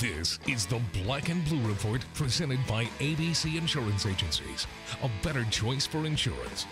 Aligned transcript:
This 0.00 0.38
is 0.48 0.64
the 0.64 0.80
Black 1.04 1.28
and 1.28 1.44
Blue 1.44 1.60
Report 1.68 2.02
presented 2.14 2.58
by 2.66 2.86
ABC 3.00 3.58
Insurance 3.58 4.06
Agencies. 4.06 4.66
A 5.02 5.10
better 5.22 5.44
choice 5.50 5.86
for 5.86 6.06
insurance. 6.06 6.64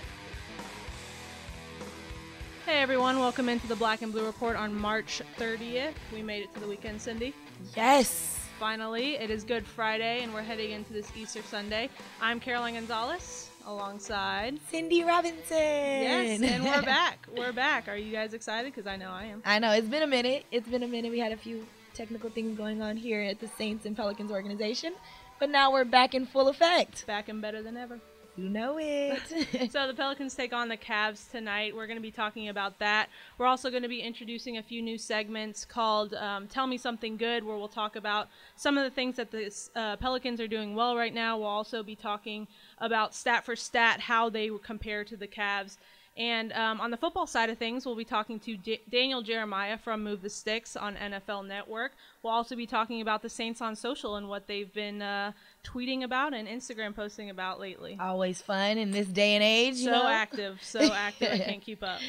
Hey 2.64 2.78
everyone, 2.80 3.18
welcome 3.18 3.50
into 3.50 3.66
the 3.66 3.76
Black 3.76 4.00
and 4.00 4.12
Blue 4.12 4.24
Report 4.24 4.56
on 4.56 4.74
March 4.74 5.20
30th. 5.36 5.92
We 6.10 6.22
made 6.22 6.42
it 6.42 6.54
to 6.54 6.60
the 6.60 6.66
weekend, 6.66 7.02
Cindy. 7.02 7.34
Yes. 7.76 8.48
Finally, 8.58 9.16
it 9.16 9.28
is 9.28 9.44
Good 9.44 9.66
Friday 9.66 10.22
and 10.22 10.32
we're 10.32 10.40
heading 10.40 10.70
into 10.70 10.94
this 10.94 11.12
Easter 11.14 11.42
Sunday. 11.42 11.90
I'm 12.22 12.40
Caroline 12.40 12.74
Gonzalez 12.76 13.50
alongside 13.66 14.58
Cindy 14.70 15.04
Robinson. 15.04 15.58
Yes, 15.58 16.40
and 16.40 16.64
we're 16.64 16.80
back. 16.96 17.26
We're 17.36 17.52
back. 17.52 17.88
Are 17.88 17.96
you 17.96 18.10
guys 18.10 18.32
excited? 18.32 18.72
Because 18.74 18.86
I 18.86 18.96
know 18.96 19.10
I 19.10 19.24
am. 19.24 19.42
I 19.44 19.58
know 19.58 19.72
it's 19.72 19.86
been 19.86 20.02
a 20.02 20.06
minute. 20.06 20.46
It's 20.50 20.66
been 20.66 20.82
a 20.82 20.88
minute. 20.88 21.10
We 21.10 21.18
had 21.18 21.32
a 21.32 21.36
few 21.36 21.66
technical 21.98 22.30
things 22.30 22.56
going 22.56 22.80
on 22.80 22.96
here 22.96 23.20
at 23.20 23.40
the 23.40 23.48
Saints 23.48 23.84
and 23.84 23.96
Pelicans 23.96 24.30
organization, 24.30 24.94
but 25.40 25.50
now 25.50 25.72
we're 25.72 25.84
back 25.84 26.14
in 26.14 26.26
full 26.26 26.48
effect. 26.48 27.04
Back 27.06 27.28
and 27.28 27.42
better 27.42 27.60
than 27.60 27.76
ever. 27.76 27.98
You 28.36 28.48
know 28.48 28.78
it. 28.80 29.20
so 29.72 29.88
the 29.88 29.94
Pelicans 29.94 30.36
take 30.36 30.52
on 30.52 30.68
the 30.68 30.76
Cavs 30.76 31.28
tonight. 31.28 31.74
We're 31.74 31.88
going 31.88 31.96
to 31.96 32.02
be 32.02 32.12
talking 32.12 32.50
about 32.50 32.78
that. 32.78 33.08
We're 33.36 33.46
also 33.46 33.68
going 33.68 33.82
to 33.82 33.88
be 33.88 34.00
introducing 34.00 34.58
a 34.58 34.62
few 34.62 34.80
new 34.80 34.96
segments 34.96 35.64
called 35.64 36.14
um, 36.14 36.46
"Tell 36.46 36.68
Me 36.68 36.78
Something 36.78 37.16
Good," 37.16 37.42
where 37.42 37.56
we'll 37.56 37.66
talk 37.66 37.96
about 37.96 38.28
some 38.54 38.78
of 38.78 38.84
the 38.84 38.90
things 38.90 39.16
that 39.16 39.32
the 39.32 39.52
uh, 39.74 39.96
Pelicans 39.96 40.40
are 40.40 40.46
doing 40.46 40.76
well 40.76 40.96
right 40.96 41.12
now. 41.12 41.36
We'll 41.36 41.48
also 41.48 41.82
be 41.82 41.96
talking 41.96 42.46
about 42.78 43.12
stat 43.12 43.44
for 43.44 43.56
stat 43.56 43.98
how 44.02 44.30
they 44.30 44.52
compare 44.62 45.02
to 45.02 45.16
the 45.16 45.26
Cavs 45.26 45.78
and 46.18 46.52
um, 46.52 46.80
on 46.80 46.90
the 46.90 46.96
football 46.96 47.28
side 47.28 47.48
of 47.48 47.58
things, 47.58 47.86
we'll 47.86 47.94
be 47.94 48.04
talking 48.04 48.40
to 48.40 48.56
D- 48.56 48.80
Daniel 48.90 49.22
Jeremiah 49.22 49.78
from 49.78 50.02
Move 50.02 50.20
the 50.20 50.28
Sticks 50.28 50.76
on 50.76 50.96
NFL 50.96 51.46
Network. 51.46 51.92
We'll 52.24 52.32
also 52.32 52.56
be 52.56 52.66
talking 52.66 53.00
about 53.00 53.22
the 53.22 53.28
Saints 53.28 53.62
on 53.62 53.76
social 53.76 54.16
and 54.16 54.28
what 54.28 54.48
they've 54.48 54.72
been 54.74 55.00
uh, 55.00 55.30
tweeting 55.64 56.02
about 56.02 56.34
and 56.34 56.48
Instagram 56.48 56.94
posting 56.94 57.30
about 57.30 57.60
lately. 57.60 57.96
Always 58.00 58.42
fun 58.42 58.78
in 58.78 58.90
this 58.90 59.06
day 59.06 59.36
and 59.36 59.44
age. 59.44 59.76
So 59.76 59.92
know? 59.92 60.08
active, 60.08 60.58
so 60.60 60.80
active. 60.92 61.34
I 61.34 61.38
can't 61.38 61.62
keep 61.62 61.84
up. 61.84 62.00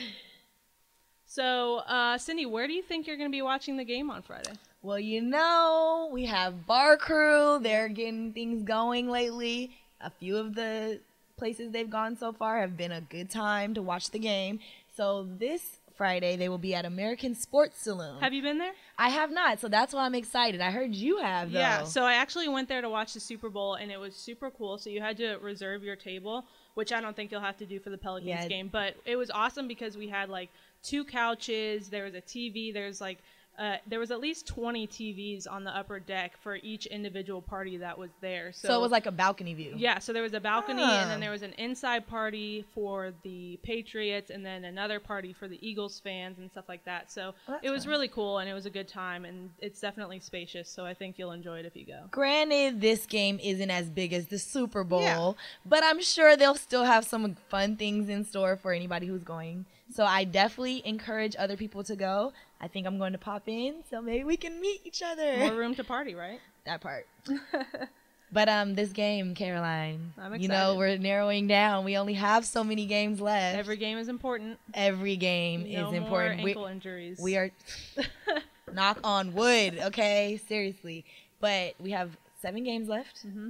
So, 1.25 1.77
uh, 1.77 2.17
Cindy, 2.17 2.47
where 2.47 2.65
do 2.65 2.73
you 2.73 2.81
think 2.81 3.05
you're 3.05 3.17
going 3.17 3.29
to 3.29 3.35
be 3.35 3.43
watching 3.43 3.77
the 3.77 3.85
game 3.85 4.09
on 4.09 4.23
Friday? 4.23 4.53
Well, 4.81 4.97
you 4.97 5.21
know, 5.21 6.09
we 6.11 6.25
have 6.25 6.65
Bar 6.65 6.97
Crew. 6.97 7.59
They're 7.61 7.89
getting 7.89 8.33
things 8.33 8.63
going 8.63 9.07
lately. 9.07 9.77
A 10.01 10.09
few 10.09 10.37
of 10.37 10.55
the 10.55 10.99
places 11.39 11.71
they've 11.71 11.89
gone 11.89 12.17
so 12.17 12.31
far 12.31 12.59
have 12.59 12.77
been 12.77 12.91
a 12.91 13.01
good 13.01 13.29
time 13.29 13.73
to 13.73 13.81
watch 13.81 14.11
the 14.11 14.19
game. 14.19 14.59
So 14.95 15.27
this 15.39 15.79
Friday 15.95 16.35
they 16.35 16.47
will 16.47 16.57
be 16.57 16.75
at 16.75 16.85
American 16.85 17.33
Sports 17.33 17.81
Saloon. 17.81 18.19
Have 18.21 18.33
you 18.33 18.41
been 18.41 18.57
there? 18.57 18.73
I 18.97 19.09
have 19.09 19.31
not, 19.31 19.59
so 19.59 19.67
that's 19.67 19.93
why 19.93 20.05
I'm 20.05 20.15
excited. 20.15 20.61
I 20.61 20.71
heard 20.71 20.93
you 20.93 21.17
have 21.17 21.51
though. 21.51 21.59
Yeah, 21.59 21.83
so 21.83 22.03
I 22.03 22.13
actually 22.13 22.47
went 22.47 22.69
there 22.69 22.81
to 22.81 22.89
watch 22.89 23.13
the 23.13 23.19
Super 23.19 23.49
Bowl 23.49 23.75
and 23.75 23.91
it 23.91 23.99
was 23.99 24.15
super 24.15 24.51
cool. 24.51 24.77
So 24.77 24.89
you 24.89 25.01
had 25.01 25.17
to 25.17 25.37
reserve 25.37 25.83
your 25.83 25.95
table, 25.95 26.45
which 26.75 26.91
I 26.91 27.01
don't 27.01 27.15
think 27.15 27.31
you'll 27.31 27.41
have 27.41 27.57
to 27.57 27.65
do 27.65 27.79
for 27.79 27.89
the 27.89 27.97
Pelicans 27.97 28.29
yeah. 28.29 28.47
game, 28.47 28.69
but 28.71 28.95
it 29.05 29.15
was 29.15 29.31
awesome 29.31 29.67
because 29.67 29.97
we 29.97 30.07
had 30.07 30.29
like 30.29 30.49
two 30.83 31.03
couches, 31.03 31.89
there 31.89 32.03
was 32.03 32.13
a 32.13 32.21
TV, 32.21 32.73
there's 32.73 33.01
like 33.01 33.17
uh, 33.59 33.75
there 33.87 33.99
was 33.99 34.09
at 34.09 34.21
least 34.21 34.47
20 34.47 34.87
TVs 34.87 35.45
on 35.49 35.65
the 35.65 35.75
upper 35.75 35.99
deck 35.99 36.37
for 36.37 36.55
each 36.63 36.85
individual 36.85 37.41
party 37.41 37.75
that 37.75 37.97
was 37.97 38.09
there. 38.21 38.53
So, 38.53 38.69
so 38.69 38.79
it 38.79 38.81
was 38.81 38.91
like 38.91 39.05
a 39.05 39.11
balcony 39.11 39.53
view. 39.53 39.73
Yeah, 39.75 39.99
so 39.99 40.13
there 40.13 40.23
was 40.23 40.33
a 40.33 40.39
balcony, 40.39 40.81
and 40.81 41.11
then 41.11 41.19
there 41.19 41.31
was 41.31 41.41
an 41.41 41.51
inside 41.57 42.07
party 42.07 42.63
for 42.73 43.11
the 43.23 43.59
Patriots, 43.61 44.29
and 44.29 44.45
then 44.45 44.63
another 44.63 45.01
party 45.01 45.33
for 45.33 45.49
the 45.49 45.59
Eagles 45.67 45.99
fans 45.99 46.39
and 46.39 46.49
stuff 46.49 46.69
like 46.69 46.85
that. 46.85 47.11
So 47.11 47.33
well, 47.49 47.59
it 47.61 47.69
was 47.69 47.85
really 47.85 48.07
cool, 48.07 48.37
and 48.37 48.49
it 48.49 48.53
was 48.53 48.65
a 48.65 48.69
good 48.69 48.87
time, 48.87 49.25
and 49.25 49.49
it's 49.59 49.81
definitely 49.81 50.21
spacious. 50.21 50.69
So 50.69 50.85
I 50.85 50.93
think 50.93 51.19
you'll 51.19 51.33
enjoy 51.33 51.59
it 51.59 51.65
if 51.65 51.75
you 51.75 51.85
go. 51.85 52.05
Granted, 52.11 52.79
this 52.79 53.05
game 53.05 53.41
isn't 53.43 53.69
as 53.69 53.89
big 53.89 54.13
as 54.13 54.27
the 54.27 54.39
Super 54.39 54.85
Bowl, 54.85 55.01
yeah. 55.01 55.31
but 55.65 55.83
I'm 55.83 56.01
sure 56.01 56.37
they'll 56.37 56.55
still 56.55 56.85
have 56.85 57.03
some 57.03 57.35
fun 57.49 57.75
things 57.75 58.07
in 58.07 58.23
store 58.23 58.55
for 58.55 58.71
anybody 58.71 59.07
who's 59.07 59.23
going. 59.23 59.65
So 59.91 60.05
I 60.05 60.23
definitely 60.23 60.83
encourage 60.85 61.35
other 61.37 61.57
people 61.57 61.83
to 61.85 61.95
go. 61.95 62.31
I 62.61 62.67
think 62.67 62.85
I'm 62.85 62.97
going 62.97 63.13
to 63.13 63.17
pop 63.17 63.43
in, 63.47 63.83
so 63.89 64.01
maybe 64.01 64.23
we 64.23 64.37
can 64.37 64.59
meet 64.59 64.81
each 64.83 65.01
other. 65.01 65.37
More 65.37 65.53
room 65.53 65.75
to 65.75 65.83
party, 65.83 66.13
right? 66.13 66.39
that 66.65 66.81
part. 66.81 67.07
but 68.31 68.49
um, 68.49 68.75
this 68.75 68.91
game, 68.91 69.33
Caroline, 69.33 70.13
I'm 70.17 70.33
excited. 70.33 70.41
you 70.41 70.49
know, 70.49 70.75
we're 70.75 70.97
narrowing 70.97 71.47
down. 71.47 71.85
We 71.85 71.97
only 71.97 72.15
have 72.15 72.45
so 72.45 72.63
many 72.63 72.85
games 72.85 73.21
left. 73.21 73.57
Every 73.57 73.77
game 73.77 73.97
is 73.97 74.09
important. 74.09 74.59
Every 74.73 75.15
game 75.15 75.63
no 75.71 75.87
is 75.87 75.93
important. 75.93 76.39
More 76.39 76.47
ankle 76.49 76.65
we, 76.65 76.71
injuries. 76.71 77.19
We 77.19 77.37
are 77.37 77.51
knock 78.73 78.99
on 79.03 79.33
wood, 79.33 79.79
okay? 79.79 80.39
Seriously, 80.47 81.05
but 81.39 81.75
we 81.79 81.91
have 81.91 82.17
seven 82.41 82.63
games 82.65 82.89
left. 82.89 83.25
Mm-hmm. 83.25 83.49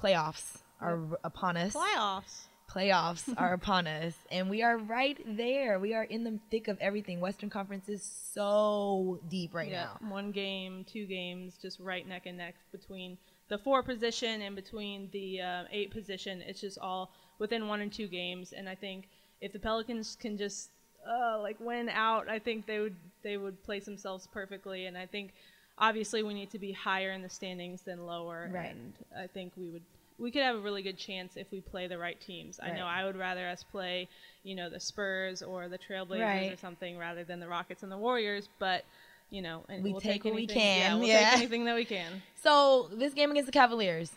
Playoffs 0.00 0.58
are 0.80 1.00
yep. 1.10 1.20
upon 1.24 1.56
us. 1.56 1.74
Playoffs 1.74 2.47
playoffs 2.78 3.34
are 3.36 3.52
upon 3.52 3.86
us 3.86 4.14
and 4.30 4.48
we 4.48 4.62
are 4.62 4.78
right 4.78 5.18
there. 5.36 5.78
We 5.78 5.94
are 5.94 6.04
in 6.04 6.24
the 6.24 6.38
thick 6.50 6.68
of 6.68 6.78
everything. 6.80 7.20
Western 7.20 7.50
conference 7.50 7.88
is 7.88 8.02
so 8.32 9.20
deep 9.28 9.54
right 9.54 9.70
yeah, 9.70 9.88
now. 10.00 10.10
one 10.10 10.30
game 10.30 10.84
two 10.90 11.06
games 11.06 11.58
just 11.60 11.80
right 11.80 12.06
neck 12.06 12.26
and 12.26 12.38
neck 12.38 12.54
between 12.72 13.18
the 13.48 13.58
four 13.58 13.82
position 13.82 14.42
and 14.42 14.54
between 14.54 15.08
the 15.12 15.40
uh, 15.40 15.64
eight 15.72 15.90
position. 15.90 16.42
It's 16.46 16.60
just 16.60 16.78
all 16.78 17.12
within 17.38 17.68
one 17.68 17.80
and 17.80 17.92
two 17.92 18.08
games 18.08 18.52
and 18.52 18.68
i 18.68 18.74
think 18.74 19.08
if 19.40 19.52
the 19.52 19.58
pelicans 19.58 20.16
can 20.20 20.36
just 20.36 20.70
uh, 21.08 21.40
like 21.40 21.58
win 21.60 21.88
out 21.88 22.28
i 22.28 22.38
think 22.38 22.66
they 22.66 22.80
would 22.80 22.96
they 23.22 23.36
would 23.36 23.62
place 23.62 23.84
themselves 23.84 24.28
perfectly 24.32 24.86
and 24.86 24.98
i 24.98 25.06
think 25.06 25.32
obviously 25.78 26.22
we 26.22 26.34
need 26.34 26.50
to 26.50 26.58
be 26.58 26.72
higher 26.72 27.12
in 27.12 27.22
the 27.22 27.28
standings 27.28 27.82
than 27.82 28.04
lower 28.04 28.50
right. 28.52 28.70
and 28.74 28.92
i 29.16 29.26
think 29.26 29.52
we 29.56 29.70
would 29.70 29.84
we 30.18 30.30
could 30.30 30.42
have 30.42 30.56
a 30.56 30.60
really 30.60 30.82
good 30.82 30.98
chance 30.98 31.36
if 31.36 31.50
we 31.50 31.60
play 31.60 31.86
the 31.86 31.98
right 31.98 32.20
teams. 32.20 32.58
Right. 32.60 32.72
I 32.72 32.76
know 32.76 32.86
I 32.86 33.04
would 33.04 33.16
rather 33.16 33.46
us 33.48 33.62
play, 33.62 34.08
you 34.42 34.54
know, 34.54 34.68
the 34.68 34.80
Spurs 34.80 35.42
or 35.42 35.68
the 35.68 35.78
Trailblazers 35.78 36.20
right. 36.20 36.52
or 36.52 36.56
something 36.56 36.98
rather 36.98 37.24
than 37.24 37.40
the 37.40 37.48
Rockets 37.48 37.82
and 37.82 37.92
the 37.92 37.98
Warriors, 37.98 38.48
but 38.58 38.84
you 39.30 39.42
know, 39.42 39.64
and 39.68 39.84
we 39.84 39.92
we'll 39.92 40.00
take, 40.00 40.22
take 40.22 40.24
what 40.24 40.38
anything, 40.38 40.56
we 40.56 40.60
can. 40.60 40.80
Yeah, 40.80 40.94
we'll 40.98 41.08
yeah. 41.08 41.30
take 41.30 41.38
anything 41.38 41.64
that 41.66 41.74
we 41.74 41.84
can. 41.84 42.22
So 42.40 42.88
this 42.92 43.14
game 43.14 43.32
against 43.32 43.46
the 43.46 43.52
Cavaliers, 43.52 44.12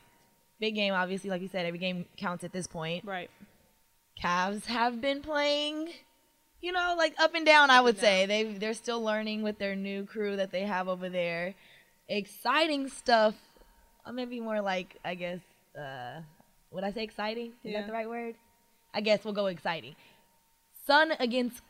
big 0.60 0.76
game. 0.76 0.94
Obviously, 0.94 1.30
like 1.32 1.42
you 1.42 1.48
said, 1.48 1.66
every 1.66 1.80
game 1.80 2.06
counts 2.18 2.44
at 2.44 2.54
this 2.54 2.68
point. 2.68 3.04
Right. 3.04 3.32
Cavs 4.24 4.66
have 4.66 5.02
been 5.02 5.22
playing, 5.22 5.90
you 6.62 6.72
know, 6.72 6.94
like 6.96 7.16
up 7.20 7.34
and 7.34 7.46
down. 7.46 7.72
Up 7.72 7.78
I 7.78 7.82
would 7.82 7.98
say 7.98 8.28
they 8.28 8.44
they're 8.44 8.76
still 8.76 9.02
learning 9.02 9.42
with 9.42 9.58
their 9.58 9.76
new 9.76 10.06
crew 10.06 10.36
that 10.38 10.52
they 10.52 10.62
have 10.62 10.88
over 10.88 11.10
there. 11.10 11.56
Exciting 12.08 12.90
stuff. 12.90 13.34
Maybe 14.10 14.40
more 14.40 14.62
like 14.62 14.98
I 15.04 15.16
guess 15.16 15.40
uh, 15.78 16.22
would 16.72 16.84
I 16.84 16.92
say 16.92 17.04
exciting? 17.04 17.54
Is 17.64 17.72
yeah. 17.72 17.82
that 17.82 17.88
the 17.88 17.94
right 17.94 18.10
word? 18.10 18.36
I 18.94 19.02
guess 19.02 19.24
we'll 19.24 19.34
go 19.34 19.48
exciting. 19.48 19.96
Son 20.86 21.14
against 21.20 21.62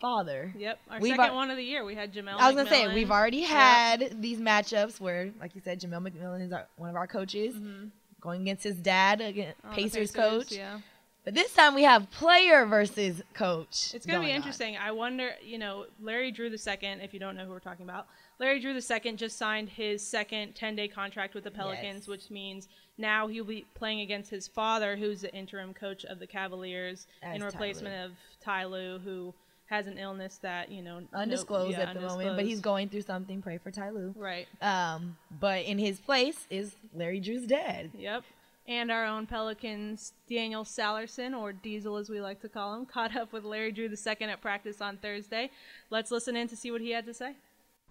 father. 0.00 0.52
Yep, 0.56 0.78
our 0.90 1.00
we've 1.00 1.12
second 1.12 1.30
ar- 1.30 1.36
one 1.36 1.50
of 1.50 1.56
the 1.56 1.64
year. 1.64 1.84
We 1.84 1.94
had 1.94 2.12
Jamelle. 2.12 2.36
I 2.38 2.46
was 2.46 2.56
gonna 2.56 2.68
say 2.68 2.92
we've 2.94 3.10
already 3.10 3.42
had 3.42 4.00
yep. 4.00 4.12
these 4.20 4.38
matchups 4.38 5.00
where, 5.00 5.30
like 5.40 5.54
you 5.54 5.60
said, 5.64 5.80
Jamelle 5.80 6.08
McMillan 6.08 6.44
is 6.44 6.52
our, 6.52 6.66
one 6.76 6.90
of 6.90 6.96
our 6.96 7.06
coaches 7.06 7.54
mm-hmm. 7.54 7.88
going 8.20 8.42
against 8.42 8.64
his 8.64 8.76
dad, 8.76 9.20
against 9.20 9.60
Pacers, 9.72 10.12
Pacers, 10.12 10.12
coach. 10.12 10.52
Yeah. 10.52 10.80
But 11.26 11.34
this 11.34 11.52
time 11.52 11.74
we 11.74 11.82
have 11.82 12.08
player 12.12 12.64
versus 12.66 13.20
coach. 13.34 13.92
It's 13.92 14.06
going 14.06 14.20
to 14.20 14.24
be 14.24 14.32
interesting. 14.32 14.76
On. 14.76 14.82
I 14.82 14.92
wonder, 14.92 15.32
you 15.42 15.58
know, 15.58 15.86
Larry 16.00 16.30
Drew 16.30 16.48
the 16.48 16.56
second. 16.56 17.00
If 17.00 17.12
you 17.12 17.18
don't 17.18 17.36
know 17.36 17.44
who 17.44 17.50
we're 17.50 17.58
talking 17.58 17.84
about, 17.84 18.06
Larry 18.38 18.60
Drew 18.60 18.72
the 18.72 18.80
second 18.80 19.16
just 19.16 19.36
signed 19.36 19.68
his 19.68 20.06
second 20.06 20.54
10-day 20.54 20.86
contract 20.86 21.34
with 21.34 21.42
the 21.42 21.50
Pelicans, 21.50 22.02
yes. 22.02 22.06
which 22.06 22.30
means 22.30 22.68
now 22.98 23.26
he'll 23.26 23.44
be 23.44 23.66
playing 23.74 24.00
against 24.00 24.30
his 24.30 24.48
father, 24.48 24.96
who's 24.96 25.20
the 25.20 25.34
interim 25.34 25.74
coach 25.74 26.04
of 26.04 26.18
the 26.18 26.26
Cavaliers, 26.26 27.06
As 27.22 27.36
in 27.36 27.42
replacement 27.42 27.94
Ty 27.94 28.02
of 28.02 28.12
Ty 28.40 28.64
Lue, 28.66 28.98
who 28.98 29.34
has 29.66 29.86
an 29.86 29.98
illness 29.98 30.38
that 30.42 30.70
you 30.70 30.82
know 30.82 31.02
undisclosed 31.12 31.72
no, 31.72 31.78
yeah, 31.78 31.90
at 31.90 31.94
the 31.94 32.00
undisclosed. 32.00 32.18
moment, 32.18 32.36
but 32.36 32.44
he's 32.46 32.60
going 32.60 32.88
through 32.88 33.02
something. 33.02 33.42
Pray 33.42 33.58
for 33.58 33.70
Ty 33.70 33.90
Lue. 33.90 34.14
Right. 34.16 34.46
Um, 34.62 35.16
but 35.40 35.64
in 35.64 35.78
his 35.78 35.98
place 35.98 36.46
is 36.50 36.74
Larry 36.94 37.20
Drew's 37.20 37.46
dad. 37.46 37.90
Yep. 37.96 38.24
And 38.68 38.90
our 38.90 39.06
own 39.06 39.26
Pelicans, 39.26 40.12
Daniel 40.28 40.64
Sallerson, 40.64 41.38
or 41.38 41.52
Diesel 41.52 41.96
as 41.98 42.10
we 42.10 42.20
like 42.20 42.40
to 42.40 42.48
call 42.48 42.74
him, 42.74 42.86
caught 42.92 43.14
up 43.16 43.32
with 43.32 43.44
Larry 43.44 43.72
Drew 43.72 43.88
the 43.88 43.96
second 43.96 44.30
at 44.30 44.40
practice 44.40 44.80
on 44.80 44.96
Thursday. 44.96 45.50
Let's 45.90 46.10
listen 46.10 46.36
in 46.36 46.48
to 46.48 46.56
see 46.56 46.70
what 46.70 46.80
he 46.80 46.90
had 46.90 47.06
to 47.06 47.14
say. 47.14 47.34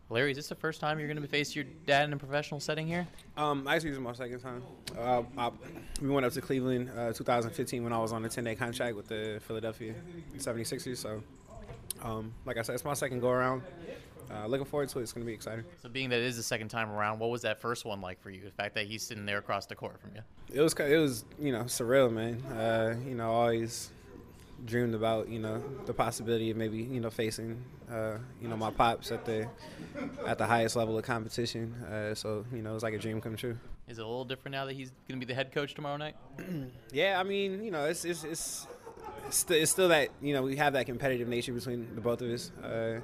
Larry, 0.09 0.31
is 0.31 0.37
this 0.37 0.47
the 0.47 0.55
first 0.55 0.79
time 0.79 0.99
you're 0.99 1.07
going 1.07 1.19
to 1.19 1.27
face 1.27 1.55
your 1.55 1.65
dad 1.87 2.05
in 2.05 2.13
a 2.13 2.17
professional 2.17 2.59
setting 2.59 2.85
here? 2.85 3.07
Um, 3.37 3.67
actually, 3.67 3.89
this 3.89 3.97
is 3.97 4.03
my 4.03 4.13
second 4.13 4.39
time. 4.39 4.61
Uh, 4.95 5.23
I, 5.35 5.51
we 5.99 6.09
went 6.09 6.25
up 6.27 6.33
to 6.33 6.41
Cleveland 6.41 6.91
uh, 6.95 7.11
2015 7.11 7.83
when 7.83 7.91
I 7.91 7.97
was 7.97 8.11
on 8.11 8.23
a 8.23 8.27
10-day 8.27 8.55
contract 8.55 8.95
with 8.95 9.07
the 9.07 9.41
Philadelphia 9.47 9.95
76ers. 10.37 10.97
So, 10.97 11.23
um, 12.03 12.31
like 12.45 12.57
I 12.57 12.61
said, 12.61 12.75
it's 12.75 12.85
my 12.85 12.93
second 12.93 13.19
go 13.19 13.29
around. 13.29 13.63
Uh, 14.31 14.45
looking 14.45 14.65
forward 14.65 14.89
to 14.89 14.99
it. 14.99 15.03
It's 15.03 15.13
going 15.13 15.23
to 15.23 15.27
be 15.27 15.33
exciting. 15.33 15.65
So, 15.81 15.89
being 15.89 16.09
that 16.09 16.19
it 16.19 16.25
is 16.25 16.37
the 16.37 16.43
second 16.43 16.69
time 16.69 16.91
around, 16.91 17.17
what 17.17 17.31
was 17.31 17.41
that 17.41 17.59
first 17.59 17.83
one 17.83 17.99
like 17.99 18.21
for 18.21 18.29
you? 18.29 18.41
The 18.41 18.51
fact 18.51 18.75
that 18.75 18.85
he's 18.85 19.01
sitting 19.01 19.25
there 19.25 19.39
across 19.39 19.65
the 19.65 19.75
court 19.75 19.99
from 19.99 20.11
you. 20.13 20.21
It 20.53 20.61
was, 20.61 20.73
it 20.73 20.97
was, 20.97 21.25
you 21.39 21.51
know, 21.51 21.63
surreal, 21.63 22.11
man. 22.13 22.41
Uh, 22.55 22.95
you 23.07 23.15
know, 23.15 23.31
always 23.31 23.89
dreamed 24.63 24.95
about 24.95 25.27
you 25.29 25.39
know 25.39 25.61
the 25.85 25.93
possibility 25.93 26.49
of 26.51 26.57
maybe 26.57 26.77
you 26.77 26.99
know 26.99 27.09
facing 27.09 27.61
uh, 27.91 28.17
you 28.41 28.47
know 28.47 28.55
my 28.57 28.71
pops 28.71 29.11
at 29.11 29.25
the 29.25 29.47
at 30.25 30.37
the 30.37 30.45
highest 30.45 30.75
level 30.75 30.97
of 30.97 31.03
competition. 31.03 31.73
Uh, 31.83 32.15
so 32.15 32.45
you 32.53 32.61
know 32.61 32.73
it's 32.73 32.83
like 32.83 32.93
a 32.93 32.99
dream 32.99 33.19
come 33.21 33.35
true. 33.35 33.57
Is 33.87 33.99
it 33.99 34.01
a 34.01 34.07
little 34.07 34.25
different 34.25 34.53
now 34.53 34.65
that 34.65 34.73
he's 34.73 34.91
going 35.07 35.19
to 35.19 35.25
be 35.25 35.31
the 35.31 35.35
head 35.35 35.51
coach 35.51 35.75
tomorrow 35.75 35.97
night? 35.97 36.15
Yeah, 36.91 37.19
I 37.19 37.23
mean 37.23 37.63
you 37.63 37.71
know 37.71 37.85
it's 37.85 38.05
it's 38.05 38.23
it's, 38.23 38.67
it's, 39.27 39.37
st- 39.37 39.61
it's 39.61 39.71
still 39.71 39.89
that 39.89 40.09
you 40.21 40.33
know 40.33 40.41
we 40.43 40.55
have 40.55 40.73
that 40.73 40.85
competitive 40.85 41.27
nature 41.27 41.53
between 41.53 41.93
the 41.95 42.01
both 42.01 42.21
of 42.21 42.29
us. 42.29 42.51
Uh, 42.63 43.01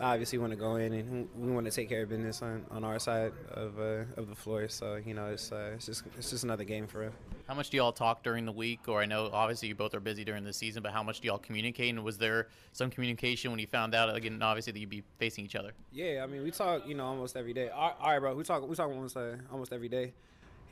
obviously 0.00 0.38
want 0.38 0.52
to 0.52 0.56
go 0.56 0.76
in 0.76 0.92
and 0.92 1.28
we 1.36 1.50
want 1.52 1.66
to 1.66 1.72
take 1.72 1.88
care 1.88 2.02
of 2.02 2.08
business 2.08 2.42
on, 2.42 2.64
on 2.70 2.84
our 2.84 2.98
side 2.98 3.32
of 3.52 3.78
uh, 3.78 4.04
of 4.16 4.28
the 4.28 4.34
floor. 4.34 4.68
So 4.68 4.96
you 4.96 5.14
know, 5.14 5.26
it's 5.26 5.52
uh, 5.52 5.72
it's 5.74 5.86
just 5.86 6.04
it's 6.18 6.30
just 6.30 6.44
another 6.44 6.64
game 6.64 6.86
for 6.86 7.04
us. 7.04 7.12
How 7.46 7.54
much 7.54 7.70
do 7.70 7.76
y'all 7.76 7.92
talk 7.92 8.22
during 8.22 8.44
the 8.44 8.52
week? 8.52 8.80
Or 8.88 9.00
I 9.00 9.06
know 9.06 9.30
obviously 9.32 9.68
you 9.68 9.74
both 9.74 9.94
are 9.94 10.00
busy 10.00 10.24
during 10.24 10.44
the 10.44 10.52
season, 10.52 10.82
but 10.82 10.92
how 10.92 11.02
much 11.02 11.20
do 11.20 11.26
y'all 11.28 11.38
communicate? 11.38 11.94
And 11.94 12.04
was 12.04 12.18
there 12.18 12.48
some 12.72 12.90
communication 12.90 13.50
when 13.50 13.60
you 13.60 13.66
found 13.66 13.94
out 13.94 14.14
again, 14.14 14.40
obviously 14.42 14.72
that 14.72 14.78
you'd 14.78 14.90
be 14.90 15.02
facing 15.18 15.44
each 15.44 15.56
other? 15.56 15.72
Yeah, 15.92 16.22
I 16.22 16.26
mean 16.26 16.42
we 16.42 16.50
talk 16.50 16.86
you 16.86 16.94
know 16.94 17.06
almost 17.06 17.36
every 17.36 17.52
day. 17.52 17.68
All 17.68 17.96
all 18.00 18.10
right, 18.10 18.18
bro, 18.18 18.34
we 18.34 18.44
talk 18.44 18.66
we 18.68 18.74
talk 18.74 18.88
almost 18.88 19.16
uh, 19.16 19.36
almost 19.52 19.72
every 19.72 19.88
day. 19.88 20.12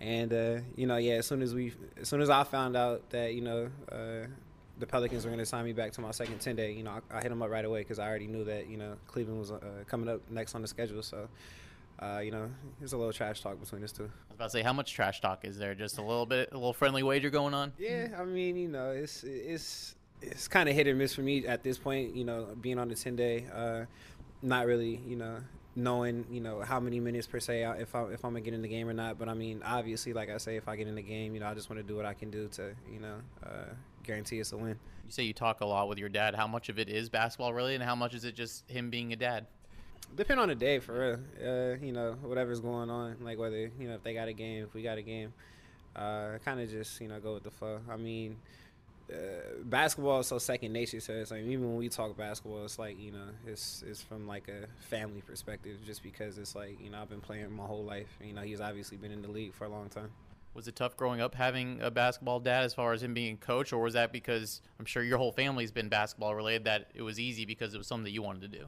And 0.00 0.32
uh, 0.32 0.58
you 0.76 0.86
know, 0.86 0.96
yeah, 0.96 1.14
as 1.14 1.26
soon 1.26 1.42
as 1.42 1.54
we, 1.54 1.72
as 2.00 2.08
soon 2.08 2.20
as 2.20 2.30
I 2.30 2.44
found 2.44 2.76
out 2.76 3.10
that 3.10 3.34
you 3.34 3.40
know 3.40 3.68
uh, 3.90 4.28
the 4.78 4.86
Pelicans 4.86 5.24
were 5.24 5.30
going 5.30 5.38
to 5.38 5.46
sign 5.46 5.64
me 5.64 5.72
back 5.72 5.92
to 5.92 6.00
my 6.00 6.10
second 6.10 6.40
10 6.40 6.56
day, 6.56 6.72
you 6.72 6.82
know, 6.82 6.92
I, 7.10 7.18
I 7.18 7.20
hit 7.20 7.28
them 7.28 7.42
up 7.42 7.50
right 7.50 7.64
away 7.64 7.80
because 7.80 7.98
I 7.98 8.08
already 8.08 8.26
knew 8.26 8.44
that, 8.44 8.68
you 8.68 8.76
know, 8.76 8.94
Cleveland 9.06 9.38
was 9.38 9.50
uh, 9.50 9.60
coming 9.86 10.08
up 10.08 10.20
next 10.30 10.54
on 10.54 10.62
the 10.62 10.68
schedule. 10.68 11.02
So, 11.02 11.28
uh, 12.00 12.20
you 12.22 12.30
know, 12.30 12.48
there's 12.78 12.92
a 12.92 12.96
little 12.96 13.12
trash 13.12 13.40
talk 13.40 13.60
between 13.60 13.82
us 13.82 13.92
two. 13.92 14.04
I 14.04 14.06
was 14.06 14.36
about 14.36 14.44
to 14.44 14.50
say, 14.50 14.62
how 14.62 14.72
much 14.72 14.92
trash 14.92 15.20
talk 15.20 15.44
is 15.44 15.58
there? 15.58 15.74
Just 15.74 15.98
a 15.98 16.02
little 16.02 16.26
bit, 16.26 16.50
a 16.52 16.54
little 16.56 16.72
friendly 16.72 17.02
wager 17.02 17.30
going 17.30 17.54
on? 17.54 17.72
Yeah, 17.78 18.08
I 18.18 18.24
mean, 18.24 18.56
you 18.56 18.68
know, 18.68 18.90
it's 18.90 19.24
it's 19.24 19.96
it's 20.22 20.48
kind 20.48 20.68
of 20.68 20.74
hit 20.74 20.86
or 20.86 20.94
miss 20.94 21.14
for 21.14 21.22
me 21.22 21.46
at 21.46 21.62
this 21.62 21.78
point. 21.78 22.14
You 22.14 22.24
know, 22.24 22.48
being 22.60 22.78
on 22.78 22.88
the 22.88 22.94
10 22.94 23.16
day, 23.16 23.46
uh, 23.52 23.84
not 24.42 24.66
really, 24.66 25.00
you 25.06 25.16
know, 25.16 25.38
knowing 25.78 26.26
you 26.28 26.40
know 26.40 26.60
how 26.60 26.80
many 26.80 26.98
minutes 26.98 27.26
per 27.26 27.38
se 27.38 27.62
if 27.78 27.94
I 27.94 28.02
if 28.04 28.24
I'm 28.24 28.32
gonna 28.32 28.40
get 28.40 28.54
in 28.54 28.62
the 28.62 28.68
game 28.68 28.88
or 28.88 28.92
not. 28.92 29.18
But 29.18 29.28
I 29.28 29.34
mean, 29.34 29.62
obviously, 29.64 30.12
like 30.12 30.30
I 30.30 30.38
say, 30.38 30.56
if 30.56 30.68
I 30.68 30.76
get 30.76 30.88
in 30.88 30.94
the 30.94 31.02
game, 31.02 31.34
you 31.34 31.40
know, 31.40 31.46
I 31.46 31.54
just 31.54 31.70
want 31.70 31.80
to 31.80 31.86
do 31.86 31.96
what 31.96 32.04
I 32.04 32.14
can 32.14 32.30
do 32.30 32.48
to 32.48 32.74
you 32.92 33.00
know 33.00 33.16
uh, 33.44 33.74
guarantee 34.08 34.40
us 34.40 34.52
a 34.52 34.56
win. 34.56 34.78
You 35.06 35.12
say 35.12 35.22
you 35.22 35.32
talk 35.32 35.60
a 35.60 35.66
lot 35.66 35.88
with 35.88 35.98
your 35.98 36.08
dad. 36.08 36.34
How 36.34 36.46
much 36.46 36.68
of 36.68 36.78
it 36.78 36.88
is 36.88 37.08
basketball 37.08 37.54
really, 37.54 37.74
and 37.74 37.84
how 37.84 37.94
much 37.94 38.14
is 38.14 38.24
it 38.24 38.34
just 38.34 38.68
him 38.68 38.90
being 38.90 39.12
a 39.12 39.16
dad? 39.16 39.46
Depend 40.16 40.40
on 40.40 40.48
the 40.48 40.54
day, 40.54 40.78
for 40.78 40.98
real. 40.98 41.18
Uh, 41.46 41.76
you 41.84 41.92
know, 41.92 42.16
whatever's 42.22 42.60
going 42.60 42.90
on, 42.90 43.16
like 43.20 43.38
whether 43.38 43.70
you 43.78 43.88
know 43.88 43.94
if 43.94 44.02
they 44.02 44.14
got 44.14 44.28
a 44.28 44.32
game, 44.32 44.64
if 44.64 44.74
we 44.74 44.82
got 44.82 44.98
a 44.98 45.02
game, 45.02 45.32
uh, 45.94 46.38
kind 46.44 46.60
of 46.60 46.68
just 46.68 47.00
you 47.00 47.08
know 47.08 47.20
go 47.20 47.34
with 47.34 47.44
the 47.44 47.50
flow. 47.50 47.80
I 47.90 47.96
mean 47.96 48.36
uh, 49.10 49.62
basketball 49.64 50.20
is 50.20 50.26
so 50.26 50.38
second 50.38 50.72
nature 50.72 51.00
to 51.00 51.22
us. 51.22 51.30
Like 51.30 51.42
even 51.42 51.68
when 51.68 51.76
we 51.76 51.88
talk 51.88 52.16
basketball, 52.16 52.64
it's 52.64 52.78
like 52.78 53.00
you 53.00 53.12
know, 53.12 53.28
it's 53.46 53.82
it's 53.86 54.02
from 54.02 54.26
like 54.26 54.48
a 54.48 54.66
family 54.84 55.22
perspective, 55.22 55.78
just 55.86 56.02
because 56.02 56.38
it's 56.38 56.54
like 56.54 56.80
you 56.80 56.90
know 56.90 57.00
I've 57.00 57.08
been 57.08 57.20
playing 57.20 57.50
my 57.50 57.64
whole 57.64 57.84
life. 57.84 58.18
You 58.22 58.34
know, 58.34 58.42
he's 58.42 58.60
obviously 58.60 58.96
been 58.96 59.12
in 59.12 59.22
the 59.22 59.30
league 59.30 59.54
for 59.54 59.64
a 59.64 59.68
long 59.68 59.88
time. 59.88 60.10
Was 60.54 60.66
it 60.66 60.76
tough 60.76 60.96
growing 60.96 61.20
up 61.20 61.34
having 61.34 61.80
a 61.82 61.90
basketball 61.90 62.40
dad 62.40 62.64
as 62.64 62.74
far 62.74 62.92
as 62.92 63.02
him 63.02 63.14
being 63.14 63.34
a 63.34 63.36
coach, 63.36 63.72
or 63.72 63.80
was 63.82 63.94
that 63.94 64.12
because 64.12 64.60
I'm 64.78 64.86
sure 64.86 65.02
your 65.02 65.18
whole 65.18 65.32
family's 65.32 65.70
been 65.70 65.88
basketball 65.88 66.34
related 66.34 66.64
that 66.64 66.90
it 66.94 67.02
was 67.02 67.20
easy 67.20 67.44
because 67.44 67.74
it 67.74 67.78
was 67.78 67.86
something 67.86 68.04
that 68.04 68.10
you 68.10 68.22
wanted 68.22 68.42
to 68.42 68.58
do? 68.58 68.66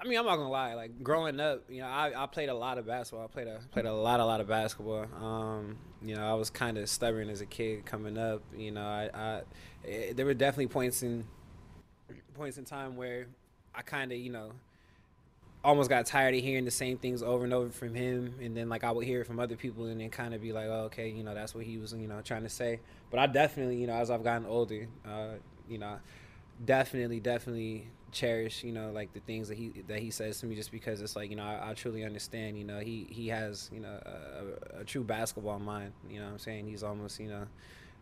I 0.00 0.06
mean, 0.08 0.18
I'm 0.18 0.24
not 0.24 0.36
gonna 0.36 0.50
lie. 0.50 0.74
Like 0.74 1.02
growing 1.02 1.40
up, 1.40 1.64
you 1.68 1.82
know, 1.82 1.86
I, 1.86 2.24
I 2.24 2.26
played 2.26 2.48
a 2.48 2.54
lot 2.54 2.78
of 2.78 2.86
basketball. 2.86 3.24
I 3.24 3.28
played 3.28 3.48
a 3.48 3.60
played 3.70 3.84
a 3.84 3.92
lot, 3.92 4.20
a 4.20 4.24
lot 4.24 4.40
of 4.40 4.48
basketball. 4.48 5.06
Um, 5.22 5.78
you 6.02 6.16
know, 6.16 6.26
I 6.26 6.34
was 6.34 6.48
kind 6.48 6.78
of 6.78 6.88
stubborn 6.88 7.28
as 7.28 7.42
a 7.42 7.46
kid 7.46 7.84
coming 7.84 8.16
up. 8.16 8.42
You 8.56 8.70
know, 8.70 8.82
I, 8.82 9.10
I 9.12 9.42
it, 9.84 10.16
there 10.16 10.24
were 10.24 10.34
definitely 10.34 10.68
points 10.68 11.02
in 11.02 11.26
points 12.34 12.56
in 12.56 12.64
time 12.64 12.96
where 12.96 13.26
I 13.74 13.82
kind 13.82 14.10
of, 14.10 14.18
you 14.18 14.30
know, 14.30 14.52
almost 15.62 15.90
got 15.90 16.06
tired 16.06 16.34
of 16.34 16.40
hearing 16.40 16.64
the 16.64 16.70
same 16.70 16.96
things 16.96 17.22
over 17.22 17.44
and 17.44 17.52
over 17.52 17.70
from 17.70 17.94
him, 17.94 18.34
and 18.40 18.56
then 18.56 18.68
like 18.68 18.84
I 18.84 18.90
would 18.90 19.04
hear 19.04 19.20
it 19.20 19.26
from 19.26 19.38
other 19.38 19.56
people, 19.56 19.86
and 19.86 20.00
then 20.00 20.10
kind 20.10 20.34
of 20.34 20.40
be 20.40 20.52
like, 20.52 20.66
oh, 20.66 20.84
okay, 20.84 21.08
you 21.08 21.22
know, 21.22 21.34
that's 21.34 21.54
what 21.54 21.64
he 21.64 21.78
was, 21.78 21.92
you 21.92 22.08
know, 22.08 22.20
trying 22.22 22.42
to 22.42 22.48
say. 22.48 22.80
But 23.10 23.20
I 23.20 23.26
definitely, 23.26 23.76
you 23.76 23.86
know, 23.86 23.94
as 23.94 24.10
I've 24.10 24.24
gotten 24.24 24.46
older, 24.46 24.86
uh, 25.06 25.34
you 25.68 25.78
know, 25.78 25.98
definitely, 26.64 27.20
definitely 27.20 27.88
cherish, 28.12 28.64
you 28.64 28.72
know, 28.72 28.90
like 28.90 29.12
the 29.12 29.20
things 29.20 29.48
that 29.48 29.56
he 29.56 29.68
that 29.88 30.00
he 30.00 30.10
says 30.10 30.40
to 30.40 30.46
me, 30.46 30.54
just 30.54 30.72
because 30.72 31.00
it's 31.00 31.16
like, 31.16 31.30
you 31.30 31.36
know, 31.36 31.44
I, 31.44 31.70
I 31.70 31.74
truly 31.74 32.04
understand. 32.04 32.58
You 32.58 32.64
know, 32.64 32.80
he 32.80 33.06
he 33.10 33.28
has, 33.28 33.70
you 33.72 33.80
know, 33.80 34.00
a, 34.04 34.80
a, 34.80 34.84
true 34.84 35.04
basketball 35.04 35.58
mind. 35.58 35.92
You 36.08 36.20
know, 36.20 36.26
what 36.26 36.32
I'm 36.32 36.38
saying 36.38 36.66
he's 36.66 36.82
almost, 36.82 37.20
you 37.20 37.28
know, 37.28 37.46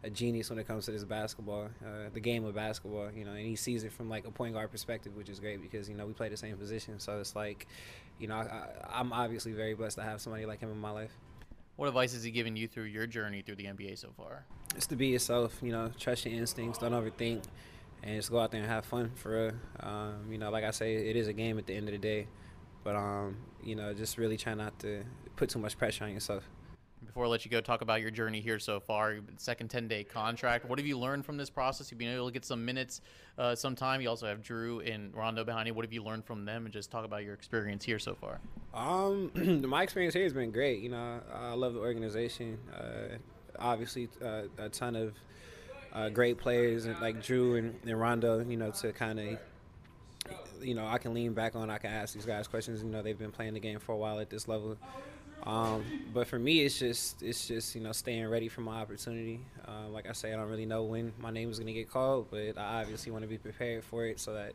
a 0.04 0.10
genius 0.10 0.50
when 0.50 0.58
it 0.58 0.66
comes 0.66 0.84
to 0.86 0.92
this 0.92 1.04
basketball, 1.04 1.68
uh, 1.84 2.08
the 2.12 2.20
game 2.20 2.44
of 2.44 2.54
basketball. 2.54 3.10
You 3.12 3.24
know, 3.24 3.32
and 3.32 3.44
he 3.44 3.56
sees 3.56 3.84
it 3.84 3.92
from 3.92 4.08
like 4.08 4.26
a 4.26 4.30
point 4.30 4.54
guard 4.54 4.70
perspective, 4.70 5.16
which 5.16 5.28
is 5.28 5.40
great 5.40 5.60
because 5.60 5.88
you 5.88 5.94
know 5.94 6.06
we 6.06 6.12
play 6.12 6.28
the 6.28 6.36
same 6.36 6.56
position. 6.56 6.98
So 6.98 7.18
it's 7.20 7.34
like, 7.34 7.66
you 8.18 8.28
know, 8.28 8.36
I, 8.36 8.68
I'm 8.88 9.12
obviously 9.12 9.52
very 9.52 9.74
blessed 9.74 9.96
to 9.96 10.02
have 10.02 10.20
somebody 10.20 10.46
like 10.46 10.60
him 10.60 10.70
in 10.70 10.78
my 10.78 10.90
life. 10.90 11.12
What 11.76 11.88
advice 11.88 12.12
has 12.12 12.24
he 12.24 12.30
given 12.30 12.56
you 12.56 12.66
through 12.66 12.84
your 12.84 13.06
journey 13.06 13.42
through 13.42 13.56
the 13.56 13.66
NBA 13.66 13.98
so 13.98 14.08
far? 14.16 14.44
Just 14.74 14.90
to 14.90 14.96
be 14.96 15.08
yourself. 15.08 15.58
You 15.62 15.72
know, 15.72 15.90
trust 15.98 16.24
your 16.24 16.34
instincts. 16.34 16.78
Don't 16.78 16.92
overthink 16.92 17.44
and 18.02 18.16
just 18.16 18.30
go 18.30 18.38
out 18.38 18.50
there 18.50 18.60
and 18.60 18.70
have 18.70 18.84
fun 18.84 19.10
for 19.14 19.30
real. 19.30 19.52
Um, 19.80 20.26
you 20.30 20.38
know, 20.38 20.50
like 20.50 20.64
I 20.64 20.70
say, 20.70 20.94
it 20.94 21.16
is 21.16 21.28
a 21.28 21.32
game 21.32 21.58
at 21.58 21.66
the 21.66 21.74
end 21.74 21.88
of 21.88 21.92
the 21.92 21.98
day, 21.98 22.26
but 22.84 22.96
um, 22.96 23.36
you 23.62 23.74
know, 23.74 23.92
just 23.94 24.18
really 24.18 24.36
try 24.36 24.54
not 24.54 24.78
to 24.80 25.04
put 25.36 25.50
too 25.50 25.58
much 25.58 25.76
pressure 25.78 26.04
on 26.04 26.12
yourself. 26.12 26.44
Before 27.18 27.26
I 27.26 27.30
let 27.30 27.44
you 27.44 27.50
go, 27.50 27.60
talk 27.60 27.80
about 27.80 28.00
your 28.00 28.12
journey 28.12 28.40
here 28.40 28.60
so 28.60 28.78
far. 28.78 29.16
Second 29.38 29.70
10 29.70 29.88
day 29.88 30.04
contract. 30.04 30.64
What 30.64 30.78
have 30.78 30.86
you 30.86 30.96
learned 30.96 31.26
from 31.26 31.36
this 31.36 31.50
process? 31.50 31.90
You've 31.90 31.98
been 31.98 32.14
able 32.14 32.28
to 32.28 32.32
get 32.32 32.44
some 32.44 32.64
minutes 32.64 33.00
uh, 33.36 33.56
sometime. 33.56 34.00
You 34.00 34.08
also 34.08 34.28
have 34.28 34.40
Jrue 34.40 34.88
and 34.88 35.12
Rondo 35.12 35.42
behind 35.42 35.66
you. 35.66 35.74
What 35.74 35.84
have 35.84 35.92
you 35.92 36.04
learned 36.04 36.24
from 36.24 36.44
them? 36.44 36.64
And 36.64 36.72
just 36.72 36.92
talk 36.92 37.04
about 37.04 37.24
your 37.24 37.34
experience 37.34 37.84
here 37.84 37.98
so 37.98 38.14
far. 38.14 38.38
Um, 38.72 39.32
my 39.68 39.82
experience 39.82 40.14
here 40.14 40.22
has 40.22 40.32
been 40.32 40.52
great. 40.52 40.78
You 40.78 40.90
know, 40.90 41.20
I 41.34 41.54
love 41.54 41.74
the 41.74 41.80
organization. 41.80 42.56
Uh, 42.72 43.16
obviously, 43.58 44.08
uh, 44.24 44.42
a 44.56 44.68
ton 44.68 44.94
of 44.94 45.14
uh, 45.94 46.10
great 46.10 46.38
players 46.38 46.84
and 46.84 47.00
like 47.00 47.16
Jrue 47.16 47.58
and, 47.58 47.74
and 47.84 48.00
Rondo, 48.00 48.44
you 48.44 48.56
know, 48.56 48.70
to 48.70 48.92
kind 48.92 49.18
of, 49.18 49.38
you 50.62 50.76
know, 50.76 50.86
I 50.86 50.98
can 50.98 51.14
lean 51.14 51.32
back 51.32 51.56
on. 51.56 51.68
I 51.68 51.78
can 51.78 51.90
ask 51.90 52.14
these 52.14 52.26
guys 52.26 52.46
questions. 52.46 52.80
You 52.80 52.90
know, 52.90 53.02
they've 53.02 53.18
been 53.18 53.32
playing 53.32 53.54
the 53.54 53.60
game 53.60 53.80
for 53.80 53.90
a 53.90 53.98
while 53.98 54.20
at 54.20 54.30
this 54.30 54.46
level. 54.46 54.78
Um, 55.44 55.84
but 56.12 56.26
for 56.26 56.38
me, 56.38 56.60
it's 56.60 56.78
just 56.78 57.22
it's 57.22 57.46
just 57.46 57.74
you 57.74 57.80
know 57.80 57.92
staying 57.92 58.26
ready 58.28 58.48
for 58.48 58.60
my 58.60 58.80
opportunity. 58.80 59.40
Uh, 59.66 59.88
like 59.88 60.08
I 60.08 60.12
say, 60.12 60.32
I 60.32 60.36
don't 60.36 60.48
really 60.48 60.66
know 60.66 60.84
when 60.84 61.12
my 61.18 61.30
name 61.30 61.50
is 61.50 61.58
going 61.58 61.68
to 61.68 61.72
get 61.72 61.90
called, 61.90 62.28
but 62.30 62.58
I 62.58 62.82
obviously 62.82 63.12
want 63.12 63.22
to 63.22 63.28
be 63.28 63.38
prepared 63.38 63.84
for 63.84 64.04
it 64.04 64.20
so 64.20 64.34
that 64.34 64.52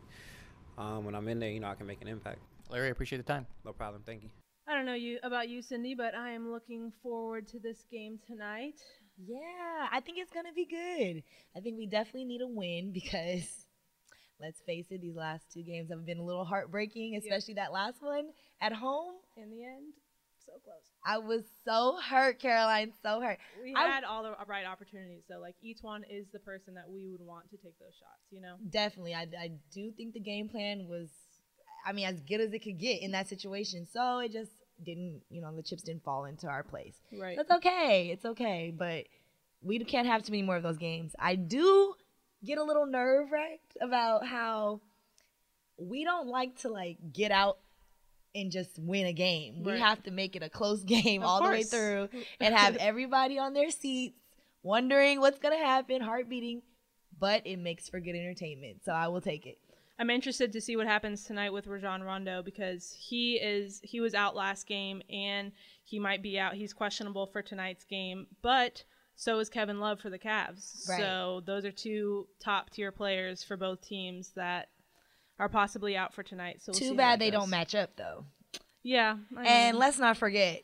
um, 0.78 1.06
when 1.06 1.16
I'm 1.16 1.28
in 1.28 1.40
there, 1.40 1.50
you 1.50 1.60
know, 1.60 1.68
I 1.68 1.76
can 1.76 1.88
make 1.88 2.02
an 2.02 2.08
impact. 2.08 2.40
Larry, 2.70 2.88
I 2.88 2.92
appreciate 2.92 3.18
the 3.20 3.32
time. 3.32 3.46
No 3.66 3.74
problem. 3.74 4.04
Thank 4.06 4.24
you. 4.24 4.30
I 4.68 4.76
don't 4.76 4.86
know 4.86 4.94
you 4.94 5.20
about 5.24 5.50
you, 5.50 5.62
Cindy, 5.62 5.94
but 5.94 6.16
I 6.16 6.32
am 6.32 6.52
looking 6.52 6.92
forward 7.02 7.48
to 7.50 7.60
this 7.60 7.86
game 7.92 8.20
tonight. 8.26 8.80
Yeah, 9.18 9.88
I 9.92 10.00
think 10.00 10.18
it's 10.18 10.32
going 10.32 10.46
to 10.46 10.54
be 10.54 10.66
good. 10.66 11.24
I 11.56 11.60
think 11.60 11.78
we 11.78 11.86
definitely 11.86 12.26
need 12.26 12.42
a 12.42 12.48
win 12.48 12.92
because 12.92 13.68
let's 14.40 14.62
face 14.62 14.88
it, 14.90 15.02
these 15.02 15.16
last 15.16 15.52
two 15.54 15.64
games 15.64 15.90
have 15.90 16.06
been 16.06 16.18
a 16.18 16.24
little 16.24 16.46
heartbreaking, 16.46 17.16
especially 17.16 17.56
that 17.56 17.74
last 17.74 18.02
one 18.02 18.30
at 18.62 18.74
home. 18.74 19.14
In 19.38 19.50
the 19.50 19.64
end, 19.64 19.94
so 20.54 20.60
close. 20.64 20.84
I 21.06 21.18
was 21.18 21.44
so 21.66 21.98
hurt, 21.98 22.40
Caroline, 22.40 22.94
so 23.02 23.20
hurt. 23.20 23.40
We 23.62 23.74
I, 23.76 23.88
had 23.88 24.04
all 24.04 24.24
the 24.24 24.36
right 24.48 24.66
opportunities, 24.66 25.24
so 25.28 25.40
like 25.40 25.56
each 25.62 25.80
one 25.82 26.04
is 26.10 26.26
the 26.32 26.40
person 26.40 26.74
that 26.76 26.90
we 26.90 27.08
would 27.08 27.22
want 27.22 27.50
to 27.52 27.58
take 27.58 27.78
those 27.80 27.94
shots, 27.94 28.24
you 28.32 28.42
know? 28.42 28.56
Definitely. 28.70 29.14
I, 29.14 29.28
I 29.40 29.52
do 29.74 29.92
think 29.92 30.14
the 30.14 30.20
game 30.20 30.50
plan 30.50 30.88
was, 30.88 31.10
I 31.86 31.94
mean, 31.94 32.06
as 32.06 32.22
good 32.22 32.40
as 32.42 32.54
it 32.54 32.60
could 32.60 32.80
get 32.80 33.02
in 33.02 33.12
that 33.12 33.28
situation. 33.28 33.88
So 33.92 34.20
it 34.20 34.32
just 34.32 34.52
didn't, 34.84 35.22
you 35.30 35.42
know, 35.42 35.54
the 35.56 35.64
chips 35.64 35.84
didn't 35.84 36.04
fall 36.04 36.26
into 36.26 36.48
our 36.48 36.64
place. 36.64 36.96
Right. 37.12 37.36
That's 37.36 37.52
okay. 37.52 38.10
It's 38.12 38.26
okay. 38.26 38.74
But 38.76 39.06
we 39.62 39.80
can't 39.80 40.08
have 40.08 40.24
too 40.24 40.32
many 40.32 40.44
more 40.44 40.58
of 40.58 40.64
those 40.64 40.78
games. 40.78 41.16
I 41.20 41.36
do 41.36 41.96
get 42.46 42.58
a 42.58 42.64
little 42.64 42.86
nerve 42.86 43.32
wracked 43.32 43.78
about 43.82 44.26
how 44.26 44.82
we 45.78 46.04
don't 46.04 46.28
like 46.28 46.60
to 46.62 46.70
like 46.70 46.98
get 47.12 47.32
out 47.32 47.58
and 48.36 48.52
just 48.52 48.80
win 48.80 49.06
a 49.06 49.14
game. 49.14 49.64
Right. 49.64 49.74
We 49.74 49.80
have 49.80 50.04
to 50.04 50.12
make 50.12 50.36
it 50.36 50.44
a 50.44 50.50
close 50.50 50.84
game 50.84 51.22
Of 51.22 51.28
all 51.28 51.40
course. 51.40 51.70
the 51.70 51.78
way 51.78 52.08
through 52.10 52.22
and 52.40 52.56
have 52.56 52.76
everybody 52.80 53.38
on 53.40 53.54
their 53.54 53.72
seats 53.72 54.20
wondering 54.64 55.20
what's 55.20 55.40
going 55.40 55.58
to 55.58 55.64
happen, 55.64 56.02
heart 56.02 56.30
beating, 56.30 56.62
but 57.20 57.46
it 57.46 57.58
makes 57.58 57.90
for 57.90 58.00
good 58.00 58.16
entertainment. 58.16 58.84
So 58.86 58.92
I 58.92 59.08
will 59.08 59.22
take 59.22 59.46
it. 59.46 59.58
I'm 60.00 60.10
interested 60.10 60.52
to 60.54 60.62
see 60.62 60.76
what 60.76 60.88
happens 60.88 61.24
tonight 61.24 61.54
with 61.54 61.68
Rajon 61.68 62.02
Rondo 62.02 62.42
because 62.42 62.96
he 63.00 63.36
is 63.36 63.80
he 63.84 64.00
was 64.00 64.16
out 64.16 64.36
last 64.36 64.66
game 64.66 65.04
and 65.10 65.52
he 65.84 66.00
might 66.00 66.24
be 66.24 66.40
out. 66.40 66.56
He's 66.56 66.74
questionable 66.74 67.28
for 67.28 67.44
tonight's 67.44 67.86
game, 67.86 68.26
but 68.42 68.84
so 69.16 69.38
is 69.38 69.50
Kevin 69.50 69.80
Love 69.80 70.00
for 70.00 70.10
the 70.10 70.18
Cavs. 70.18 70.90
Right. 70.90 71.00
So 71.00 71.44
those 71.46 71.64
are 71.64 71.72
two 71.72 72.28
top 72.40 72.72
tier 72.72 72.92
players 72.92 73.44
for 73.44 73.56
both 73.56 73.88
teams 73.88 74.32
that 74.36 74.70
are 75.44 75.50
possibly 75.50 75.98
out 75.98 76.14
for 76.14 76.24
tonight. 76.24 76.62
So 76.62 76.72
we'll 76.72 76.80
Too 76.80 76.96
bad 76.96 77.20
they 77.20 77.30
goes. 77.32 77.42
don't 77.42 77.50
match 77.50 77.76
up 77.76 77.96
though. 77.98 78.26
Yeah, 78.82 79.18
I 79.38 79.44
And 79.46 79.74
mean, 79.76 79.80
let's 79.80 79.98
not 80.00 80.18
forget, 80.18 80.62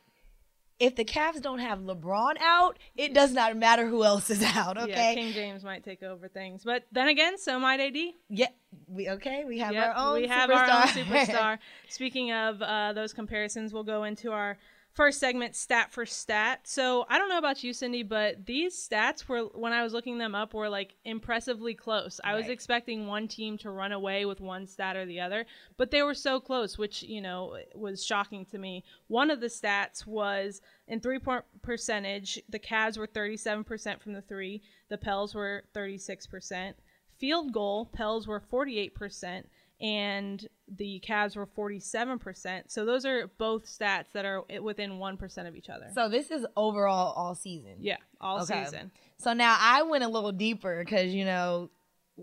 if 0.79 0.95
the 0.95 1.03
Cavs 1.05 1.41
don't 1.41 1.59
have 1.59 1.79
LeBron 1.79 2.35
out, 2.41 2.77
it 2.95 3.13
does 3.13 3.31
not 3.33 3.55
matter 3.57 3.85
who 3.87 4.03
else 4.03 4.29
is 4.29 4.41
out. 4.55 4.75
Yeah, 4.77 4.83
Okay. 4.83 5.15
King 5.15 5.33
James 5.33 5.63
might 5.63 5.83
take 5.83 6.03
over 6.03 6.27
things, 6.27 6.63
but 6.63 6.83
then 6.91 7.07
again, 7.09 7.37
so 7.37 7.59
might 7.59 7.79
AD. 7.79 7.97
Yeah. 8.29 8.47
We 8.87 9.09
okay. 9.09 9.43
We 9.45 9.59
have 9.59 9.73
Yep, 9.73 9.95
our 9.95 9.95
own. 10.07 10.21
we 10.21 10.27
have 10.27 10.49
superstar. 10.49 10.69
our 10.69 10.81
own 10.81 10.87
superstar. 10.87 11.57
Speaking 11.89 12.31
of 12.31 12.61
uh, 12.61 12.93
those 12.93 13.13
comparisons, 13.13 13.73
we'll 13.73 13.83
go 13.83 14.03
into 14.03 14.31
our 14.31 14.57
first 14.93 15.19
segment, 15.19 15.55
stat 15.55 15.91
for 15.91 16.05
stat. 16.05 16.61
So 16.63 17.05
I 17.09 17.17
don't 17.17 17.29
know 17.29 17.37
about 17.37 17.63
you, 17.63 17.73
Cindy, 17.73 18.03
but 18.03 18.45
these 18.45 18.75
stats 18.75 19.27
were 19.27 19.43
when 19.53 19.71
I 19.71 19.83
was 19.83 19.93
looking 19.93 20.17
them 20.17 20.35
up 20.35 20.53
were 20.53 20.69
like 20.69 20.95
impressively 21.05 21.73
close. 21.73 22.19
I 22.23 22.35
was 22.35 22.49
expecting 22.49 23.07
one 23.07 23.27
team 23.27 23.57
to 23.59 23.71
run 23.71 23.91
away 23.91 24.25
with 24.25 24.41
one 24.41 24.67
stat 24.67 24.95
or 24.95 25.05
the 25.05 25.19
other, 25.19 25.45
but 25.77 25.91
they 25.91 26.01
were 26.01 26.13
so 26.13 26.39
close, 26.39 26.77
which 26.77 27.03
you 27.03 27.21
know 27.21 27.57
was 27.75 28.03
shocking 28.03 28.45
to 28.47 28.57
me. 28.57 28.83
One 29.07 29.31
of 29.31 29.39
the 29.39 29.47
stats 29.47 30.05
was 30.05 30.61
in 30.87 30.99
three 30.99 31.19
point 31.19 31.45
percentage, 31.61 32.41
the 32.49 32.59
Cavs 32.59 32.97
were 32.97 33.07
37% 33.07 34.01
from 34.01 34.13
the 34.13 34.21
three, 34.21 34.61
the 34.89 34.97
Pels 34.97 35.35
were 35.35 35.63
36%. 35.75 36.73
Field 37.17 37.51
goal, 37.51 37.85
Pels 37.85 38.27
were 38.27 38.41
48%, 38.51 39.43
and 39.81 40.45
the 40.67 41.03
Cavs 41.07 41.35
were 41.35 41.47
47%. 41.47 42.63
So 42.67 42.85
those 42.85 43.05
are 43.05 43.27
both 43.37 43.65
stats 43.65 44.11
that 44.13 44.25
are 44.25 44.43
within 44.61 44.91
1% 44.99 45.47
of 45.47 45.55
each 45.55 45.69
other. 45.69 45.87
So 45.93 46.09
this 46.09 46.31
is 46.31 46.45
overall 46.57 47.13
all 47.13 47.35
season. 47.35 47.75
yeah, 47.79 47.97
all 48.19 48.41
Okay. 48.41 48.65
season. 48.65 48.91
So 49.17 49.33
now 49.33 49.57
I 49.59 49.83
went 49.83 50.03
a 50.03 50.07
little 50.07 50.31
deeper 50.31 50.83
because 50.83 51.13
you 51.13 51.25
know 51.25 51.69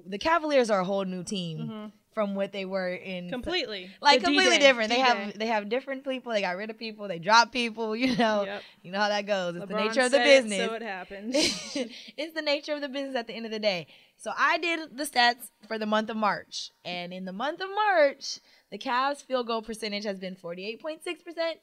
the 0.07 0.19
Cavaliers 0.19 0.71
are 0.71 0.81
a 0.81 0.85
whole 0.85 1.05
new 1.05 1.23
team 1.23 1.59
mm-hmm. 1.59 1.87
From 2.17 2.35
what 2.35 2.51
they 2.51 2.65
were 2.65 2.89
in. 2.89 3.29
Completely. 3.29 3.91
like 4.01 4.21
The 4.21 4.25
completely 4.25 4.55
D-Day, 4.55 4.67
different. 4.67 4.89
They 4.89 4.97
D-Day. 4.97 5.07
have 5.09 5.39
they 5.39 5.47
have 5.49 5.69
different 5.69 6.03
people. 6.03 6.33
They 6.33 6.41
got 6.41 6.57
rid 6.57 6.71
of 6.71 6.79
people. 6.79 7.09
They 7.09 7.19
drop 7.19 7.53
people. 7.53 7.95
You 8.07 8.17
know, 8.17 8.45
Yep. 8.45 8.63
you 8.83 8.91
know 8.91 8.99
how 9.01 9.09
that 9.11 9.27
goes. 9.27 9.57
It's 9.57 9.67
the 9.67 9.75
nature 9.77 10.01
of 10.01 10.11
the 10.11 10.17
said 10.17 10.27
it, 10.27 10.43
business. 10.45 10.67
so 10.67 10.75
it 10.77 10.83
happened. 10.83 11.33
it's 11.37 12.33
the 12.35 12.41
nature 12.41 12.73
of 12.73 12.81
the 12.81 12.89
business 12.89 13.15
at 13.17 13.27
the 13.27 13.35
end 13.35 13.45
of 13.45 13.53
the 13.53 13.59
day. 13.59 13.87
So 14.17 14.31
I 14.37 14.57
did 14.57 14.97
the 14.97 15.05
stats 15.05 15.51
for 15.69 15.79
the 15.79 15.85
month 15.85 16.09
of 16.09 16.17
March, 16.17 16.71
and 16.87 17.13
in 17.13 17.27
the 17.27 17.33
month 17.35 17.61
of 17.61 17.69
March, 17.69 18.41
the 18.71 18.79
Cavs 18.79 19.23
field 19.23 19.47
goal 19.47 19.61
percentage 19.61 20.05
has 20.05 20.19
been 20.19 20.37
forty 20.37 20.67
eight 20.67 20.81
point 20.81 21.05
six 21.05 21.23
percent, 21.23 21.59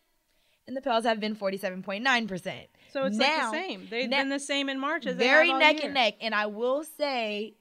and 0.68 0.78
the 0.78 0.82
Pels 0.82 1.04
have 1.06 1.20
been 1.20 1.34
forty 1.34 1.58
seven 1.58 1.82
point 1.82 2.04
nine 2.04 2.28
percent. 2.28 2.68
so 2.92 3.06
it's 3.06 3.18
now, 3.18 3.26
like 3.26 3.52
the 3.52 3.58
same. 3.68 3.88
They've 3.90 4.08
been 4.10 4.30
the 4.30 4.40
same 4.40 4.70
in 4.70 4.80
March 4.80 5.08
as 5.08 5.16
very 5.16 5.52
they 5.52 5.58
neck 5.58 5.76
year. 5.78 5.86
and 5.86 5.94
neck. 5.96 6.14
And 6.22 6.36
I 6.36 6.46
will 6.46 6.84
say, 6.84 7.56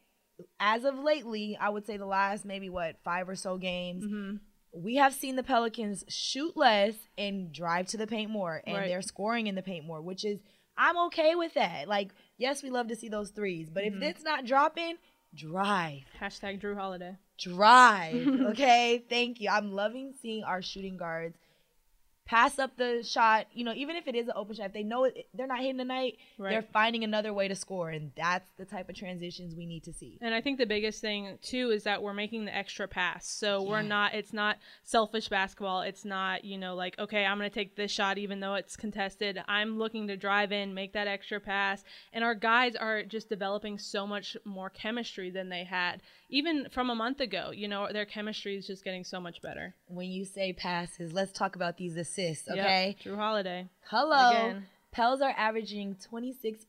as 0.61 0.85
of 0.85 0.99
lately, 0.99 1.57
I 1.61 1.69
would 1.69 1.87
say 1.87 1.97
the 1.97 2.07
last 2.07 2.45
maybe 2.45 2.69
what 2.71 2.97
five 3.05 3.29
or 3.29 3.37
so 3.37 3.57
games, 3.59 4.05
Mm-hmm. 4.05 4.37
we 4.73 4.97
have 4.97 5.13
seen 5.15 5.37
the 5.37 5.43
Pelicans 5.43 6.05
shoot 6.09 6.57
less 6.57 6.95
and 7.19 7.53
drive 7.53 7.87
to 7.89 7.97
the 7.97 8.07
paint 8.07 8.31
more, 8.31 8.63
and 8.67 8.77
Right. 8.77 8.89
they're 8.89 9.03
scoring 9.03 9.47
in 9.47 9.55
the 9.55 9.63
paint 9.63 9.85
more, 9.87 10.01
which 10.01 10.25
is 10.25 10.41
I'm 10.77 10.97
okay 11.09 11.35
with 11.35 11.53
that. 11.55 11.87
Like, 11.89 12.13
yes, 12.39 12.63
we 12.63 12.71
love 12.71 12.89
to 12.89 12.97
see 12.97 13.09
those 13.11 13.31
threes, 13.31 13.69
but 13.71 13.85
Mm-hmm. 13.85 14.03
if 14.03 14.17
it's 14.17 14.25
not 14.25 14.47
dropping, 14.47 14.97
drive, 15.35 16.03
Hashtag 16.21 16.61
Jrue 16.61 16.77
Holiday. 16.77 17.17
drive. 17.39 18.27
okay, 18.51 19.05
thank 19.09 19.41
you. 19.41 19.49
I'm 19.51 19.73
loving 19.73 20.15
seeing 20.23 20.45
our 20.45 20.63
shooting 20.63 20.97
guards 20.97 21.37
pass 22.25 22.59
up 22.59 22.77
the 22.77 23.03
shot. 23.03 23.47
You 23.53 23.65
know, 23.65 23.73
even 23.75 23.97
if 23.97 24.07
it 24.07 24.15
is 24.15 24.29
an 24.29 24.35
open 24.37 24.55
shot, 24.55 24.67
if 24.67 24.73
they 24.73 24.83
know 24.83 25.05
it, 25.05 25.27
they're 25.35 25.47
not 25.47 25.61
hitting 25.61 25.79
tonight. 25.79 26.19
Right. 26.39 26.51
They're 26.51 26.63
finding 26.73 27.05
another 27.05 27.33
way 27.33 27.49
to 27.49 27.55
score, 27.55 27.91
and 27.91 28.13
that's 28.17 28.49
the 28.59 28.65
type 28.65 28.89
of 28.89 28.97
transitions 28.97 29.55
we 29.55 29.67
need 29.67 29.85
to 29.85 29.93
see. 29.93 30.19
And 30.21 30.35
I 30.35 30.41
think 30.41 30.59
the 30.59 30.67
biggest 30.67 31.01
thing 31.01 31.39
too 31.43 31.71
is 31.71 31.85
that 31.85 32.03
we're 32.03 32.15
making 32.15 32.45
the 32.45 32.57
extra 32.57 32.89
pass. 32.89 33.27
So 33.27 33.63
we're 33.63 33.83
not 33.83 34.15
it's 34.15 34.33
not 34.33 34.59
selfish 34.85 35.29
basketball. 35.29 35.83
It's 35.83 36.05
not, 36.05 36.45
you 36.45 36.59
know, 36.59 36.75
like, 36.75 36.99
okay, 36.99 37.25
I'm 37.25 37.39
going 37.39 37.51
to 37.51 37.55
take 37.55 37.77
this 37.77 37.91
shot 37.91 38.19
even 38.19 38.41
though 38.41 38.55
it's 38.55 38.77
contested. 38.77 39.43
I'm 39.49 39.79
looking 39.79 40.07
to 40.09 40.17
drive 40.17 40.53
in, 40.53 40.75
make 40.75 40.93
that 40.93 41.07
extra 41.07 41.41
pass. 41.41 41.85
And 42.13 42.25
our 42.25 42.35
guys 42.35 42.77
are 42.77 43.03
just 43.03 43.29
developing 43.29 43.79
so 43.79 44.07
much 44.07 44.37
more 44.45 44.71
chemistry 44.71 45.31
than 45.31 45.49
they 45.49 45.65
had 45.65 46.03
even 46.33 46.67
from 46.73 46.91
a 46.91 46.95
month 46.95 47.21
ago. 47.21 47.51
You 47.53 47.69
know, 47.69 47.89
their 47.93 48.05
chemistry 48.07 48.57
is 48.57 48.67
just 48.67 48.83
getting 48.83 49.05
so 49.05 49.21
much 49.21 49.41
better. 49.43 49.75
When 49.87 50.11
you 50.11 50.25
say 50.25 50.53
passes, 50.53 51.13
let's 51.13 51.31
talk 51.31 51.55
about 51.55 51.77
these 51.77 51.97
assists, 51.97 52.49
Yep, 52.49 52.59
okay? 52.59 52.97
Jrue 53.05 53.17
Holiday. 53.17 53.69
Hello. 53.89 54.49
Again. 54.49 54.67
Pels 54.91 55.21
are 55.23 55.35
averaging 55.37 55.97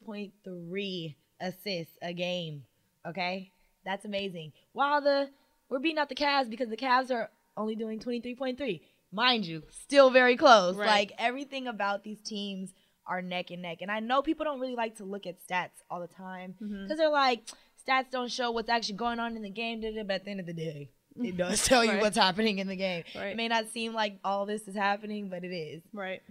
26.3 0.08 1.16
assists 1.42 1.98
a 2.02 2.14
game. 2.14 2.64
Okay? 3.08 3.52
That's 3.86 4.06
amazing. 4.06 4.54
While 4.72 5.02
the 5.02 5.30
we're 5.70 5.80
beating 5.80 5.98
out 5.98 6.10
the 6.10 6.16
Cavs 6.16 6.50
because 6.50 6.70
the 6.70 6.78
Cavs 6.78 7.12
are 7.12 7.30
only 7.58 7.76
doing 7.76 8.00
23.3. 8.00 8.82
Mind 9.12 9.46
you, 9.46 9.64
still 9.70 10.10
very 10.10 10.38
close. 10.38 10.76
Right. 10.76 10.88
Like 10.88 11.12
everything 11.20 11.68
about 11.68 12.04
these 12.04 12.20
teams 12.22 12.72
are 13.06 13.22
neck 13.22 13.52
and 13.52 13.62
neck. 13.62 13.80
And 13.82 13.92
I 13.92 14.00
know 14.00 14.22
people 14.22 14.46
don't 14.46 14.60
really 14.60 14.76
like 14.76 14.98
to 14.98 15.04
look 15.04 15.28
at 15.28 15.38
stats 15.46 15.72
all 15.90 16.00
the 16.00 16.08
time 16.08 16.56
because 16.58 16.72
Mm-hmm. 16.74 16.96
they're 16.98 17.10
like 17.10 17.42
stats 17.88 18.12
don't 18.12 18.32
show 18.32 18.52
what's 18.52 18.70
actually 18.70 18.96
going 18.96 19.20
on 19.20 19.36
in 19.36 19.42
the 19.42 19.50
game, 19.50 19.82
but 19.82 20.12
at 20.12 20.26
the 20.26 20.32
end 20.32 20.40
of 20.40 20.46
the 20.46 20.54
day, 20.54 20.90
it 21.22 21.38
does 21.38 21.64
tell 21.64 21.84
you 21.84 22.00
what's 22.00 22.18
happening 22.18 22.60
in 22.60 22.68
the 22.68 22.76
game. 22.76 23.04
Right. 23.16 23.28
It 23.28 23.38
may 23.38 23.48
not 23.48 23.68
seem 23.70 23.94
like 23.94 24.20
all 24.24 24.46
this 24.46 24.68
is 24.68 24.76
happening, 24.76 25.30
but 25.30 25.44
it 25.44 25.54
is. 25.54 25.84
Right. 25.94 26.22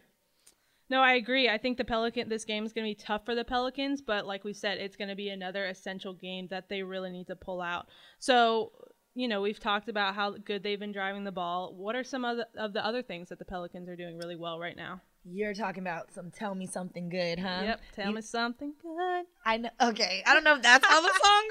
No, 0.90 1.00
I 1.00 1.14
agree. 1.14 1.48
I 1.48 1.56
think 1.56 1.78
the 1.78 1.84
Pelican 1.84 2.28
this 2.28 2.44
game 2.44 2.66
is 2.66 2.72
going 2.72 2.84
to 2.84 2.90
be 2.90 3.02
tough 3.02 3.24
for 3.24 3.34
the 3.34 3.44
Pelicans, 3.44 4.02
but 4.02 4.26
like 4.26 4.44
we 4.44 4.52
said, 4.52 4.78
it's 4.78 4.96
going 4.96 5.08
to 5.08 5.14
be 5.14 5.30
another 5.30 5.66
essential 5.66 6.12
game 6.12 6.48
that 6.50 6.68
they 6.68 6.82
really 6.82 7.10
need 7.10 7.28
to 7.28 7.36
pull 7.36 7.62
out. 7.62 7.86
So, 8.18 8.72
you 9.14 9.26
know, 9.26 9.40
we've 9.40 9.58
talked 9.58 9.88
about 9.88 10.14
how 10.14 10.32
good 10.32 10.62
they've 10.62 10.78
been 10.78 10.92
driving 10.92 11.24
the 11.24 11.32
ball. 11.32 11.72
What 11.74 11.94
are 11.94 12.04
some 12.04 12.26
of 12.26 12.36
the, 12.36 12.46
of 12.62 12.74
the 12.74 12.84
other 12.84 13.02
things 13.02 13.30
that 13.30 13.38
the 13.38 13.44
Pelicans 13.46 13.88
are 13.88 13.96
doing 13.96 14.18
really 14.18 14.36
well 14.36 14.58
right 14.58 14.76
now? 14.76 15.00
You're 15.24 15.54
talking 15.54 15.82
about 15.82 16.12
some 16.12 16.30
tell 16.30 16.54
me 16.54 16.66
something 16.66 17.08
good, 17.08 17.38
huh? 17.38 17.60
Yep. 17.64 17.80
Tell 17.94 18.08
You- 18.08 18.14
me 18.16 18.22
something 18.22 18.74
good. 18.82 19.24
I 19.44 19.56
know. 19.58 19.70
Okay, 19.80 20.22
I 20.26 20.34
don't 20.34 20.44
know 20.44 20.56
if 20.56 20.62
that's 20.62 20.84
how 20.86 21.00
the 21.00 21.12
song 21.22 21.48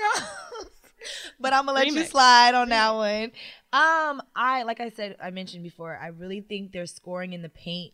goes, 0.63 0.69
but 1.39 1.53
I'm 1.53 1.65
gonna 1.65 1.77
let 1.79 1.87
you 1.87 2.03
slide 2.05 2.53
on 2.53 2.69
that 2.69 2.93
one. 2.93 3.31
Um, 3.73 4.21
I 4.35 4.63
like 4.63 4.79
I 4.81 4.89
said, 4.89 5.15
I 5.23 5.29
mentioned 5.31 5.63
before. 5.63 5.97
I 5.97 6.07
really 6.07 6.41
think 6.41 6.71
they're 6.73 6.85
scoring 6.85 7.33
in 7.33 7.41
the 7.41 7.49
paint 7.49 7.93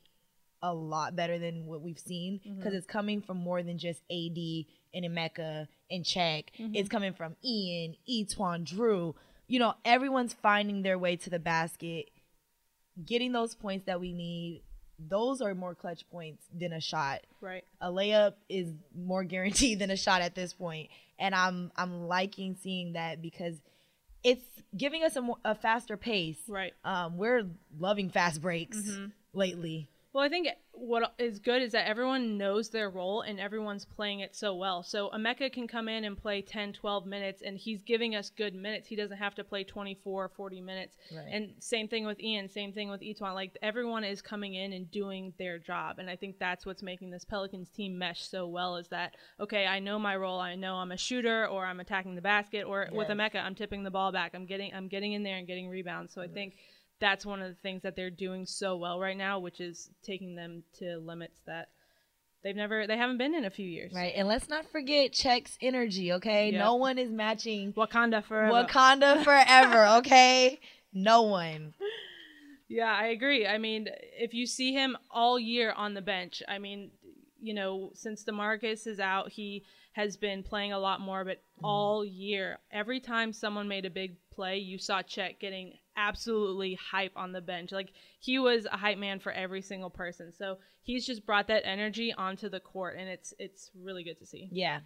a 0.64 0.74
lot 0.74 1.16
better 1.16 1.38
than 1.38 1.68
what 1.68 1.82
we've 1.84 2.00
seen 2.00 2.40
because 2.58 2.74
it's 2.74 2.88
coming 2.88 3.22
from 3.22 3.38
more 3.38 3.62
than 3.62 3.78
just 3.78 4.02
AD 4.10 4.66
and 4.94 5.06
Emeka 5.06 5.68
and 5.92 6.04
Cheick. 6.04 6.46
It's 6.58 6.90
coming 6.90 7.14
from 7.14 7.36
Ian, 7.46 7.96
E'Twaun, 8.10 8.66
Jrue. 8.66 9.14
You 9.48 9.60
know, 9.60 9.76
everyone's 9.86 10.34
finding 10.34 10.82
their 10.82 10.98
way 10.98 11.16
to 11.18 11.30
the 11.30 11.38
basket, 11.40 12.10
getting 13.06 13.32
those 13.34 13.54
points 13.54 13.86
that 13.86 14.00
we 14.00 14.12
need. 14.14 14.64
Those 15.00 15.42
are 15.42 15.54
more 15.54 15.76
clutch 15.76 16.10
points 16.10 16.44
than 16.54 16.74
a 16.74 16.82
shot 16.82 17.22
Right. 17.42 17.64
a 17.82 17.90
layup 17.92 18.34
is 18.50 18.74
more 18.96 19.24
guaranteed 19.34 19.80
than 19.80 19.92
a 19.92 19.98
shot 19.98 20.22
at 20.22 20.34
this 20.36 20.54
point 20.54 20.90
and 21.20 21.34
i'm 21.36 21.72
i'm 21.76 22.08
liking 22.08 22.56
seeing 22.62 22.94
that 22.94 23.22
because 23.22 23.56
it's 24.24 24.44
giving 24.76 25.04
us 25.04 25.16
a, 25.16 25.22
more, 25.22 25.38
a 25.46 25.54
faster 25.56 25.98
pace 25.98 26.40
Right. 26.48 26.74
um 26.84 27.18
we're 27.18 27.44
loving 27.80 28.10
fast 28.10 28.42
breaks 28.42 28.78
Mm-hmm. 28.78 29.06
lately 29.34 29.88
Well, 30.18 30.26
I 30.26 30.30
think 30.30 30.48
what 30.72 31.14
is 31.20 31.38
good 31.38 31.62
is 31.62 31.74
that 31.74 31.88
everyone 31.88 32.40
knows 32.40 32.70
their 32.70 32.90
role 32.90 33.22
and 33.22 33.40
everyone's 33.40 33.86
playing 33.86 34.22
it 34.22 34.36
so 34.36 34.56
well. 34.56 34.82
So 34.82 35.12
Emeka 35.12 35.54
can 35.54 35.68
come 35.68 35.88
in 35.88 36.06
and 36.06 36.18
play 36.18 36.42
10, 36.42 36.74
12 36.74 37.06
minutes 37.06 37.44
and 37.46 37.56
he's 37.56 37.84
giving 37.84 38.16
us 38.16 38.32
good 38.32 38.56
minutes. 38.56 38.88
He 38.88 38.96
doesn't 38.96 39.18
have 39.18 39.36
to 39.36 39.44
play 39.44 39.64
24, 39.64 40.30
40 40.36 40.62
minutes. 40.62 40.98
Right. 41.16 41.28
And 41.32 41.54
same 41.60 41.88
thing 41.88 42.08
with 42.08 42.20
Ian, 42.20 42.50
same 42.50 42.74
thing 42.74 42.90
with 42.90 43.02
E'Twaun. 43.02 43.36
Like 43.36 43.56
everyone 43.62 44.04
is 44.04 44.24
coming 44.24 44.56
in 44.56 44.74
and 44.74 44.90
doing 44.90 45.34
their 45.38 45.60
job. 45.60 46.00
And 46.00 46.10
I 46.10 46.16
think 46.16 46.40
that's 46.40 46.66
what's 46.66 46.82
making 46.82 47.12
this 47.12 47.24
Pelicans 47.24 47.70
team 47.70 47.96
mesh 47.96 48.28
so 48.28 48.48
well 48.48 48.78
is 48.78 48.88
that, 48.88 49.14
okay, 49.40 49.68
I 49.68 49.78
know 49.78 50.00
my 50.00 50.16
role. 50.16 50.40
I 50.40 50.56
know 50.56 50.78
I'm 50.78 50.94
a 50.94 50.98
shooter 50.98 51.46
or 51.46 51.64
I'm 51.64 51.80
attacking 51.80 52.16
the 52.16 52.24
basket 52.24 52.66
or 52.66 52.90
with 52.92 53.10
Yes. 53.10 53.16
Emeka, 53.16 53.44
I'm 53.44 53.54
tipping 53.54 53.84
the 53.84 53.92
ball 53.92 54.12
back. 54.12 54.32
I'm 54.34 54.48
getting, 54.48 54.74
I'm 54.74 54.88
getting 54.88 55.14
in 55.14 55.22
there 55.22 55.38
and 55.38 55.46
getting 55.46 55.70
rebounds. 55.70 56.12
So 56.12 56.24
I 56.24 56.28
think 56.28 56.56
that's 57.00 57.26
one 57.26 57.42
of 57.42 57.50
the 57.50 57.62
things 57.62 57.84
that 57.84 57.96
they're 57.96 58.10
doing 58.10 58.46
so 58.46 58.76
well 58.78 59.00
right 59.00 59.18
now, 59.18 59.40
which 59.40 59.60
is 59.60 59.90
taking 60.04 60.36
them 60.36 60.64
to 60.80 60.98
limits 60.98 61.40
that 61.46 61.70
they've 62.44 62.56
never 62.56 62.88
they 62.88 62.98
haven't 62.98 63.18
been 63.18 63.36
in 63.36 63.46
a 63.46 63.50
few 63.50 63.68
years. 63.68 63.92
right 63.94 64.14
and 64.16 64.28
let's 64.28 64.48
not 64.48 64.66
forget 64.72 65.12
Cheick's 65.12 65.58
energy 65.62 66.14
okay 66.14 66.52
Yep. 66.52 66.60
no 66.60 66.76
one 66.76 66.98
is 66.98 67.12
matching 67.12 67.74
Wakanda 67.74 68.24
forever. 68.24 68.54
wakanda 68.68 69.24
forever 69.24 69.98
okay 70.00 70.60
no 70.94 71.24
one 71.24 71.74
yeah, 72.70 72.94
I 72.94 73.08
agree. 73.08 73.48
I 73.48 73.58
mean, 73.60 73.88
if 74.20 74.34
you 74.34 74.46
see 74.46 74.74
him 74.74 74.98
all 75.10 75.40
year 75.40 75.72
on 75.72 75.94
the 75.94 76.02
bench, 76.02 76.44
I 76.50 76.60
mean, 76.60 76.92
you 77.40 77.54
know, 77.54 77.92
since 77.94 78.26
DeMarcus 78.26 78.86
is 78.88 79.00
out, 79.00 79.32
he 79.32 79.64
has 79.94 80.18
been 80.18 80.44
playing 80.44 80.74
a 80.74 80.80
lot 80.80 81.00
more, 81.00 81.24
but 81.24 81.42
all 81.64 82.04
year, 82.04 82.58
every 82.70 83.00
time 83.00 83.32
someone 83.32 83.70
made 83.70 83.86
a 83.86 83.90
big 83.90 84.18
play, 84.32 84.58
you 84.58 84.78
saw 84.78 85.02
Cheick 85.02 85.40
getting 85.40 85.76
absolutely 85.98 86.76
hype 86.76 87.12
on 87.16 87.32
the 87.34 87.42
bench. 87.42 87.72
Like 87.72 87.92
he 88.20 88.40
was 88.40 88.66
a 88.66 88.78
hype 88.78 88.98
man 88.98 89.20
for 89.20 89.32
every 89.32 89.62
single 89.62 89.90
person. 89.90 90.32
So 90.34 90.58
he's 90.84 91.06
just 91.06 91.26
brought 91.26 91.48
that 91.48 91.64
energy 91.68 92.14
onto 92.14 92.48
the 92.50 92.60
court 92.62 92.96
and 92.98 93.10
it's 93.10 93.34
it's 93.40 93.72
really 93.76 94.04
good 94.04 94.20
to 94.20 94.26
see. 94.26 94.48
yeah 94.52 94.80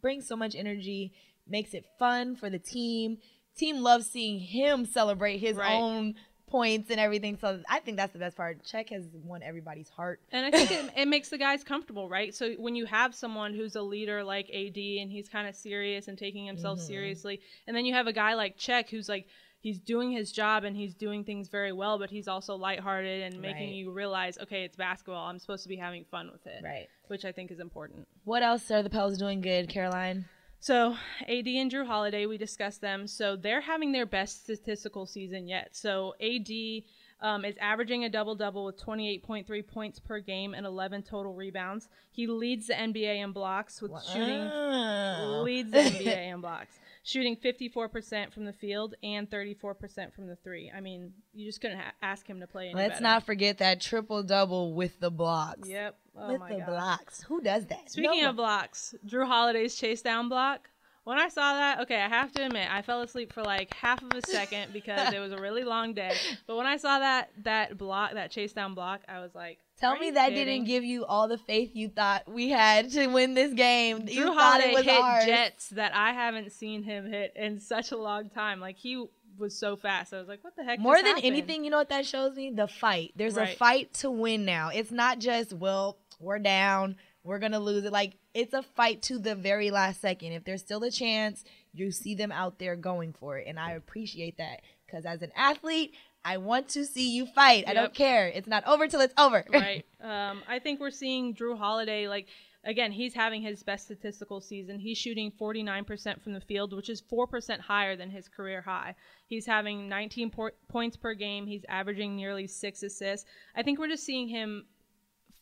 brings 0.00 0.26
so 0.26 0.36
much 0.36 0.54
energy 0.54 1.12
makes 1.48 1.74
it 1.74 1.84
fun 1.98 2.36
for 2.36 2.48
the 2.48 2.58
team 2.60 3.18
team 3.56 3.82
loves 3.82 4.06
seeing 4.08 4.38
him 4.38 4.84
celebrate 4.86 5.38
his 5.38 5.56
Right. 5.56 5.74
own 5.74 6.14
points 6.48 6.90
and 6.90 6.98
everything. 6.98 7.36
So 7.40 7.60
I 7.68 7.78
think 7.80 7.96
that's 7.96 8.12
the 8.12 8.18
best 8.18 8.36
part. 8.36 8.64
Cheick 8.64 8.88
has 8.90 9.08
won 9.12 9.40
everybody's 9.42 9.88
heart. 9.88 10.20
And 10.32 10.44
I 10.46 10.50
think 10.50 10.70
it, 10.72 10.90
it 10.96 11.06
makes 11.08 11.28
the 11.28 11.38
guys 11.38 11.62
comfortable, 11.62 12.08
right? 12.08 12.34
So 12.34 12.52
when 12.54 12.74
you 12.74 12.86
have 12.86 13.14
someone 13.14 13.54
who's 13.54 13.76
a 13.76 13.82
leader 13.82 14.24
like 14.24 14.48
AD 14.50 14.76
and 14.76 15.10
he's 15.12 15.28
kind 15.28 15.46
of 15.48 15.54
serious 15.54 16.08
and 16.08 16.16
taking 16.18 16.46
himself 16.46 16.78
Mm-hmm. 16.78 16.86
seriously, 16.88 17.40
and 17.68 17.76
then 17.76 17.84
you 17.84 17.94
have 17.94 18.08
a 18.08 18.12
guy 18.12 18.34
like 18.34 18.56
Cheick 18.58 18.88
who's 18.90 19.08
like 19.08 19.26
he's 19.60 19.78
doing 19.78 20.10
his 20.10 20.32
job 20.32 20.64
and 20.64 20.76
he's 20.76 20.94
doing 20.94 21.22
things 21.24 21.48
very 21.48 21.72
well, 21.72 21.98
but 21.98 22.10
he's 22.10 22.28
also 22.28 22.54
lighthearted 22.56 23.22
and 23.22 23.40
making 23.40 23.68
Right. 23.68 23.74
you 23.76 23.92
realize, 23.92 24.38
okay, 24.38 24.64
it's 24.64 24.76
basketball. 24.76 25.26
I'm 25.28 25.38
supposed 25.38 25.62
to 25.64 25.68
be 25.68 25.76
having 25.76 26.04
fun 26.10 26.30
with 26.32 26.46
it, 26.46 26.62
Right. 26.64 26.88
Which 27.08 27.24
I 27.24 27.32
think 27.32 27.50
is 27.50 27.60
important. 27.60 28.06
What 28.24 28.42
else 28.42 28.70
are 28.70 28.82
the 28.82 28.90
Pels 28.90 29.18
doing 29.18 29.40
good, 29.40 29.68
Caroline? 29.68 30.24
So 30.62 30.96
AD 31.26 31.46
and 31.48 31.70
Jrue 31.70 31.86
Holiday, 31.86 32.26
we 32.26 32.36
discussed 32.36 32.80
them. 32.82 33.06
So 33.06 33.34
they're 33.36 33.62
having 33.62 33.92
their 33.92 34.04
best 34.06 34.42
statistical 34.44 35.06
season 35.06 35.48
yet. 35.48 35.70
So 35.74 36.14
AD 36.20 36.82
um, 37.22 37.44
is 37.46 37.56
averaging 37.60 38.04
a 38.04 38.10
double 38.10 38.34
double 38.34 38.64
with 38.66 38.78
28.3 38.78 39.66
points 39.66 39.98
per 39.98 40.20
game 40.20 40.52
and 40.54 40.66
11 40.66 41.02
total 41.02 41.34
rebounds. 41.34 41.88
He 42.12 42.26
leads 42.26 42.66
the 42.66 42.74
NBA 42.74 43.22
in 43.22 43.32
blocks 43.32 43.80
with 43.80 43.92
shooting 44.12 44.50
Oh. 44.52 45.40
leads 45.44 45.70
the 45.70 45.78
NBA 45.78 46.32
in 46.34 46.40
blocks, 46.40 46.78
shooting 47.10 47.36
54% 47.36 48.32
from 48.32 48.44
the 48.44 48.52
field 48.52 48.94
and 49.02 49.28
34% 49.28 50.14
from 50.14 50.28
the 50.28 50.36
three. 50.36 50.70
I 50.74 50.80
mean, 50.80 51.12
you 51.34 51.46
just 51.46 51.60
couldn't 51.60 51.78
ha- 51.78 51.92
ask 52.02 52.26
him 52.26 52.40
to 52.40 52.46
play 52.46 52.66
any 52.66 52.74
Let's 52.74 52.94
better. 52.94 53.02
not 53.02 53.26
forget 53.26 53.58
that 53.58 53.80
triple 53.80 54.22
double 54.22 54.74
with 54.74 55.00
the 55.00 55.10
blocks. 55.10 55.68
Yep. 55.68 55.96
Oh 56.16 56.32
with 56.32 56.42
the 56.48 56.58
God. 56.58 56.66
blocks. 56.66 57.22
Who 57.22 57.40
does 57.40 57.66
that? 57.66 57.90
Speaking 57.90 58.22
No 58.22 58.30
of 58.30 58.36
blocks, 58.36 58.94
Jrue 59.06 59.26
Holiday's 59.26 59.74
chase 59.74 60.02
down 60.02 60.28
block. 60.28 60.69
When 61.04 61.18
I 61.18 61.28
saw 61.28 61.54
that, 61.54 61.80
okay, 61.80 62.00
I 62.00 62.08
have 62.08 62.30
to 62.32 62.44
admit, 62.46 62.68
I 62.70 62.82
fell 62.82 63.02
asleep 63.02 63.32
for 63.32 63.42
like 63.42 63.74
half 63.74 64.02
of 64.02 64.10
a 64.14 64.22
second 64.22 64.72
because 64.72 65.12
it 65.12 65.18
was 65.18 65.32
a 65.32 65.38
really 65.38 65.64
long 65.64 65.94
day. 65.94 66.14
But 66.46 66.56
when 66.56 66.66
I 66.66 66.76
saw 66.76 66.98
that 66.98 67.30
that 67.44 67.78
block, 67.78 68.14
that 68.14 68.30
chase 68.30 68.52
down 68.52 68.74
block, 68.74 69.00
I 69.08 69.20
was 69.20 69.34
like, 69.34 69.58
Tell 69.78 69.96
me 69.96 70.10
that 70.10 70.28
kidding?" 70.28 70.44
didn't 70.44 70.66
give 70.66 70.84
you 70.84 71.06
all 71.06 71.26
the 71.26 71.38
faith 71.38 71.70
you 71.74 71.88
thought 71.88 72.28
we 72.28 72.50
had 72.50 72.90
to 72.90 73.06
win 73.06 73.32
this 73.32 73.54
game. 73.54 74.06
you 74.08 74.26
Jrue 74.26 74.34
thought 74.34 74.60
Holiday 74.60 74.82
hit 74.82 75.00
ours. 75.00 75.24
jets 75.24 75.68
that 75.70 75.94
I 75.94 76.12
haven't 76.12 76.52
seen 76.52 76.82
him 76.82 77.10
hit 77.10 77.32
in 77.34 77.60
such 77.60 77.90
a 77.92 77.96
long 77.96 78.28
time. 78.28 78.60
Like 78.60 78.76
he 78.76 79.06
was 79.38 79.56
so 79.56 79.76
fast. 79.76 80.12
I 80.12 80.18
was 80.18 80.28
like, 80.28 80.44
what 80.44 80.54
the 80.54 80.62
heck? 80.64 80.78
More 80.78 80.96
than 80.96 81.06
happened? 81.06 81.24
anything, 81.24 81.64
you 81.64 81.70
know 81.70 81.78
what 81.78 81.88
that 81.88 82.04
shows 82.04 82.36
me? 82.36 82.50
The 82.50 82.68
fight. 82.68 83.12
There's 83.16 83.38
a 83.38 83.46
fight 83.46 83.94
to 83.94 84.10
win 84.10 84.44
now. 84.44 84.68
It's 84.68 84.92
not 84.92 85.18
just, 85.18 85.54
well, 85.54 85.96
we're 86.20 86.38
down, 86.38 86.96
we're 87.22 87.38
going 87.38 87.52
to 87.52 87.58
lose 87.58 87.84
it. 87.84 87.92
Like, 87.92 88.16
it's 88.34 88.54
a 88.54 88.62
fight 88.62 89.02
to 89.02 89.18
the 89.18 89.34
very 89.34 89.70
last 89.70 90.00
second. 90.00 90.32
If 90.32 90.44
there's 90.44 90.60
still 90.60 90.82
a 90.84 90.90
chance, 90.90 91.44
you 91.72 91.90
see 91.90 92.14
them 92.14 92.32
out 92.32 92.58
there 92.58 92.76
going 92.76 93.12
for 93.12 93.38
it. 93.38 93.46
And 93.46 93.58
I 93.58 93.72
appreciate 93.72 94.38
that 94.38 94.62
because 94.86 95.04
as 95.04 95.22
an 95.22 95.32
athlete, 95.36 95.94
I 96.24 96.36
want 96.36 96.68
to 96.70 96.84
see 96.84 97.10
you 97.10 97.26
fight. 97.26 97.64
I 97.66 97.74
don't 97.74 97.94
care. 97.94 98.28
It's 98.28 98.48
not 98.48 98.66
over 98.66 98.86
till 98.88 99.00
it's 99.00 99.14
over. 99.18 99.44
right. 99.52 99.84
Um, 100.00 100.42
I 100.48 100.58
think 100.58 100.80
we're 100.80 100.90
seeing 100.90 101.34
Jrue 101.34 101.56
Holiday 101.56 102.08
like 102.08 102.26
again. 102.64 102.92
He's 102.92 103.14
having 103.14 103.40
his 103.40 103.62
best 103.62 103.84
statistical 103.84 104.40
season. 104.40 104.78
He's 104.78 104.98
shooting 104.98 105.32
49% 105.40 106.20
from 106.20 106.34
the 106.34 106.40
field, 106.40 106.74
which 106.74 106.90
is 106.90 107.02
4% 107.02 107.60
higher 107.60 107.96
than 107.96 108.10
his 108.10 108.28
career 108.28 108.60
high. 108.60 108.94
He's 109.26 109.46
having 109.46 109.88
19 109.88 110.30
po- 110.30 110.50
points 110.68 110.96
per 110.96 111.14
game. 111.14 111.46
He's 111.46 111.64
averaging 111.68 112.16
nearly 112.16 112.46
six 112.46 112.82
assists. 112.82 113.26
I 113.56 113.62
think 113.62 113.78
we're 113.78 113.88
just 113.88 114.04
seeing 114.04 114.28
him 114.28 114.66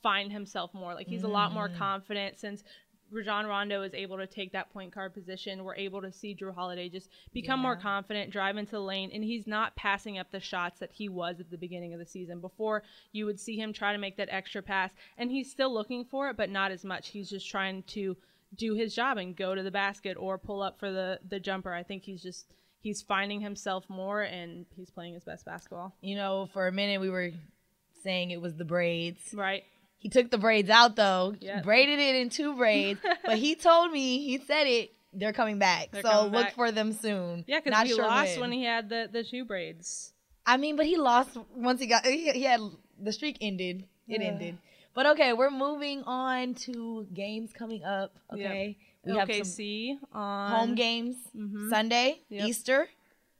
find 0.02 0.33
himself 0.33 0.73
more. 0.75 0.95
Like 0.95 1.09
he's 1.09 1.25
a 1.25 1.28
lot 1.28 1.52
more 1.52 1.69
mm-hmm. 1.69 1.78
confident 1.78 2.38
since. 2.38 2.62
Rajon 3.11 3.47
Rondo 3.47 3.83
is 3.83 3.95
able 3.95 4.19
to 4.19 4.26
take 4.26 4.52
that 4.52 4.71
point 4.71 4.95
guard 4.95 5.14
position. 5.14 5.64
We're 5.64 5.76
able 5.76 6.02
to 6.02 6.12
see 6.12 6.35
Jrue 6.35 6.55
Holiday 6.55 6.90
just 6.90 7.09
become 7.33 7.59
more 7.59 7.76
confident, 7.76 8.31
drive 8.31 8.59
into 8.59 8.73
the 8.73 8.83
lane, 8.83 9.11
and 9.14 9.25
he's 9.25 9.47
not 9.47 9.75
passing 9.76 10.19
up 10.19 10.31
the 10.31 10.40
shots 10.40 10.78
that 10.81 10.93
he 10.93 11.09
was 11.09 11.40
at 11.40 11.50
the 11.50 11.57
beginning 11.57 11.95
of 11.95 12.00
the 12.00 12.07
season. 12.07 12.40
Before, 12.40 12.83
you 13.12 13.25
would 13.25 13.40
see 13.40 13.57
him 13.57 13.73
try 13.73 13.93
to 13.93 13.99
make 13.99 14.19
that 14.19 14.28
extra 14.31 14.62
pass, 14.62 14.90
and 15.17 15.31
he's 15.31 15.50
still 15.50 15.73
looking 15.73 16.05
for 16.05 16.28
it, 16.28 16.37
but 16.37 16.50
not 16.50 16.71
as 16.71 16.85
much. 16.85 17.09
He's 17.09 17.31
just 17.31 17.49
trying 17.49 17.83
to 17.85 18.14
do 18.57 18.75
his 18.75 18.95
job 18.95 19.19
and 19.19 19.37
go 19.37 19.55
to 19.55 19.62
the 19.62 19.71
basket 19.71 20.17
or 20.19 20.38
pull 20.38 20.62
up 20.62 20.78
for 20.78 20.90
the 20.90 21.19
the 21.28 21.40
jumper. 21.40 21.73
I 21.73 21.83
think 21.83 22.02
he's 22.02 22.23
just 22.23 22.52
he's 22.81 23.02
finding 23.02 23.40
himself 23.40 23.85
more, 23.88 24.23
and 24.23 24.67
he's 24.76 24.90
playing 24.90 25.14
his 25.14 25.25
best 25.25 25.45
basketball. 25.45 25.95
You 26.00 26.17
know, 26.17 26.49
for 26.52 26.67
a 26.67 26.73
minute, 26.73 27.00
we 27.00 27.11
were 27.11 27.31
saying 28.02 28.31
it 28.31 28.40
was 28.40 28.57
the 28.57 28.64
braids. 28.64 29.35
Right. 29.35 29.64
He 29.99 30.09
took 30.09 30.31
the 30.31 30.38
braids 30.38 30.71
out 30.71 30.97
though, 30.97 31.35
Yep. 31.40 31.64
braided 31.64 31.99
it 31.99 32.14
in 32.17 32.31
two 32.31 32.57
braids. 32.57 33.00
but 33.25 33.37
he 33.39 33.54
told 33.54 33.91
me, 33.93 34.25
he 34.25 34.39
said 34.39 34.65
it, 34.67 34.93
they're 35.13 35.32
coming 35.32 35.58
back. 35.58 35.91
They're 35.91 36.02
so 36.02 36.08
coming 36.11 36.32
look 36.32 36.47
back. 36.47 36.54
for 36.54 36.71
them 36.71 36.93
soon. 36.93 37.45
Yeah, 37.49 37.58
because 37.61 37.71
Not 37.73 37.87
he 37.87 37.93
sure 37.95 38.06
lost 38.06 38.32
when. 38.32 38.41
when 38.50 38.52
he 38.52 38.65
had 38.65 38.89
the 38.89 39.08
the 39.11 39.25
two 39.25 39.45
braids. 39.45 40.13
I 40.47 40.56
mean, 40.56 40.76
but 40.76 40.87
he 40.87 40.97
lost 40.97 41.37
once 41.54 41.80
he 41.80 41.87
got. 41.87 42.06
He, 42.06 42.30
he 42.30 42.43
had 42.45 42.61
the 43.00 43.13
streak 43.13 43.39
ended. 43.41 43.84
It 44.06 44.21
Yeah. 44.23 44.28
ended. 44.28 44.58
But 44.95 45.06
okay, 45.06 45.32
we're 45.32 45.50
moving 45.50 46.02
on 46.04 46.54
to 46.67 47.06
games 47.13 47.52
coming 47.52 47.84
up. 47.84 48.15
Okay, 48.32 48.76
we 49.04 49.15
have 49.17 49.30
some 49.32 49.99
on 50.13 50.50
home 50.50 50.75
games 50.75 51.17
Mhm. 51.37 51.71
Sunday, 51.71 52.21
Yep. 52.30 52.49
Easter. 52.49 52.89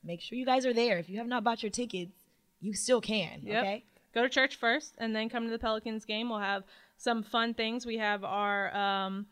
Make 0.05 0.21
sure 0.21 0.37
you 0.38 0.44
guys 0.47 0.64
are 0.66 0.73
there. 0.75 0.99
If 0.99 1.09
you 1.09 1.18
have 1.18 1.27
not 1.27 1.42
bought 1.44 1.62
your 1.62 1.71
tickets, 1.71 2.12
you 2.61 2.73
still 2.75 3.01
can. 3.01 3.40
Yep. 3.42 3.64
Okay. 3.64 3.85
Go 4.14 4.23
to 4.23 4.29
church 4.29 4.57
first 4.57 4.94
and 4.99 5.14
then 5.14 5.29
come 5.29 5.44
to 5.44 5.51
the 5.51 5.59
Pelicans 5.59 6.05
game. 6.05 6.29
We'll 6.31 6.38
have 6.40 6.64
some 6.97 7.23
fun 7.23 7.55
things. 7.55 7.87
We 7.87 7.99
have 7.99 8.25
our 8.25 8.75
um, 8.77 9.27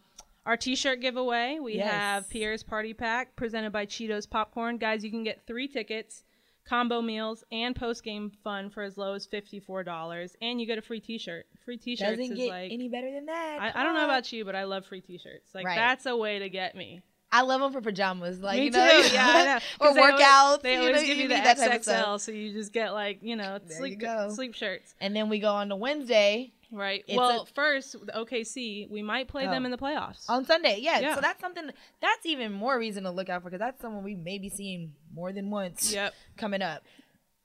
our 0.45 0.57
T-shirt 0.57 1.01
giveaway. 1.01 1.59
We 1.61 1.75
Yes. 1.77 1.91
have 1.93 2.29
Pierre's 2.29 2.63
Party 2.63 2.95
Pack 2.95 3.35
presented 3.37 3.73
by 3.73 3.87
Cheetos 3.87 4.29
Popcorn. 4.31 4.79
Guys, 4.79 5.05
you 5.05 5.11
can 5.11 5.25
get 5.25 5.45
three 5.47 5.67
tickets, 5.67 6.23
combo 6.69 7.03
meals, 7.03 7.43
and 7.51 7.75
post 7.75 8.05
game 8.05 8.31
fun 8.45 8.71
for 8.71 8.83
as 8.85 8.97
low 8.97 9.15
as 9.15 9.27
fifty 9.27 9.59
four 9.59 9.83
dollars, 9.83 10.37
and 10.41 10.61
you 10.61 10.67
get 10.67 10.79
a 10.79 10.83
free 10.83 11.01
T-shirt. 11.01 11.47
Free 11.65 11.77
T-shirts 11.79 12.11
Doesn't 12.19 12.33
is 12.33 12.39
get 12.39 12.49
like 12.49 12.71
any 12.73 12.89
better 12.89 13.11
than 13.11 13.27
that. 13.27 13.59
I, 13.61 13.81
I 13.81 13.83
don't 13.83 13.95
know 13.95 14.05
about 14.05 14.33
you, 14.33 14.45
but 14.45 14.55
I 14.55 14.65
love 14.65 14.87
free 14.87 15.01
T-shirts. 15.01 15.53
Like 15.55 15.67
Right. 15.67 15.75
that's 15.77 16.07
a 16.07 16.17
way 16.17 16.39
to 16.39 16.49
get 16.49 16.77
me. 16.77 17.03
I 17.33 17.43
love 17.43 17.61
them 17.61 17.73
for 17.73 17.81
pajamas. 17.81 18.41
Like 18.41 18.59
Me 18.59 18.65
you 18.67 18.71
know, 18.71 19.03
too. 19.03 19.09
Yeah, 19.15 19.61
know. 19.81 19.87
or 19.89 19.95
they 19.95 20.01
always- 20.01 20.15
workouts. 20.23 20.63
They 20.63 20.73
you 20.75 20.81
always 20.81 20.97
know, 21.03 21.07
give 21.07 21.17
you, 21.19 21.29
the 21.29 21.35
that 21.35 21.57
type 21.59 21.73
of 21.75 21.81
XXL, 21.81 21.83
stuff. 21.83 22.21
so 22.23 22.33
you 22.33 22.53
just 22.53 22.73
get 22.73 22.93
like 22.93 23.19
you 23.23 23.37
know 23.37 23.59
There 23.67 23.77
sleep 23.79 24.01
you 24.03 24.31
sleep 24.31 24.55
shirts. 24.55 24.95
And 25.01 25.15
then 25.15 25.29
we 25.29 25.39
go 25.41 25.53
on 25.53 25.69
to 25.71 25.77
Wednesday 25.77 26.53
Right. 26.73 27.05
It's 27.07 27.17
well, 27.17 27.43
a- 27.43 27.47
first 27.47 27.93
the 27.93 28.13
OKC, 28.13 28.91
we 28.91 29.01
might 29.01 29.29
play 29.29 29.47
them 29.47 29.63
Oh. 29.63 29.67
in 29.67 29.71
the 29.71 29.79
playoffs. 29.79 30.25
on 30.29 30.45
Sunday. 30.45 30.79
Yeah, 30.81 30.99
Yeah. 30.99 31.15
So 31.15 31.21
that's 31.21 31.41
something. 31.41 31.71
That's 32.01 32.27
even 32.27 32.53
more 32.53 32.77
reason 32.77 33.05
to 33.05 33.11
look 33.13 33.29
out 33.29 33.43
for 33.43 33.51
because 33.51 33.61
that's 33.61 33.81
someone 33.81 34.03
we 34.03 34.17
may 34.17 34.39
be 34.39 34.49
seeing 34.49 34.93
more 35.15 35.33
than 35.33 35.49
once. 35.51 35.93
Yep. 35.93 36.13
Coming 36.37 36.63
up. 36.63 36.83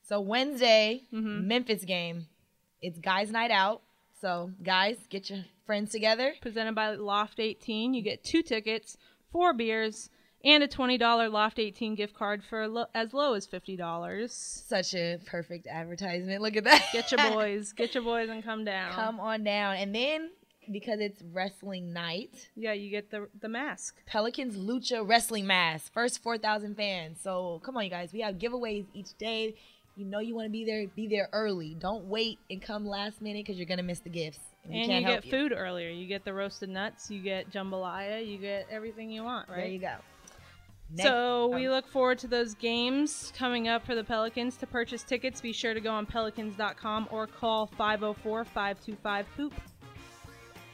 So 0.07 0.19
Wednesday, 0.21 1.03
Mhm. 1.13 1.43
Memphis 1.45 1.85
game. 1.85 2.27
It's 2.81 2.97
guys' 2.97 3.29
night 3.31 3.51
out. 3.51 3.83
So 4.21 4.51
guys, 4.63 4.97
get 5.09 5.29
your 5.29 5.45
friends 5.67 5.91
together. 5.91 6.33
Presented 6.41 6.73
by 6.73 6.89
Loft 6.95 7.39
18, 7.39 7.93
you 7.93 8.01
get 8.01 8.23
two 8.23 8.41
tickets, 8.41 8.97
four 9.31 9.53
beers, 9.53 10.09
and 10.43 10.63
a 10.63 10.67
$20 10.67 11.31
Loft 11.31 11.59
18 11.59 11.95
gift 11.95 12.13
card 12.15 12.43
for 12.43 12.67
lo- 12.67 12.85
as 12.95 13.13
low 13.13 13.33
as 13.33 13.47
$50. 13.47 14.29
Such 14.31 14.93
a 14.95 15.19
perfect 15.25 15.67
advertisement. 15.67 16.41
Look 16.41 16.55
at 16.55 16.63
that. 16.63 16.85
Get 16.91 17.11
your 17.11 17.19
boys, 17.33 17.73
get 17.73 17.93
your 17.93 18.03
boys 18.03 18.29
and 18.29 18.43
come 18.43 18.65
down. 18.65 18.93
Come 18.93 19.19
on 19.19 19.43
down. 19.43 19.75
And 19.77 19.93
then 19.93 20.31
because 20.71 20.99
it's 20.99 21.21
wrestling 21.33 21.91
night, 21.93 22.49
Yeah, 22.55 22.73
you 22.73 22.89
get 22.89 23.11
the 23.11 23.27
the 23.39 23.49
mask. 23.49 23.97
Pelicans 24.05 24.55
Lucha 24.57 25.07
Wrestling 25.07 25.45
Mask. 25.47 25.91
First 25.91 26.21
4,000 26.23 26.75
fans. 26.75 27.19
So 27.21 27.61
come 27.63 27.77
on, 27.77 27.83
you 27.83 27.89
guys. 27.89 28.13
We 28.13 28.21
have 28.21 28.35
giveaways 28.35 28.85
each 28.93 29.17
day. 29.17 29.55
You 29.95 30.05
know 30.05 30.19
you 30.19 30.35
want 30.35 30.45
to 30.45 30.51
be 30.51 30.63
there. 30.65 30.85
Be 30.95 31.07
there 31.07 31.27
early. 31.33 31.75
Don't 31.79 32.05
wait 32.05 32.39
and 32.49 32.61
come 32.61 32.85
last 32.85 33.21
minute 33.21 33.45
because 33.45 33.57
you're 33.57 33.67
gonna 33.67 33.83
miss 33.83 33.99
the 33.99 34.09
gifts. 34.09 34.39
we 34.67 34.79
And 34.79 34.89
can't 34.89 35.01
you 35.05 35.11
help 35.11 35.23
get 35.23 35.31
food 35.31 35.53
earlier. 35.55 35.89
You 35.89 36.07
get 36.07 36.23
the 36.25 36.33
roasted 36.33 36.69
nuts, 36.69 37.11
you 37.11 37.21
get 37.21 37.51
jambalaya, 37.51 38.25
you 38.25 38.37
get 38.37 38.67
everything 38.71 39.09
you 39.09 39.23
want, 39.23 39.49
right? 39.49 39.57
There 39.57 39.67
you 39.67 39.79
go. 39.79 39.95
Next- 40.93 41.07
So 41.07 41.47
we 41.53 41.67
um, 41.67 41.73
look 41.73 41.87
forward 41.87 42.19
to 42.19 42.27
those 42.27 42.53
games 42.55 43.31
coming 43.35 43.67
up 43.67 43.85
for 43.85 43.95
the 43.95 44.03
Pelicans. 44.03 44.57
To 44.57 44.67
purchase 44.67 45.03
tickets, 45.03 45.39
be 45.41 45.53
sure 45.53 45.73
to 45.73 45.79
go 45.81 45.91
on 45.91 46.05
pelicans.com 46.05 47.07
or 47.11 47.27
call 47.27 47.67
504-525-HOOP. 47.79 49.53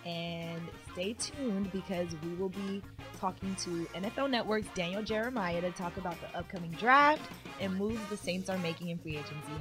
and 0.06 0.62
stay 0.97 1.13
tuned 1.13 1.71
because 1.71 2.07
we 2.23 2.33
will 2.33 2.49
be 2.49 2.81
talking 3.19 3.53
to 3.53 3.88
NFL 3.93 4.31
Network's 4.31 4.67
Daniel 4.73 5.03
Jeremiah 5.03 5.62
to 5.62 5.69
talk 5.69 5.95
about 5.97 6.15
the 6.21 6.36
upcoming 6.36 6.71
draft 6.71 7.21
and 7.60 7.75
moves 7.75 7.99
the 8.10 8.17
Saints 8.17 8.49
are 8.49 8.57
making 8.57 8.89
in 8.89 8.97
free 8.97 9.12
agency. 9.12 9.53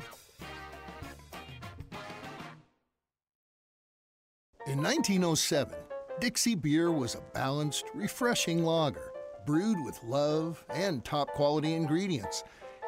In 4.66 4.82
1907, 4.82 5.76
Dixie 6.20 6.54
Beer 6.54 6.90
was 6.90 7.14
a 7.14 7.20
balanced, 7.34 7.84
refreshing 7.92 8.64
lager, 8.64 9.12
brewed 9.44 9.84
with 9.84 10.02
love 10.04 10.64
and 10.70 11.04
top 11.04 11.28
quality 11.34 11.74
ingredients. 11.74 12.44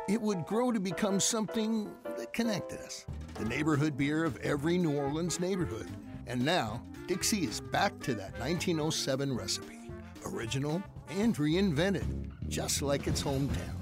It 0.09 0.23
would 0.23 0.47
grow 0.47 0.73
to 0.73 0.81
become 0.81 1.21
something 1.21 1.91
that 2.17 2.33
connected 2.33 2.81
us 2.81 3.05
the 3.35 3.45
neighborhood 3.45 3.99
beer 3.99 4.25
of 4.25 4.39
every 4.39 4.79
New 4.79 4.97
Orleans 4.97 5.39
neighborhood. 5.39 5.87
And 6.29 6.45
now, 6.45 6.83
Dixie 7.07 7.45
is 7.45 7.61
back 7.61 7.99
to 8.01 8.15
that 8.15 8.39
1907 8.39 9.35
recipe 9.35 9.79
original 10.27 10.83
and 11.11 11.35
reinvented, 11.37 12.31
just 12.49 12.83
like 12.83 13.07
its 13.07 13.23
hometown. 13.23 13.75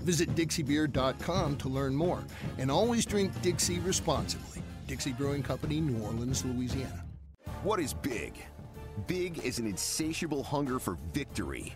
Visit 0.00 0.34
DixieBeer.com 0.34 1.56
to 1.58 1.68
learn 1.68 1.94
more. 1.94 2.24
And 2.58 2.70
always 2.70 3.04
drink 3.04 3.38
Dixie 3.42 3.80
responsibly. 3.80 4.62
Dixie 4.86 5.12
Brewing 5.12 5.42
Company, 5.42 5.80
New 5.80 6.02
Orleans, 6.02 6.44
Louisiana. 6.44 7.04
What 7.62 7.80
is 7.80 7.92
big? 7.92 8.34
Big 9.06 9.38
is 9.44 9.58
an 9.58 9.66
insatiable 9.66 10.42
hunger 10.42 10.78
for 10.78 10.96
victory. 11.12 11.74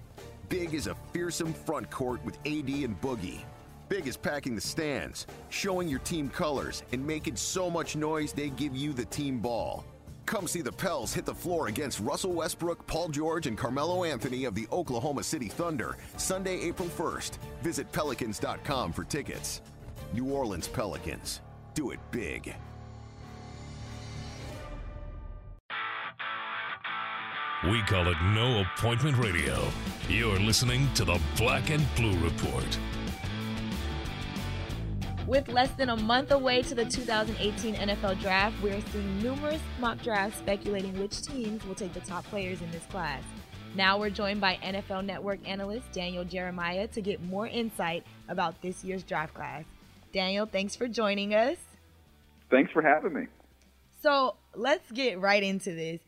Big 0.48 0.74
is 0.74 0.86
a 0.86 0.96
fearsome 1.12 1.52
front 1.52 1.90
court 1.90 2.24
with 2.24 2.38
AD 2.46 2.68
and 2.68 2.98
Boogie. 3.00 3.42
Big 3.88 4.06
is 4.06 4.16
packing 4.16 4.54
the 4.54 4.60
stands, 4.60 5.26
showing 5.50 5.88
your 5.88 5.98
team 6.00 6.30
colors, 6.30 6.82
and 6.92 7.06
making 7.06 7.36
so 7.36 7.70
much 7.70 7.96
noise 7.96 8.32
they 8.32 8.48
give 8.50 8.74
you 8.74 8.92
the 8.92 9.04
team 9.04 9.38
ball. 9.40 9.84
Come 10.26 10.48
see 10.48 10.62
the 10.62 10.72
Pels 10.72 11.12
hit 11.12 11.24
the 11.26 11.34
floor 11.34 11.68
against 11.68 12.00
Russell 12.00 12.32
Westbrook, 12.32 12.86
Paul 12.86 13.08
George, 13.08 13.46
and 13.46 13.58
Carmelo 13.58 14.04
Anthony 14.04 14.44
of 14.44 14.54
the 14.54 14.66
Oklahoma 14.72 15.22
City 15.22 15.48
Thunder 15.48 15.96
Sunday, 16.16 16.60
April 16.60 16.88
1st. 16.88 17.38
Visit 17.62 17.90
Pelicans.com 17.92 18.92
for 18.92 19.04
tickets. 19.04 19.60
New 20.12 20.30
Orleans 20.30 20.68
Pelicans. 20.68 21.40
Do 21.74 21.90
it 21.90 22.00
big. 22.10 22.54
We 27.70 27.80
call 27.82 28.08
it 28.08 28.16
No 28.34 28.60
Appointment 28.60 29.16
Radio. 29.16 29.66
You're 30.08 30.38
listening 30.38 30.86
to 30.94 31.04
the 31.04 31.18
Black 31.38 31.70
and 31.70 31.82
Blue 31.96 32.16
Report. 32.18 32.78
With 35.34 35.48
less 35.48 35.72
than 35.72 35.88
a 35.88 35.96
month 35.96 36.30
away 36.30 36.62
to 36.62 36.76
the 36.76 36.84
2018 36.84 37.74
NFL 37.74 38.20
Draft, 38.20 38.54
we're 38.62 38.80
seeing 38.92 39.20
numerous 39.20 39.60
mock 39.80 40.00
drafts 40.00 40.38
speculating 40.38 40.96
which 40.96 41.22
teams 41.22 41.66
will 41.66 41.74
take 41.74 41.92
the 41.92 41.98
top 41.98 42.24
players 42.26 42.62
in 42.62 42.70
this 42.70 42.84
class. 42.84 43.20
Now 43.74 43.98
we're 43.98 44.10
joined 44.10 44.40
by 44.40 44.60
NFL 44.62 45.04
Network 45.04 45.40
analyst 45.44 45.90
Daniel 45.90 46.22
Jeremiah 46.22 46.86
to 46.86 47.00
get 47.00 47.20
more 47.20 47.48
insight 47.48 48.04
about 48.28 48.62
this 48.62 48.84
year's 48.84 49.02
draft 49.02 49.34
class. 49.34 49.64
Daniel, 50.12 50.46
thanks 50.46 50.76
for 50.76 50.86
joining 50.86 51.34
us. 51.34 51.56
Thanks 52.48 52.70
for 52.70 52.80
having 52.80 53.14
me. 53.14 53.26
So 54.02 54.36
let's 54.54 54.88
get 54.92 55.20
right 55.20 55.42
into 55.42 55.74
this. 55.74 56.00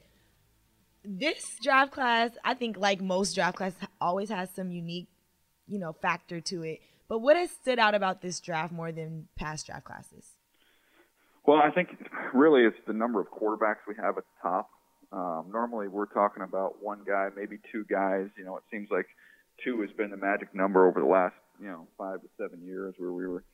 This 1.05 1.43
draft 1.61 1.91
class, 1.91 2.31
I 2.45 2.55
think, 2.55 2.77
like 2.77 3.01
most 3.01 3.35
draft 3.35 3.57
classes, 3.57 3.81
always 4.01 4.29
has 4.29 4.51
some 4.55 4.71
unique, 4.71 5.09
you 5.67 5.81
know, 5.81 5.95
factor 5.95 6.41
to 6.43 6.63
it. 6.63 6.79
But 7.09 7.21
what 7.21 7.37
has 7.37 7.51
stood 7.51 7.79
out 7.79 7.95
about 7.95 8.21
this 8.21 8.41
draft 8.41 8.73
more 8.73 8.93
than 8.93 9.29
past 9.37 9.67
draft 9.67 9.85
classes? 9.85 10.33
Well, 11.47 11.59
I 11.59 11.71
think 11.71 11.91
really 12.35 12.63
it's 12.63 12.77
the 12.87 12.93
number 12.93 13.21
of 13.21 13.29
quarterbacks 13.29 13.87
we 13.87 13.95
have 14.03 14.19
at 14.19 14.25
the 14.25 14.43
top. 14.43 14.69
Um, 15.13 15.51
normally, 15.53 15.87
we're 15.87 16.07
talking 16.11 16.43
about 16.43 16.83
one 16.83 17.03
guy, 17.07 17.29
maybe 17.37 17.59
two 17.71 17.85
guys. 17.89 18.27
You 18.37 18.45
know, 18.45 18.57
it 18.57 18.65
seems 18.71 18.89
like 18.91 19.07
two 19.63 19.81
has 19.83 19.91
been 19.97 20.11
the 20.11 20.17
magic 20.17 20.53
number 20.55 20.89
over 20.89 21.01
the 21.01 21.07
last, 21.07 21.37
you 21.61 21.69
know, 21.69 21.87
five 21.97 22.21
to 22.23 22.29
seven 22.37 22.67
years, 22.67 22.95
where 22.99 23.13
we 23.13 23.29
were 23.29 23.45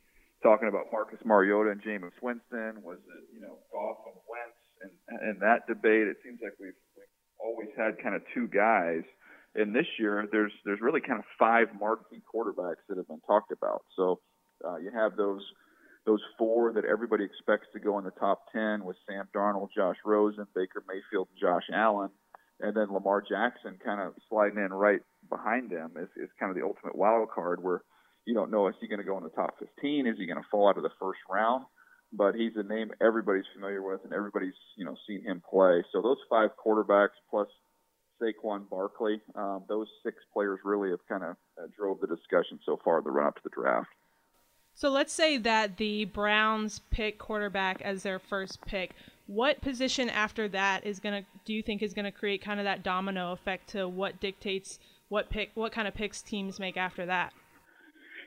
talking 0.41 0.67
about 0.67 0.91
Marcus 0.91 1.19
Mariota 1.23 1.69
and 1.69 1.81
Jameis 1.83 2.17
Winston. 2.21 2.81
Was 2.81 2.97
it, 2.97 3.23
you 3.33 3.41
know, 3.41 3.59
Goff 3.71 4.01
and 4.09 4.17
Wentz? 4.25 4.57
And, 4.81 5.19
and 5.29 5.41
that 5.41 5.67
debate, 5.67 6.07
it 6.09 6.17
seems 6.25 6.39
like 6.41 6.53
we've, 6.59 6.73
we've 6.97 7.13
always 7.39 7.69
had 7.77 8.01
kind 8.01 8.15
of 8.15 8.23
two 8.33 8.47
guys 8.47 9.03
and 9.55 9.75
this 9.75 9.85
year 9.99 10.27
there's 10.31 10.51
there's 10.65 10.81
really 10.81 11.01
kind 11.01 11.19
of 11.19 11.25
five 11.37 11.67
marquee 11.79 12.21
quarterbacks 12.33 12.83
that 12.89 12.97
have 12.97 13.07
been 13.07 13.21
talked 13.27 13.51
about. 13.51 13.83
So 13.95 14.19
uh, 14.65 14.77
you 14.77 14.91
have 14.93 15.15
those 15.15 15.43
those 16.05 16.21
four 16.37 16.73
that 16.73 16.85
everybody 16.85 17.23
expects 17.23 17.67
to 17.73 17.79
go 17.79 17.97
in 17.97 18.05
the 18.05 18.11
top 18.11 18.51
ten 18.51 18.83
with 18.83 18.97
Sam 19.07 19.27
Darnold, 19.35 19.69
Josh 19.75 19.97
Rosen, 20.05 20.47
Baker 20.55 20.83
Mayfield, 20.87 21.29
Josh 21.39 21.63
Allen, 21.73 22.09
and 22.59 22.75
then 22.75 22.91
Lamar 22.91 23.21
Jackson 23.21 23.77
kind 23.83 24.01
of 24.01 24.13
sliding 24.29 24.57
in 24.57 24.73
right 24.73 25.01
behind 25.29 25.69
them 25.69 25.91
is, 25.97 26.09
is 26.17 26.29
kind 26.39 26.49
of 26.49 26.55
the 26.55 26.65
ultimate 26.65 26.95
wild 26.95 27.29
card 27.29 27.63
where 27.63 27.83
you 28.25 28.33
don't 28.33 28.51
know 28.51 28.67
is 28.67 28.75
he 28.79 28.87
going 28.87 28.99
to 28.99 29.05
go 29.05 29.17
in 29.17 29.23
the 29.23 29.29
top 29.29 29.55
15, 29.59 30.07
is 30.07 30.17
he 30.17 30.25
going 30.25 30.41
to 30.41 30.47
fall 30.49 30.69
out 30.69 30.77
of 30.77 30.83
the 30.83 30.95
first 30.99 31.19
round, 31.29 31.65
but 32.11 32.35
he's 32.35 32.53
a 32.55 32.63
name 32.63 32.91
everybody's 33.01 33.47
familiar 33.53 33.81
with 33.81 34.01
and 34.03 34.13
everybody's 34.13 34.57
you 34.77 34.85
know 34.85 34.95
seen 35.07 35.23
him 35.23 35.41
play. 35.47 35.83
So 35.91 36.01
those 36.01 36.19
five 36.29 36.49
quarterbacks 36.63 37.19
plus 37.29 37.47
Saquon 38.23 38.69
Barkley. 38.69 39.21
Um, 39.35 39.63
those 39.67 39.87
six 40.03 40.17
players 40.33 40.59
really 40.63 40.91
have 40.91 41.05
kind 41.07 41.23
of 41.23 41.35
uh, 41.57 41.67
drove 41.75 41.99
the 41.99 42.07
discussion 42.07 42.59
so 42.65 42.79
far 42.83 43.01
the 43.01 43.11
run 43.11 43.27
up 43.27 43.35
to 43.35 43.41
the 43.43 43.49
draft. 43.49 43.89
So 44.75 44.89
let's 44.89 45.13
say 45.13 45.37
that 45.37 45.77
the 45.77 46.05
Browns 46.05 46.81
pick 46.89 47.19
quarterback 47.19 47.81
as 47.81 48.03
their 48.03 48.19
first 48.19 48.59
pick. 48.65 48.91
What 49.27 49.61
position 49.61 50.09
after 50.09 50.47
that 50.49 50.85
is 50.85 50.99
gonna 50.99 51.23
do 51.45 51.53
you 51.53 51.61
think 51.61 51.81
is 51.81 51.93
gonna 51.93 52.11
create 52.11 52.43
kind 52.43 52.59
of 52.59 52.63
that 52.65 52.83
domino 52.83 53.31
effect 53.31 53.69
to 53.69 53.87
what 53.87 54.19
dictates 54.19 54.79
what 55.09 55.29
pick 55.29 55.51
what 55.53 55.71
kind 55.71 55.87
of 55.87 55.93
picks 55.93 56.21
teams 56.21 56.59
make 56.59 56.75
after 56.75 57.05
that? 57.05 57.33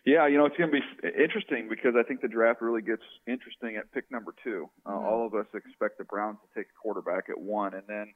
Yeah, 0.06 0.28
you 0.28 0.38
know 0.38 0.46
it's 0.46 0.56
going 0.56 0.70
to 0.70 0.78
be 0.78 1.08
interesting 1.20 1.66
because 1.68 1.94
I 1.98 2.04
think 2.04 2.20
the 2.20 2.28
draft 2.28 2.62
really 2.62 2.80
gets 2.80 3.02
interesting 3.26 3.74
at 3.76 3.90
pick 3.92 4.08
number 4.08 4.32
2 4.44 4.70
uh, 4.86 4.90
mm-hmm. 4.90 5.04
All 5.04 5.26
of 5.26 5.34
us 5.34 5.46
expect 5.52 5.98
the 5.98 6.04
Browns 6.04 6.38
to 6.46 6.60
take 6.60 6.68
a 6.70 6.78
quarterback 6.80 7.24
at 7.28 7.36
one, 7.36 7.74
and 7.74 7.82
then 7.88 8.14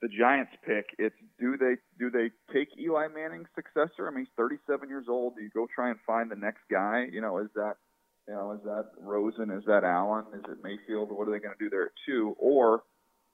the 0.00 0.08
Giants 0.08 0.52
pick, 0.64 0.86
it's 0.98 1.16
do 1.40 1.56
they 1.56 1.76
do 1.98 2.10
they 2.10 2.30
take 2.52 2.68
Eli 2.78 3.08
Manning's 3.08 3.48
successor? 3.54 4.06
I 4.06 4.10
mean, 4.10 4.26
he's 4.26 4.34
37 4.36 4.88
years 4.88 5.06
old. 5.08 5.36
Do 5.36 5.42
you 5.42 5.50
go 5.52 5.66
try 5.72 5.90
and 5.90 5.98
find 6.06 6.30
the 6.30 6.36
next 6.36 6.62
guy? 6.70 7.06
You 7.10 7.20
know, 7.20 7.38
is 7.38 7.48
that 7.54 7.74
you 8.28 8.34
know 8.34 8.52
is 8.52 8.62
that 8.64 8.86
Rosen? 9.00 9.50
Is 9.50 9.64
that 9.66 9.84
Allen? 9.84 10.24
Is 10.34 10.44
it 10.48 10.58
Mayfield? 10.62 11.10
What 11.10 11.26
are 11.26 11.32
they 11.32 11.40
going 11.40 11.54
to 11.58 11.64
do 11.64 11.70
there 11.70 11.90
too? 12.06 12.36
Or 12.38 12.82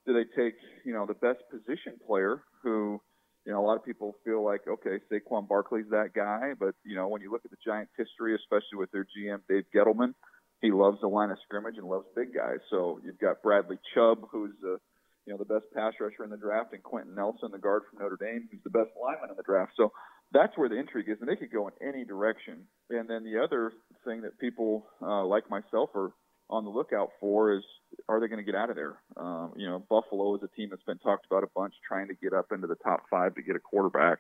do 0.06 0.14
they 0.14 0.24
take 0.40 0.54
you 0.84 0.92
know 0.94 1.06
the 1.06 1.14
best 1.14 1.40
position 1.50 2.00
player 2.06 2.42
who 2.62 3.00
you 3.44 3.52
know 3.52 3.60
a 3.60 3.66
lot 3.66 3.76
of 3.76 3.84
people 3.84 4.16
feel 4.24 4.42
like 4.42 4.62
okay 4.66 5.00
Saquon 5.12 5.46
Barkley's 5.46 5.90
that 5.90 6.14
guy, 6.14 6.52
but 6.58 6.74
you 6.84 6.96
know 6.96 7.08
when 7.08 7.20
you 7.20 7.30
look 7.30 7.42
at 7.44 7.50
the 7.50 7.58
Giants' 7.64 7.92
history, 7.96 8.34
especially 8.34 8.78
with 8.78 8.90
their 8.90 9.04
GM 9.04 9.40
Dave 9.48 9.64
Gettleman, 9.74 10.14
he 10.62 10.70
loves 10.70 10.98
the 11.02 11.08
line 11.08 11.30
of 11.30 11.36
scrimmage 11.44 11.76
and 11.76 11.86
loves 11.86 12.06
big 12.16 12.34
guys. 12.34 12.58
So 12.70 13.00
you've 13.04 13.18
got 13.18 13.42
Bradley 13.42 13.78
Chubb, 13.94 14.28
who's 14.32 14.54
a 14.64 14.78
you 15.26 15.32
know, 15.32 15.38
the 15.38 15.44
best 15.44 15.66
pass 15.74 15.94
rusher 16.00 16.24
in 16.24 16.30
the 16.30 16.36
draft, 16.36 16.72
and 16.72 16.82
Quenton 16.82 17.14
Nelson, 17.14 17.50
the 17.52 17.58
guard 17.58 17.82
from 17.88 18.02
Notre 18.02 18.18
Dame, 18.20 18.48
who's 18.50 18.62
the 18.62 18.70
best 18.70 18.90
lineman 19.00 19.30
in 19.30 19.36
the 19.36 19.42
draft. 19.42 19.72
So 19.76 19.92
that's 20.32 20.56
where 20.56 20.68
the 20.68 20.78
intrigue 20.78 21.08
is, 21.08 21.18
and 21.20 21.28
they 21.28 21.36
could 21.36 21.52
go 21.52 21.68
in 21.68 21.74
any 21.86 22.04
direction. 22.04 22.66
And 22.90 23.08
then 23.08 23.24
the 23.24 23.42
other 23.42 23.72
thing 24.04 24.22
that 24.22 24.38
people 24.38 24.86
uh, 25.00 25.24
like 25.24 25.48
myself 25.48 25.90
are 25.94 26.12
on 26.50 26.64
the 26.64 26.70
lookout 26.70 27.10
for 27.20 27.54
is 27.54 27.64
are 28.08 28.20
they 28.20 28.28
going 28.28 28.44
to 28.44 28.44
get 28.44 28.54
out 28.54 28.68
of 28.68 28.76
there? 28.76 28.96
Um, 29.16 29.52
you 29.56 29.66
know, 29.66 29.82
Buffalo 29.88 30.34
is 30.36 30.42
a 30.42 30.48
team 30.56 30.68
that's 30.70 30.82
been 30.82 30.98
talked 30.98 31.26
about 31.26 31.42
a 31.42 31.48
bunch, 31.54 31.74
trying 31.86 32.08
to 32.08 32.14
get 32.14 32.34
up 32.34 32.52
into 32.52 32.66
the 32.66 32.76
top 32.76 33.04
five 33.10 33.34
to 33.36 33.42
get 33.42 33.56
a 33.56 33.60
quarterback. 33.60 34.18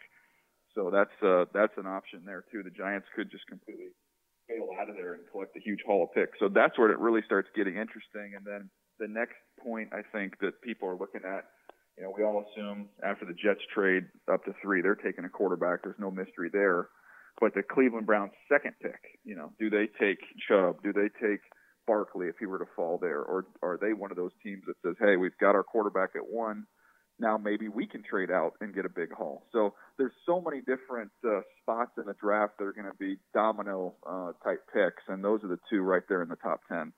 So 0.74 0.90
that's 0.90 1.14
uh, 1.22 1.44
that's 1.52 1.76
an 1.76 1.86
option 1.86 2.22
there 2.24 2.44
too. 2.50 2.62
The 2.62 2.70
Giants 2.70 3.06
could 3.14 3.30
just 3.30 3.46
completely 3.46 3.92
fail 4.48 4.68
out 4.80 4.90
of 4.90 4.96
there 4.96 5.14
and 5.14 5.22
collect 5.30 5.56
a 5.56 5.60
huge 5.60 5.80
haul 5.86 6.04
of 6.04 6.14
picks. 6.14 6.38
So 6.38 6.48
that's 6.48 6.78
where 6.78 6.90
it 6.90 6.98
really 6.98 7.22
starts 7.24 7.48
getting 7.54 7.76
interesting. 7.76 8.34
And 8.36 8.44
then 8.44 8.70
the 8.98 9.08
next 9.08 9.36
point 9.62 9.90
I 9.92 10.02
think 10.12 10.38
that 10.40 10.60
people 10.62 10.88
are 10.88 10.96
looking 10.96 11.22
at, 11.24 11.44
you 11.96 12.04
know, 12.04 12.14
we 12.16 12.24
all 12.24 12.44
assume 12.44 12.88
after 13.02 13.24
the 13.24 13.34
Jets 13.34 13.60
trade 13.72 14.04
up 14.32 14.44
to 14.44 14.54
three, 14.62 14.82
they're 14.82 14.94
taking 14.94 15.24
a 15.24 15.28
quarterback. 15.28 15.82
There's 15.82 15.98
no 15.98 16.10
mystery 16.10 16.50
there. 16.52 16.88
But 17.40 17.54
the 17.54 17.62
Cleveland 17.62 18.06
Browns 18.06 18.32
second 18.48 18.74
pick, 18.80 19.18
you 19.24 19.34
know, 19.34 19.52
do 19.58 19.70
they 19.70 19.88
take 19.98 20.18
Chubb? 20.48 20.82
Do 20.82 20.92
they 20.92 21.08
take 21.20 21.40
Barkley 21.86 22.28
if 22.28 22.36
he 22.38 22.46
were 22.46 22.58
to 22.58 22.66
fall 22.76 22.98
there? 23.00 23.20
Or 23.20 23.46
are 23.62 23.78
they 23.80 23.92
one 23.92 24.10
of 24.10 24.16
those 24.16 24.32
teams 24.42 24.62
that 24.66 24.76
says, 24.84 24.94
hey, 25.00 25.16
we've 25.16 25.36
got 25.40 25.54
our 25.54 25.64
quarterback 25.64 26.10
at 26.14 26.28
one. 26.28 26.66
Now 27.18 27.36
maybe 27.38 27.68
we 27.68 27.86
can 27.86 28.02
trade 28.02 28.30
out 28.30 28.54
and 28.60 28.74
get 28.74 28.86
a 28.86 28.88
big 28.88 29.12
haul. 29.12 29.46
So 29.52 29.74
there's 29.98 30.12
so 30.26 30.40
many 30.40 30.62
different 30.62 31.12
uh, 31.24 31.40
spots 31.62 31.92
in 31.96 32.06
the 32.06 32.14
draft 32.20 32.54
that 32.58 32.64
are 32.64 32.72
going 32.72 32.90
to 32.90 32.98
be 32.98 33.18
domino 33.32 33.94
uh, 34.08 34.32
type 34.42 34.62
picks, 34.72 35.02
and 35.08 35.22
those 35.22 35.42
are 35.44 35.48
the 35.48 35.60
two 35.70 35.82
right 35.82 36.02
there 36.08 36.22
in 36.22 36.28
the 36.28 36.36
top 36.36 36.60
ten 36.68 36.92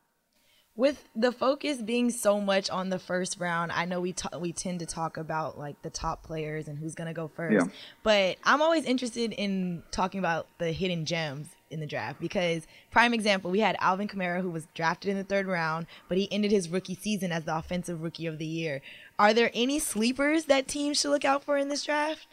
with 0.77 1.09
the 1.17 1.33
focus 1.33 1.79
being 1.79 2.11
so 2.11 2.41
much 2.41 2.69
on 2.69 2.91
the 2.91 2.99
first 2.99 3.41
round, 3.41 3.73
I 3.73 3.87
know 3.87 4.01
we 4.01 4.13
t- 4.13 4.29
we 4.39 4.53
tend 4.53 4.81
to 4.81 4.87
talk 4.87 5.17
about 5.17 5.59
like 5.59 5.81
the 5.83 5.91
top 5.91 6.23
players 6.23 6.69
and 6.69 6.79
who's 6.79 6.95
gonna 6.95 7.15
go 7.15 7.29
first. 7.29 7.55
Yeah. 7.55 7.73
But 8.03 8.37
I'm 8.45 8.61
always 8.61 8.85
interested 8.85 9.33
in 9.33 9.83
talking 9.91 10.19
about 10.19 10.47
the 10.59 10.73
hidden 10.73 11.07
gems 11.07 11.49
in 11.71 11.81
the 11.81 11.87
draft 11.87 12.21
because 12.21 12.67
prime 12.91 13.15
example, 13.15 13.51
we 13.51 13.61
had 13.61 13.77
Alvin 13.81 14.07
Kamara 14.07 14.43
who 14.43 14.51
was 14.51 14.69
drafted 14.75 15.11
in 15.11 15.17
the 15.17 15.25
third 15.25 15.47
round, 15.47 15.87
but 16.09 16.19
he 16.19 16.31
ended 16.31 16.51
his 16.51 16.69
rookie 16.69 16.95
season 16.95 17.33
as 17.33 17.45
the 17.45 17.57
offensive 17.57 18.03
rookie 18.03 18.27
of 18.27 18.39
the 18.39 18.47
year. 18.47 18.83
Are 19.19 19.33
there 19.33 19.51
any 19.55 19.79
sleepers 19.79 20.45
that 20.45 20.69
teams 20.69 21.01
should 21.01 21.11
look 21.11 21.25
out 21.25 21.43
for 21.43 21.57
in 21.57 21.69
this 21.69 21.85
draft? 21.85 22.29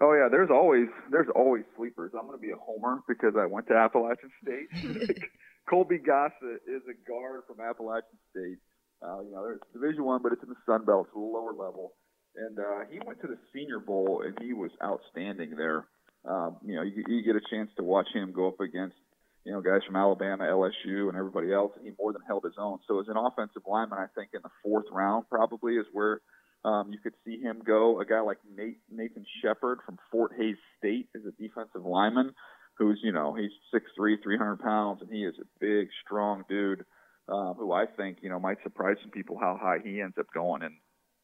Oh 0.00 0.14
yeah, 0.14 0.28
there's 0.30 0.50
always 0.50 0.86
there's 1.10 1.26
always 1.34 1.64
sleepers. 1.76 2.12
I'm 2.14 2.26
going 2.26 2.38
to 2.38 2.40
be 2.40 2.52
a 2.52 2.56
homer 2.56 3.02
because 3.08 3.34
I 3.36 3.46
went 3.46 3.66
to 3.66 3.74
Appalachian 3.74 4.30
State. 4.42 5.18
Colby 5.68 5.98
Gossett 5.98 6.64
is 6.66 6.82
a 6.88 6.96
guard 7.08 7.42
from 7.46 7.60
Appalachian 7.60 8.18
State. 8.30 8.58
Uh, 9.02 9.20
you 9.20 9.30
know, 9.30 9.44
there's 9.44 9.60
Division 9.72 10.04
One, 10.04 10.20
but 10.22 10.32
it's 10.32 10.42
in 10.42 10.48
the 10.48 10.62
Sun 10.66 10.84
Belt, 10.84 11.06
it's 11.08 11.16
a 11.16 11.18
lower 11.18 11.52
level. 11.52 11.92
And 12.34 12.58
uh, 12.58 12.88
he 12.90 12.98
went 13.04 13.20
to 13.20 13.26
the 13.26 13.38
Senior 13.52 13.78
Bowl, 13.78 14.22
and 14.24 14.36
he 14.40 14.54
was 14.54 14.70
outstanding 14.82 15.54
there. 15.56 15.86
Um, 16.24 16.56
you 16.64 16.76
know, 16.76 16.82
you, 16.82 17.04
you 17.06 17.22
get 17.22 17.36
a 17.36 17.44
chance 17.50 17.70
to 17.76 17.82
watch 17.84 18.08
him 18.12 18.32
go 18.32 18.48
up 18.48 18.60
against, 18.60 18.96
you 19.44 19.52
know, 19.52 19.60
guys 19.60 19.80
from 19.86 19.96
Alabama, 19.96 20.44
LSU, 20.44 21.08
and 21.08 21.16
everybody 21.16 21.52
else, 21.52 21.72
and 21.76 21.86
he 21.86 21.92
more 21.98 22.12
than 22.12 22.22
held 22.26 22.44
his 22.44 22.54
own. 22.58 22.78
So 22.88 23.00
as 23.00 23.08
an 23.08 23.16
offensive 23.16 23.62
lineman, 23.66 23.98
I 23.98 24.06
think 24.14 24.30
in 24.34 24.40
the 24.42 24.50
fourth 24.62 24.86
round 24.90 25.28
probably 25.28 25.74
is 25.74 25.86
where 25.92 26.20
um, 26.64 26.90
you 26.92 26.98
could 26.98 27.14
see 27.24 27.40
him 27.40 27.62
go. 27.64 28.00
A 28.00 28.04
guy 28.04 28.20
like 28.20 28.38
Nate, 28.56 28.80
Nathan 28.90 29.24
Shepherd 29.42 29.78
from 29.86 29.98
Fort 30.10 30.32
Hays 30.36 30.56
State 30.78 31.08
is 31.14 31.22
a 31.24 31.32
defensive 31.40 31.84
lineman 31.84 32.32
who's 32.78 33.00
you 33.02 33.12
know 33.12 33.34
he's 33.34 33.50
six 33.72 33.86
three, 33.96 34.18
three 34.22 34.38
hundred 34.38 34.60
pounds, 34.60 35.00
and 35.02 35.10
he 35.10 35.24
is 35.24 35.34
a 35.40 35.46
big, 35.60 35.88
strong 36.04 36.44
dude. 36.48 36.84
Um, 37.28 37.54
who 37.58 37.72
I 37.72 37.84
think 37.84 38.18
you 38.22 38.30
know 38.30 38.40
might 38.40 38.62
surprise 38.62 38.96
some 39.02 39.10
people 39.10 39.36
how 39.38 39.58
high 39.60 39.78
he 39.84 40.00
ends 40.00 40.16
up 40.18 40.26
going 40.32 40.62
in, 40.62 40.74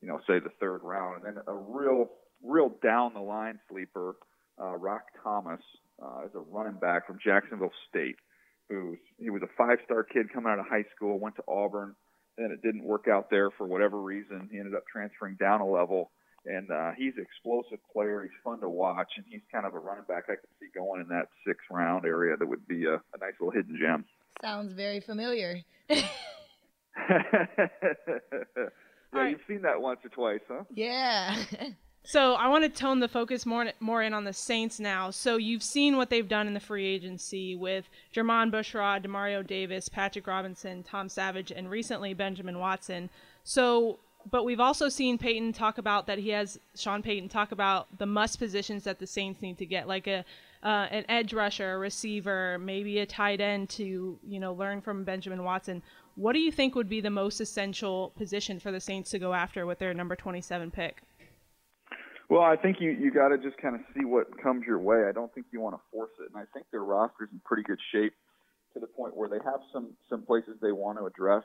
you 0.02 0.08
know, 0.08 0.20
say 0.26 0.38
the 0.38 0.50
third 0.60 0.80
round, 0.82 1.24
and 1.24 1.36
then 1.36 1.42
a 1.46 1.54
real, 1.54 2.10
real 2.42 2.70
down 2.82 3.14
the 3.14 3.20
line 3.20 3.58
sleeper, 3.70 4.16
uh, 4.60 4.76
Roc 4.76 5.02
Thomas, 5.22 5.60
uh, 6.02 6.26
is 6.26 6.34
a 6.34 6.40
running 6.40 6.78
back 6.78 7.06
from 7.06 7.18
Jacksonville 7.24 7.72
State, 7.88 8.16
who's 8.68 8.98
he 9.18 9.30
was 9.30 9.40
a 9.42 9.48
five 9.56 9.78
star 9.84 10.04
kid 10.04 10.30
coming 10.32 10.52
out 10.52 10.58
of 10.58 10.66
high 10.66 10.84
school, 10.94 11.18
went 11.18 11.36
to 11.36 11.44
Auburn, 11.48 11.94
then 12.36 12.50
it 12.50 12.60
didn't 12.62 12.84
work 12.84 13.06
out 13.08 13.30
there 13.30 13.50
for 13.50 13.66
whatever 13.66 14.00
reason. 14.00 14.48
He 14.52 14.58
ended 14.58 14.74
up 14.74 14.84
transferring 14.90 15.36
down 15.36 15.60
a 15.60 15.66
level, 15.66 16.10
and 16.46 16.70
uh, 16.70 16.92
he's 16.96 17.14
an 17.16 17.22
explosive 17.22 17.78
player. 17.92 18.22
He's 18.22 18.32
fun 18.42 18.60
to 18.60 18.68
watch, 18.68 19.12
and 19.16 19.24
he's 19.28 19.40
kind 19.52 19.66
of 19.66 19.74
a 19.74 19.78
running 19.78 20.04
back 20.08 20.24
I 20.28 20.36
could 20.36 20.50
see 20.60 20.66
going 20.74 21.00
in 21.00 21.08
that 21.08 21.28
sixth 21.46 21.66
round 21.70 22.04
area. 22.04 22.36
That 22.36 22.46
would 22.46 22.66
be 22.66 22.84
a, 22.84 22.94
a 22.94 23.18
nice 23.20 23.34
little 23.40 23.52
hidden 23.52 23.78
gem. 23.80 24.04
Sounds 24.42 24.72
very 24.72 25.00
familiar. 25.00 25.60
yeah, 25.88 26.06
right. 29.12 29.30
you've 29.30 29.40
seen 29.46 29.62
that 29.62 29.80
once 29.80 30.00
or 30.04 30.10
twice, 30.10 30.40
huh? 30.48 30.64
yeah. 30.74 31.36
So 32.06 32.34
I 32.34 32.48
want 32.48 32.64
to 32.64 32.68
tone 32.68 33.00
the 33.00 33.08
focus 33.08 33.46
more 33.46 33.72
more 33.80 34.02
in 34.02 34.12
on 34.12 34.24
the 34.24 34.32
Saints 34.34 34.78
now. 34.78 35.10
So 35.10 35.38
you've 35.38 35.62
seen 35.62 35.96
what 35.96 36.10
they've 36.10 36.28
done 36.28 36.46
in 36.46 36.52
the 36.52 36.60
free 36.60 36.86
agency 36.86 37.56
with 37.56 37.88
Jermon 38.14 38.52
Bushrod, 38.52 39.06
Demario 39.06 39.44
Davis, 39.44 39.88
Patrick 39.88 40.26
Robinson, 40.26 40.82
Tom 40.82 41.08
Savage, 41.08 41.50
and 41.50 41.70
recently 41.70 42.12
Benjamin 42.12 42.58
Watson. 42.58 43.08
So, 43.42 44.00
but 44.30 44.44
we've 44.44 44.60
also 44.60 44.88
seen 44.88 45.18
Payton 45.18 45.52
talk 45.52 45.78
about 45.78 46.06
that 46.06 46.18
he 46.18 46.30
has 46.30 46.58
Sean 46.74 47.02
Payton 47.02 47.28
talk 47.28 47.52
about 47.52 47.98
the 47.98 48.06
must 48.06 48.38
positions 48.38 48.84
that 48.84 48.98
the 48.98 49.06
Saints 49.06 49.42
need 49.42 49.58
to 49.58 49.66
get, 49.66 49.88
like 49.88 50.06
a 50.06 50.24
uh, 50.62 50.88
an 50.90 51.04
edge 51.10 51.34
rusher, 51.34 51.74
a 51.74 51.78
receiver, 51.78 52.58
maybe 52.58 52.98
a 53.00 53.06
tight 53.06 53.40
end 53.40 53.68
to 53.70 54.18
you 54.26 54.40
know 54.40 54.52
learn 54.52 54.80
from 54.80 55.04
Benjamin 55.04 55.44
Watson. 55.44 55.82
What 56.16 56.32
do 56.32 56.38
you 56.38 56.52
think 56.52 56.74
would 56.74 56.88
be 56.88 57.00
the 57.00 57.10
most 57.10 57.40
essential 57.40 58.12
position 58.16 58.60
for 58.60 58.70
the 58.72 58.80
Saints 58.80 59.10
to 59.10 59.18
go 59.18 59.34
after 59.34 59.66
with 59.66 59.78
their 59.78 59.92
number 59.92 60.14
27 60.14 60.70
pick? 60.70 61.02
Well, 62.30 62.42
I 62.42 62.56
think 62.56 62.80
you 62.80 62.90
you 62.90 63.10
got 63.10 63.28
to 63.28 63.38
just 63.38 63.58
kind 63.58 63.74
of 63.74 63.82
see 63.94 64.04
what 64.04 64.26
comes 64.42 64.64
your 64.66 64.78
way. 64.78 65.04
I 65.08 65.12
don't 65.12 65.32
think 65.34 65.46
you 65.52 65.60
want 65.60 65.76
to 65.76 65.82
force 65.92 66.12
it, 66.20 66.30
and 66.32 66.40
I 66.40 66.46
think 66.54 66.66
their 66.70 66.82
roster's 66.84 67.28
in 67.32 67.40
pretty 67.44 67.62
good 67.62 67.80
shape 67.92 68.14
to 68.72 68.80
the 68.80 68.86
point 68.86 69.16
where 69.16 69.28
they 69.28 69.38
have 69.44 69.60
some 69.72 69.90
some 70.08 70.22
places 70.22 70.56
they 70.62 70.72
want 70.72 70.98
to 70.98 71.06
address, 71.06 71.44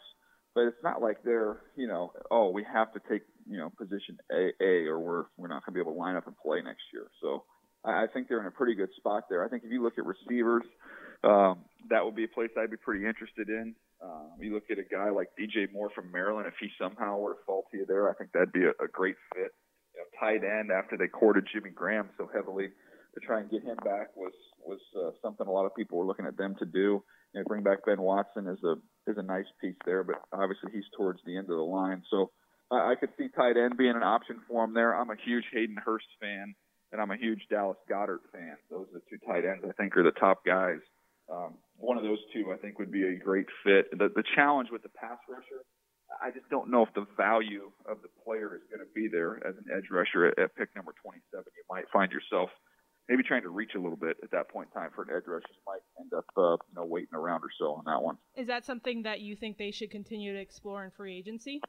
but 0.55 0.61
it's 0.61 0.83
not 0.83 1.01
like 1.01 1.23
they're 1.23 1.57
you 1.75 1.87
know 1.87 2.11
oh 2.31 2.49
we 2.49 2.63
have 2.63 2.91
to 2.93 2.99
take 3.09 3.23
you 3.49 3.57
know 3.57 3.71
position 3.77 4.17
A 4.31 4.51
A 4.61 4.87
or 4.87 4.99
we're 4.99 5.23
we're 5.37 5.47
not 5.47 5.65
going 5.65 5.73
to 5.73 5.77
be 5.77 5.79
able 5.79 5.93
to 5.93 5.99
line 5.99 6.15
up 6.15 6.27
and 6.27 6.35
play 6.37 6.61
next 6.61 6.83
year. 6.93 7.07
So 7.21 7.43
I, 7.83 8.03
I 8.03 8.07
think 8.07 8.27
they're 8.27 8.39
in 8.39 8.47
a 8.47 8.51
pretty 8.51 8.75
good 8.75 8.89
spot 8.97 9.23
there. 9.29 9.43
I 9.43 9.49
think 9.49 9.63
if 9.63 9.71
you 9.71 9.83
look 9.83 9.97
at 9.97 10.05
receivers, 10.05 10.63
um, 11.23 11.59
that 11.89 12.03
would 12.03 12.15
be 12.15 12.25
a 12.25 12.27
place 12.27 12.49
I'd 12.57 12.71
be 12.71 12.77
pretty 12.77 13.05
interested 13.05 13.49
in. 13.49 13.75
Um, 14.01 14.31
you 14.39 14.53
look 14.53 14.63
at 14.71 14.79
a 14.79 14.83
guy 14.83 15.09
like 15.09 15.29
DJ 15.39 15.71
Moore 15.71 15.89
from 15.93 16.11
Maryland. 16.11 16.47
If 16.47 16.53
he 16.59 16.69
somehow 16.79 17.17
were 17.17 17.33
to 17.33 17.39
fall 17.45 17.65
to 17.71 17.77
you 17.77 17.85
there, 17.85 18.09
I 18.09 18.13
think 18.13 18.31
that'd 18.31 18.53
be 18.53 18.63
a, 18.63 18.71
a 18.83 18.87
great 18.91 19.15
fit 19.33 19.51
you 19.93 19.99
know, 19.99 20.07
tight 20.19 20.43
end 20.43 20.71
after 20.71 20.95
they 20.97 21.07
courted 21.07 21.47
Jimmy 21.51 21.71
Graham 21.71 22.09
so 22.17 22.29
heavily 22.33 22.69
to 23.15 23.19
try 23.25 23.41
and 23.41 23.49
get 23.49 23.63
him 23.63 23.77
back 23.83 24.15
was 24.15 24.33
was 24.65 24.79
uh, 24.95 25.11
something 25.21 25.47
a 25.47 25.51
lot 25.51 25.65
of 25.65 25.75
people 25.75 25.97
were 25.97 26.05
looking 26.05 26.25
at 26.25 26.37
them 26.37 26.55
to 26.59 26.65
do. 26.65 27.03
You 27.33 27.41
know, 27.41 27.43
bring 27.45 27.63
back 27.63 27.85
Ben 27.85 28.01
Watson 28.01 28.47
is 28.47 28.63
a 28.63 28.75
is 29.09 29.17
a 29.17 29.23
nice 29.23 29.49
piece 29.59 29.75
there, 29.85 30.03
but 30.03 30.21
obviously 30.31 30.71
he's 30.71 30.87
towards 30.95 31.19
the 31.25 31.37
end 31.37 31.49
of 31.49 31.57
the 31.57 31.63
line. 31.63 32.03
So 32.09 32.31
I, 32.71 32.91
I 32.91 32.95
could 32.95 33.09
see 33.17 33.27
tight 33.35 33.57
end 33.57 33.77
being 33.77 33.95
an 33.95 34.03
option 34.03 34.39
for 34.47 34.63
him 34.63 34.73
there. 34.73 34.93
I'm 34.93 35.09
a 35.09 35.19
huge 35.25 35.45
Hayden 35.51 35.77
Hurst 35.83 36.07
fan, 36.21 36.55
and 36.91 37.01
I'm 37.01 37.11
a 37.11 37.17
huge 37.17 37.41
Dallas 37.49 37.77
Goedert 37.89 38.23
fan. 38.31 38.55
Those 38.69 38.87
are 38.93 38.99
the 38.99 39.05
two 39.09 39.19
tight 39.25 39.45
ends 39.45 39.65
I 39.67 39.73
think 39.73 39.97
are 39.97 40.03
the 40.03 40.11
top 40.11 40.45
guys. 40.45 40.79
Um, 41.31 41.55
one 41.77 41.97
of 41.97 42.03
those 42.03 42.19
two 42.33 42.51
I 42.53 42.57
think 42.57 42.79
would 42.79 42.91
be 42.91 43.07
a 43.07 43.15
great 43.15 43.47
fit. 43.63 43.91
The, 43.91 44.09
the 44.15 44.23
challenge 44.35 44.69
with 44.71 44.83
the 44.83 44.89
pass 44.89 45.19
rusher 45.27 45.65
I 46.17 46.31
just 46.31 46.49
don't 46.49 46.69
know 46.69 46.83
if 46.83 46.93
the 46.93 47.05
value 47.15 47.71
of 47.85 48.01
the 48.01 48.09
player 48.25 48.57
is 48.57 48.65
going 48.67 48.81
to 48.81 48.91
be 48.93 49.07
there 49.07 49.37
as 49.45 49.55
an 49.55 49.69
edge 49.69 49.87
rusher 49.91 50.25
at, 50.25 50.39
at 50.39 50.55
pick 50.55 50.73
number 50.75 50.93
27. 51.01 51.21
You 51.31 51.65
might 51.69 51.85
find 51.93 52.11
yourself 52.11 52.49
maybe 53.09 53.23
trying 53.23 53.41
to 53.41 53.49
reach 53.49 53.71
a 53.75 53.79
little 53.79 53.97
bit 53.97 54.17
at 54.23 54.31
that 54.31 54.49
point 54.49 54.69
in 54.73 54.79
time 54.81 54.91
for 54.95 55.01
an 55.01 55.09
edge 55.09 55.23
rusher. 55.25 55.45
You 55.49 55.61
might 55.65 55.81
end 55.99 56.13
up, 56.13 56.25
uh, 56.37 56.51
you 56.69 56.75
know, 56.75 56.85
waiting 56.85 57.13
around 57.13 57.41
or 57.41 57.49
so 57.57 57.73
on 57.73 57.83
that 57.87 58.01
one. 58.01 58.17
Is 58.37 58.47
that 58.47 58.65
something 58.65 59.03
that 59.03 59.19
you 59.19 59.35
think 59.35 59.57
they 59.57 59.71
should 59.71 59.89
continue 59.89 60.31
to 60.33 60.39
explore 60.39 60.85
in 60.85 60.91
free 60.91 61.17
agency? 61.17 61.59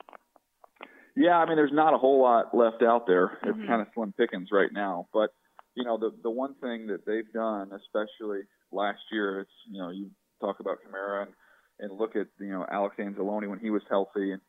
Yeah, 1.16 1.38
I 1.38 1.46
mean, 1.46 1.57
there's 1.57 1.72
not 1.72 1.94
a 1.94 1.98
whole 1.98 2.22
lot 2.22 2.55
left 2.55 2.83
out 2.83 3.07
there. 3.07 3.38
It's 3.42 3.59
Mhm. 3.59 3.66
kind 3.66 3.83
of 3.83 3.88
slim 3.94 4.12
pickings 4.12 4.53
right 4.53 4.72
now. 4.72 5.09
But 5.12 5.31
you 5.74 5.85
know, 5.85 5.96
the 5.96 6.11
the 6.22 6.31
one 6.31 6.55
thing 6.57 6.87
that 6.88 7.05
they've 7.07 7.31
done, 7.33 7.72
especially 7.72 8.42
last 8.70 9.00
year, 9.11 9.40
it's 9.40 9.53
you 9.66 9.81
know, 9.81 9.90
you 9.90 10.11
talk 10.40 10.61
about 10.61 10.79
Kamara 10.83 11.26
and 11.26 11.35
and 11.81 11.98
look 11.98 12.14
at 12.16 12.29
you 12.38 12.50
know 12.50 12.66
Alex 12.70 12.96
Anzalone 12.98 13.48
when 13.48 13.59
he 13.59 13.70
was 13.70 13.83
healthy, 13.88 14.33
and 14.33 14.40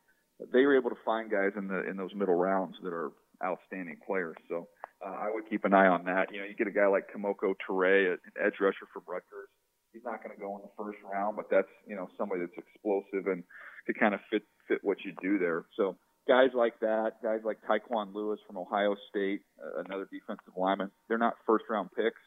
they 0.52 0.66
were 0.66 0.76
able 0.76 0.90
to 0.90 0.98
find 1.06 1.32
guys 1.32 1.54
in 1.56 1.68
the 1.68 1.88
in 1.90 1.96
those 1.98 2.14
middle 2.14 2.36
rounds 2.36 2.78
that 2.84 2.94
are 2.94 3.12
outstanding 3.44 3.98
players. 4.06 4.38
So 4.50 4.68
uh, 5.06 5.10
I 5.10 5.30
would 5.34 5.50
keep 5.50 5.66
an 5.66 5.74
eye 5.74 5.88
on 5.88 6.06
that. 6.06 6.32
You 6.32 6.40
know, 6.40 6.46
you 6.46 6.56
get 6.56 6.68
a 6.68 6.72
guy 6.72 6.88
like 6.88 7.10
Kemoko 7.14 7.54
Turay, 7.68 8.14
an 8.14 8.20
edge 8.40 8.60
rusher 8.60 8.86
from 8.94 9.04
Rutgers. 9.08 9.50
He's 9.94 10.04
not 10.06 10.24
going 10.24 10.34
to 10.36 10.40
go 10.40 10.56
in 10.56 10.62
the 10.62 10.72
first 10.78 11.00
round, 11.04 11.36
but 11.36 11.46
that's 11.52 11.72
you 11.86 11.96
know 11.96 12.08
somebody 12.18 12.42
that's 12.42 12.58
explosive 12.58 13.28
and 13.28 13.44
could 13.86 14.00
kind 14.00 14.14
of 14.14 14.22
fit 14.32 14.44
fit 14.68 14.80
what 14.84 14.98
you 15.04 15.14
do 15.22 15.38
there. 15.38 15.66
So 15.76 15.98
guys 16.28 16.52
like 16.54 16.80
that, 16.80 17.20
guys 17.22 17.42
like 17.44 17.58
Tyquan 17.68 18.14
Lewis 18.14 18.40
from 18.48 18.58
Ohio 18.58 18.96
State, 19.10 19.42
uh, 19.60 19.84
another 19.86 20.08
defensive 20.12 20.54
lineman. 20.56 20.92
They're 21.10 21.18
not 21.18 21.34
first 21.46 21.66
round 21.70 21.90
picks, 21.96 22.22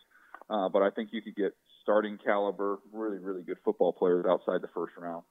uh, 0.50 0.68
but 0.68 0.82
I 0.82 0.90
think 0.90 1.10
you 1.12 1.22
could 1.22 1.36
get 1.36 1.52
starting 1.82 2.18
caliber, 2.22 2.78
really 2.92 3.18
really 3.18 3.42
good 3.42 3.58
football 3.64 3.92
players 3.92 4.26
outside 4.28 4.60
the 4.60 4.72
first 4.74 4.92
round. 4.98 5.24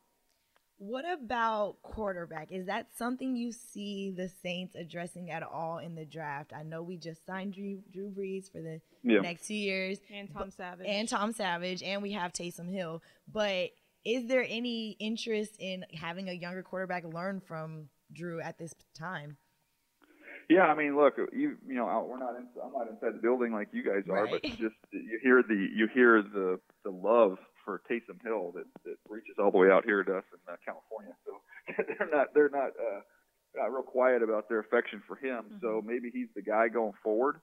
What 0.78 1.06
about 1.10 1.78
quarterback? 1.82 2.52
Is 2.52 2.66
that 2.66 2.88
something 2.98 3.36
you 3.36 3.52
see 3.52 4.12
the 4.16 4.28
Saints 4.28 4.76
addressing 4.76 5.32
at 5.32 5.44
all 5.44 5.78
in 5.78 5.96
the 5.96 6.06
draft? 6.06 6.52
I 6.54 6.64
know 6.64 6.82
we 6.84 6.98
just 6.98 7.26
signed 7.26 7.54
Drew, 7.54 7.82
Drew 7.92 8.10
Brees 8.12 8.52
for 8.52 8.62
the 8.62 8.82
Yeah. 9.04 9.22
next 9.22 9.48
two 9.48 9.54
years, 9.56 10.00
And 10.10 10.30
Tom 10.32 10.52
Savage. 10.52 10.88
and 10.88 11.08
Tom 11.08 11.32
Savage, 11.32 11.84
and 11.84 12.02
we 12.02 12.12
have 12.14 12.34
Taysom 12.34 12.70
Hill. 12.70 13.02
But 13.32 13.72
is 14.04 14.28
there 14.28 14.46
any 14.48 14.92
interest 15.00 15.56
in 15.60 15.86
having 15.94 16.28
a 16.28 16.34
younger 16.34 16.64
quarterback 16.64 17.06
learn 17.06 17.40
from 17.40 17.90
Drew 18.12 18.42
at 18.42 18.58
this 18.58 18.74
time? 18.94 19.38
Yeah, 20.50 20.64
I 20.64 20.76
mean, 20.76 20.96
look, 20.96 21.16
you 21.32 21.58
you 21.68 21.76
know, 21.76 22.06
we're 22.08 22.20
not 22.20 22.36
in, 22.36 22.48
I'm 22.64 22.74
not 22.74 22.90
inside 22.90 23.16
the 23.16 23.22
building 23.22 23.54
like 23.54 23.70
you 23.72 23.84
guys 23.84 24.04
are, 24.10 24.28
but 24.28 24.44
just 24.44 24.76
you 24.92 25.20
hear 25.22 25.44
the 25.44 25.56
you 25.76 25.88
hear 25.94 26.22
the 26.22 26.60
the 26.84 26.92
love 26.92 27.38
for 27.66 27.82
Taysom 27.90 28.22
Hill 28.24 28.52
that 28.56 28.66
that 28.86 28.98
reaches 29.08 29.36
all 29.40 29.52
the 29.52 29.58
way 29.58 29.70
out 29.72 29.86
here 29.86 30.04
to 30.04 30.18
us 30.18 30.24
in 30.34 30.54
uh, 30.54 30.58
California. 30.66 31.14
So 31.26 31.34
they're 31.98 32.10
not 32.12 32.28
they're 32.34 32.50
not 32.50 32.72
uh, 32.80 33.02
not 33.56 33.72
real 33.72 33.84
quiet 33.84 34.22
about 34.24 34.50
their 34.50 34.60
affection 34.60 35.02
for 35.08 35.16
him. 35.16 35.46
So 35.62 35.82
maybe 35.86 36.10
he's 36.12 36.30
the 36.36 36.42
guy 36.42 36.68
going 36.68 36.94
forward. 37.04 37.38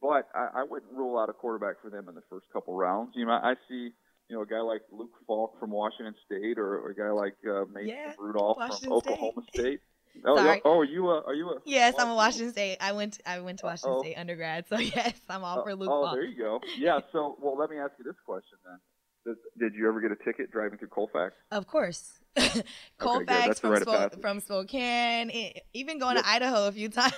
But 0.00 0.28
I, 0.34 0.60
I 0.60 0.62
wouldn't 0.62 0.92
rule 0.92 1.18
out 1.18 1.28
a 1.28 1.32
quarterback 1.32 1.82
for 1.82 1.90
them 1.90 2.08
in 2.08 2.14
the 2.14 2.22
first 2.30 2.46
couple 2.52 2.74
rounds. 2.74 3.12
You 3.14 3.26
know, 3.26 3.32
I 3.32 3.54
see 3.68 3.90
you 4.28 4.36
know 4.36 4.42
a 4.42 4.46
guy 4.46 4.60
like 4.60 4.82
Luke 4.92 5.10
Falk 5.26 5.58
from 5.58 5.70
Washington 5.70 6.14
State, 6.24 6.58
or, 6.58 6.78
or 6.78 6.90
a 6.90 6.94
guy 6.94 7.10
like 7.10 7.34
uh, 7.48 7.64
Mason 7.72 7.88
Yeah, 7.88 8.12
Rudolph 8.18 8.58
Washington 8.58 8.88
from 8.88 8.92
Oklahoma 8.92 9.42
State. 9.52 9.60
State. 9.60 9.80
Oh, 10.24 10.36
Sorry. 10.36 10.62
oh, 10.64 10.78
are 10.78 10.84
you 10.84 11.08
a, 11.08 11.22
are 11.22 11.34
you 11.34 11.50
a 11.50 11.54
Yes, 11.64 11.94
I'm 11.98 12.08
a 12.08 12.14
Washington 12.14 12.52
State. 12.52 12.78
I 12.80 12.92
went. 12.92 13.20
I 13.24 13.40
went 13.40 13.60
to 13.60 13.66
uh, 13.66 13.70
Washington 13.70 13.92
Uh-oh. 13.92 14.02
State 14.02 14.14
undergrad, 14.16 14.64
so 14.68 14.78
yes, 14.78 15.20
I'm 15.28 15.44
all 15.44 15.60
uh, 15.60 15.62
for 15.64 15.74
Luke 15.74 15.88
oh, 15.90 16.04
Falk. 16.04 16.14
there 16.14 16.24
you 16.24 16.36
go. 16.36 16.60
Yeah. 16.76 17.00
So, 17.12 17.36
well, 17.40 17.56
let 17.56 17.70
me 17.70 17.78
ask 17.78 17.92
you 17.98 18.04
this 18.04 18.18
question 18.26 18.58
then: 18.64 19.34
Did, 19.58 19.70
did 19.72 19.78
you 19.78 19.88
ever 19.88 20.00
get 20.00 20.12
a 20.12 20.24
ticket 20.24 20.50
driving 20.50 20.78
through 20.78 20.88
Colfax? 20.88 21.34
Of 21.50 21.66
course. 21.66 22.18
Colfax 22.98 23.60
the 23.60 23.80
from, 23.80 23.94
of 23.94 24.20
from 24.20 24.40
Spokane, 24.40 25.30
even 25.72 25.98
going 25.98 26.16
Yep. 26.16 26.24
to 26.24 26.30
Idaho 26.30 26.66
a 26.66 26.72
few 26.72 26.88
times. 26.88 27.14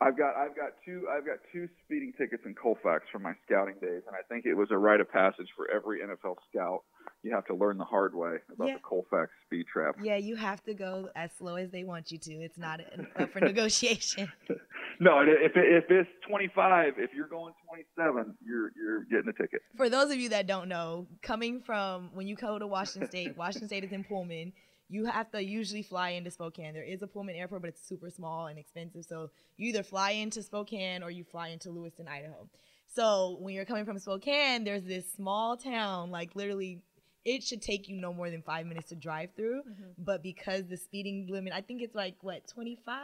I've 0.00 0.16
got 0.16 0.36
I've 0.36 0.54
got 0.54 0.78
two 0.84 1.08
I've 1.10 1.26
got 1.26 1.38
two 1.52 1.68
speeding 1.84 2.12
tickets 2.16 2.42
in 2.46 2.54
Colfax 2.54 3.04
from 3.10 3.22
my 3.22 3.32
scouting 3.44 3.74
days, 3.80 4.02
and 4.06 4.14
I 4.14 4.22
think 4.28 4.46
it 4.46 4.54
was 4.54 4.68
a 4.70 4.78
rite 4.78 5.00
of 5.00 5.10
passage 5.10 5.48
for 5.56 5.68
every 5.70 6.00
NFL 6.00 6.36
scout. 6.50 6.84
You 7.22 7.34
have 7.34 7.46
to 7.46 7.54
learn 7.54 7.78
the 7.78 7.84
hard 7.84 8.14
way 8.14 8.36
about 8.52 8.68
Yeah. 8.68 8.74
the 8.74 8.80
Colfax 8.80 9.32
speed 9.46 9.66
trap. 9.66 9.96
Yeah, 10.00 10.16
you 10.16 10.36
have 10.36 10.62
to 10.64 10.74
go 10.74 11.10
as 11.16 11.32
slow 11.32 11.56
as 11.56 11.70
they 11.70 11.82
want 11.82 12.12
you 12.12 12.18
to. 12.18 12.32
It's 12.34 12.56
not 12.66 12.80
up 13.18 13.32
for 13.32 13.40
negotiation. 13.40 14.30
No, 15.00 15.20
if 15.20 15.52
if 15.54 15.84
it's 15.90 16.08
25, 16.28 16.94
if 16.98 17.10
you're 17.14 17.28
going 17.28 17.54
27, 17.68 18.34
you're 18.44 18.72
you're 18.76 19.04
getting 19.04 19.28
a 19.28 19.32
ticket. 19.32 19.62
For 19.76 19.88
those 19.88 20.10
of 20.10 20.18
you 20.18 20.30
that 20.30 20.48
don't 20.48 20.68
know, 20.68 21.06
coming 21.22 21.60
from 21.60 22.10
when 22.14 22.26
you 22.26 22.34
go 22.34 22.58
to 22.58 22.66
Washington 22.66 23.08
State, 23.12 23.36
Washington 23.36 23.68
State 23.68 23.84
is 23.84 23.92
in 23.92 24.02
Pullman. 24.02 24.52
You 24.88 25.04
have 25.04 25.30
to 25.30 25.40
usually 25.44 25.82
fly 25.84 26.10
into 26.10 26.32
Spokane. 26.32 26.74
There 26.74 26.82
is 26.82 27.02
a 27.02 27.06
Pullman 27.06 27.36
airport, 27.36 27.60
but 27.62 27.68
it's 27.68 27.86
super 27.86 28.10
small 28.10 28.48
and 28.48 28.58
expensive. 28.58 29.04
So 29.04 29.30
you 29.56 29.68
either 29.68 29.84
fly 29.84 30.12
into 30.12 30.42
Spokane 30.42 31.04
or 31.04 31.10
you 31.12 31.22
fly 31.22 31.48
into 31.50 31.70
Lewiston, 31.70 32.08
Idaho. 32.08 32.48
So 32.92 33.36
when 33.38 33.54
you're 33.54 33.66
coming 33.66 33.84
from 33.84 34.00
Spokane, 34.00 34.64
there's 34.64 34.82
this 34.82 35.12
small 35.12 35.56
town, 35.56 36.10
like 36.10 36.34
literally, 36.34 36.82
it 37.24 37.42
should 37.42 37.62
take 37.62 37.88
you 37.88 37.96
no 38.00 38.12
more 38.12 38.30
than 38.30 38.42
five 38.42 38.66
minutes 38.66 38.88
to 38.90 38.96
drive 38.96 39.30
through. 39.36 39.62
But 39.98 40.22
because 40.22 40.66
the 40.66 40.76
speeding 40.76 41.26
limit, 41.30 41.52
I 41.52 41.60
think 41.60 41.82
it's 41.82 41.94
like 41.94 42.16
what 42.22 42.46
25 42.48 43.02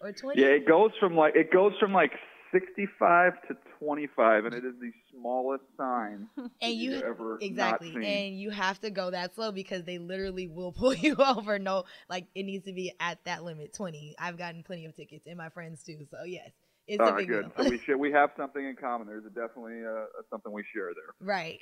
or 0.00 0.12
20. 0.12 0.40
Yeah, 0.40 0.48
it 0.48 0.66
goes 0.66 0.90
from 1.00 1.16
like 1.16 1.34
it 1.36 1.52
goes 1.52 1.72
from 1.78 1.92
like 1.92 2.12
65 2.52 3.32
to 3.48 3.56
25, 3.80 4.44
and 4.46 4.54
it 4.54 4.64
is 4.64 4.74
the 4.80 4.90
smallest 5.12 5.64
sign 5.76 6.28
and 6.62 6.74
you 6.74 6.92
you 6.92 7.02
ever 7.02 7.38
exactly 7.40 7.88
not 7.88 7.94
seen. 8.00 8.04
and 8.04 8.38
you 8.40 8.50
have 8.50 8.80
to 8.80 8.90
go 8.90 9.10
that 9.10 9.34
slow 9.34 9.52
because 9.52 9.84
they 9.84 9.98
literally 9.98 10.46
will 10.46 10.72
pull 10.78 10.94
you 10.94 11.16
over 11.16 11.58
no 11.58 11.84
like 12.08 12.26
it 12.34 12.44
needs 12.44 12.64
to 12.64 12.72
be 12.72 12.92
at 13.00 13.18
that 13.24 13.44
limit 13.44 13.72
20 13.74 14.14
i've 14.18 14.38
gotten 14.38 14.62
plenty 14.62 14.84
of 14.86 14.94
tickets 14.94 15.26
and 15.26 15.36
my 15.36 15.48
friends 15.48 15.82
too 15.82 16.06
so 16.10 16.24
yes 16.24 16.50
it's 16.86 17.00
All 17.00 17.08
a 17.08 17.12
big 17.12 17.28
good. 17.28 17.46
deal 17.46 17.52
So 17.56 17.64
we 17.64 17.78
share, 17.86 17.96
we 17.96 18.12
have 18.12 18.30
something 18.36 18.62
in 18.64 18.76
common. 18.76 19.06
There's 19.06 19.24
definitely 19.24 19.80
uh, 19.84 20.04
something 20.30 20.52
we 20.52 20.64
share 20.74 20.90
there. 20.94 21.14
right 21.20 21.58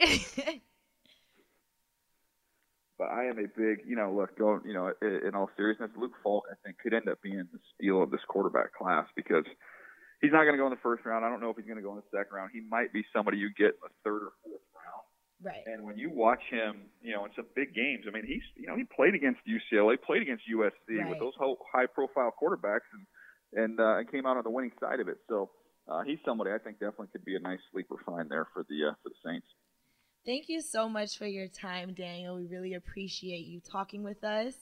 But 3.03 3.11
I 3.11 3.25
am 3.27 3.35
a 3.43 3.51
big, 3.51 3.83
you 3.83 3.97
know, 3.97 4.15
look, 4.15 4.39
going, 4.39 4.61
you 4.65 4.75
know, 4.75 4.95
in 5.03 5.35
all 5.35 5.51
seriousness, 5.57 5.91
Luke 5.99 6.15
Falk, 6.23 6.45
I 6.47 6.55
think, 6.63 6.79
could 6.79 6.95
end 6.95 7.09
up 7.09 7.19
being 7.21 7.43
the 7.51 7.59
steal 7.75 8.01
of 8.01 8.13
this 8.13 8.23
quarterback 8.29 8.73
class 8.79 9.11
because 9.17 9.43
he's 10.23 10.31
not 10.31 10.47
going 10.47 10.55
to 10.55 10.63
go 10.63 10.71
in 10.71 10.71
the 10.71 10.85
first 10.87 11.05
round. 11.05 11.25
I 11.25 11.29
don't 11.29 11.41
know 11.41 11.51
if 11.51 11.57
he's 11.57 11.67
going 11.67 11.83
to 11.83 11.83
go 11.83 11.91
in 11.91 11.99
the 11.99 12.11
second 12.15 12.31
round. 12.31 12.51
He 12.55 12.63
might 12.63 12.93
be 12.93 13.03
somebody 13.13 13.39
you 13.39 13.51
get 13.59 13.75
in 13.75 13.83
the 13.83 13.91
third 14.07 14.23
or 14.23 14.33
fourth 14.47 14.63
round. 14.71 15.03
right 15.43 15.67
And 15.67 15.83
when 15.83 15.99
you 15.99 16.15
watch 16.15 16.47
him, 16.49 16.87
you 17.03 17.11
know, 17.11 17.25
in 17.27 17.35
some 17.35 17.47
big 17.59 17.75
games, 17.75 18.07
I 18.07 18.15
mean, 18.15 18.23
he's, 18.23 18.47
you 18.55 18.69
know, 18.71 18.77
he 18.79 18.85
played 18.87 19.19
against 19.19 19.41
UCLA, 19.51 19.99
played 19.99 20.23
against 20.23 20.47
USC 20.47 21.03
Right. 21.03 21.11
with 21.11 21.19
those 21.19 21.35
high-profile 21.75 22.39
quarterbacks, 22.39 22.87
and 22.95 23.03
and 23.55 23.81
uh, 23.81 23.99
and 23.99 24.07
came 24.11 24.27
out 24.27 24.37
on 24.39 24.45
the 24.45 24.55
winning 24.55 24.73
side 24.79 25.01
of 25.01 25.09
it. 25.09 25.19
So 25.29 25.51
uh, 25.91 26.03
he's 26.07 26.23
somebody 26.25 26.53
I 26.55 26.59
think 26.63 26.79
definitely 26.79 27.09
could 27.11 27.25
be 27.25 27.35
a 27.35 27.41
nice 27.43 27.59
sleeper 27.73 27.97
find 28.07 28.31
there 28.31 28.47
for 28.55 28.63
the 28.71 28.91
uh, 28.91 28.95
for 29.03 29.11
the 29.11 29.19
Saints. 29.27 29.47
Thank 30.25 30.49
you 30.49 30.61
so 30.61 30.89
much 30.89 31.19
for 31.19 31.27
your 31.27 31.49
time 31.49 31.95
daniel 31.95 32.37
we 32.37 32.47
really 32.47 32.75
appreciate 32.75 33.47
you 33.47 33.61
talking 33.61 34.03
with 34.03 34.23
us 34.25 34.55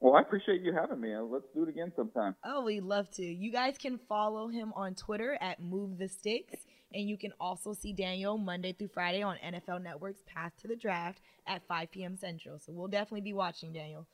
Well, 0.00 0.16
I 0.16 0.20
appreciate 0.20 0.62
you 0.62 0.72
having 0.72 1.00
me. 1.00 1.14
Uh, 1.14 1.22
Let's 1.22 1.46
do 1.54 1.62
it 1.62 1.68
again 1.68 1.92
sometime. 1.94 2.34
Oh, 2.44 2.64
we'd 2.64 2.82
love 2.82 3.08
to. 3.12 3.22
You 3.22 3.52
guys 3.52 3.78
can 3.78 4.00
follow 4.08 4.48
him 4.48 4.72
on 4.74 4.96
Twitter 4.96 5.38
at 5.40 5.60
Move 5.62 5.96
the 5.96 6.08
Sticks. 6.08 6.56
And 6.92 7.08
you 7.08 7.16
can 7.16 7.32
also 7.38 7.72
see 7.72 7.92
Daniel 7.92 8.36
Monday 8.36 8.72
through 8.72 8.88
Friday 8.88 9.22
on 9.22 9.36
NFL 9.36 9.80
Network's 9.80 10.22
Path 10.26 10.52
to 10.60 10.66
the 10.66 10.74
Draft 10.74 11.20
at 11.46 11.62
5 11.68 11.92
p.m. 11.92 12.16
Central. 12.16 12.58
So 12.58 12.72
we'll 12.72 12.88
definitely 12.88 13.20
be 13.20 13.32
watching, 13.32 13.72
Daniel. 13.72 14.08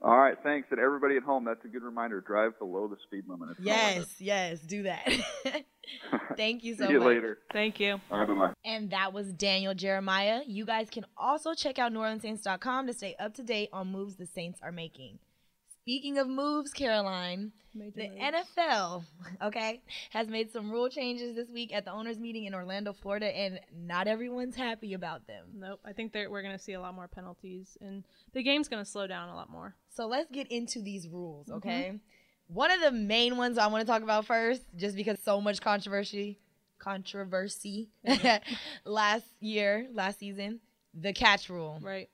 All 0.00 0.16
right, 0.16 0.36
thanks. 0.42 0.68
And 0.70 0.80
everybody 0.80 1.16
at 1.16 1.22
home, 1.22 1.44
that's 1.44 1.64
a 1.64 1.68
good 1.68 1.82
reminder. 1.82 2.20
Drive 2.20 2.58
below 2.58 2.88
the 2.88 2.96
speed 3.06 3.24
limit. 3.28 3.50
It's 3.50 3.60
Yes, 3.60 4.06
yes, 4.18 4.60
do 4.60 4.84
that. 4.84 5.06
Thank 6.36 6.64
you 6.64 6.74
so 6.76 6.86
See 6.86 6.92
you 6.92 6.98
much. 7.00 7.08
later. 7.08 7.38
Thank 7.52 7.78
you. 7.80 8.00
All 8.10 8.18
right, 8.20 8.28
bye 8.28 8.34
bye. 8.34 8.52
And 8.64 8.90
that 8.90 9.12
was 9.12 9.32
Daniel 9.32 9.74
Jeremiah. 9.74 10.40
You 10.46 10.64
guys 10.64 10.88
can 10.90 11.04
also 11.16 11.54
check 11.54 11.78
out 11.78 11.92
NewOrleansSaints.com 11.92 12.86
to 12.86 12.92
stay 12.92 13.14
up 13.18 13.34
to 13.34 13.42
date 13.42 13.68
on 13.72 13.88
moves 13.92 14.16
the 14.16 14.26
Saints 14.26 14.58
are 14.62 14.72
making. 14.72 15.18
Speaking 15.82 16.18
of 16.18 16.28
moves, 16.28 16.72
Caroline, 16.72 17.52
Major 17.74 17.92
the 17.96 18.08
moves. 18.10 18.20
NFL, 18.58 19.04
okay, 19.42 19.80
has 20.10 20.28
made 20.28 20.52
some 20.52 20.70
rule 20.70 20.88
changes 20.88 21.34
this 21.34 21.48
week 21.48 21.74
at 21.74 21.84
the 21.84 21.90
owners' 21.92 22.18
meeting 22.18 22.44
in 22.44 22.54
Orlando, 22.54 22.92
Florida, 22.92 23.26
and 23.26 23.58
not 23.76 24.06
everyone's 24.06 24.54
happy 24.54 24.94
about 24.94 25.26
them. 25.26 25.46
Nope. 25.54 25.80
I 25.84 25.92
think 25.92 26.12
that 26.12 26.30
we're 26.30 26.42
going 26.42 26.56
to 26.56 26.62
see 26.62 26.74
a 26.74 26.80
lot 26.80 26.94
more 26.94 27.08
penalties, 27.08 27.76
and 27.80 28.04
the 28.32 28.42
game's 28.42 28.68
going 28.68 28.84
to 28.84 28.88
slow 28.88 29.06
down 29.06 29.28
a 29.28 29.34
lot 29.34 29.50
more. 29.50 29.74
So 29.88 30.06
let's 30.06 30.30
get 30.30 30.46
into 30.52 30.80
these 30.82 31.08
rules, 31.08 31.46
Mm-hmm. 31.48 31.56
okay? 31.56 31.98
One 32.46 32.70
of 32.70 32.80
the 32.80 32.92
main 32.92 33.36
ones 33.38 33.56
I 33.58 33.66
want 33.68 33.80
to 33.84 33.90
talk 33.90 34.02
about 34.02 34.26
first, 34.26 34.62
just 34.76 34.94
because 34.94 35.18
so 35.24 35.40
much 35.40 35.60
controversy, 35.60 36.38
controversy 36.78 37.88
last 38.84 39.24
year, 39.40 39.88
last 39.92 40.18
season, 40.18 40.60
the 40.94 41.12
catch 41.12 41.48
rule. 41.48 41.78
Right. 41.82 42.10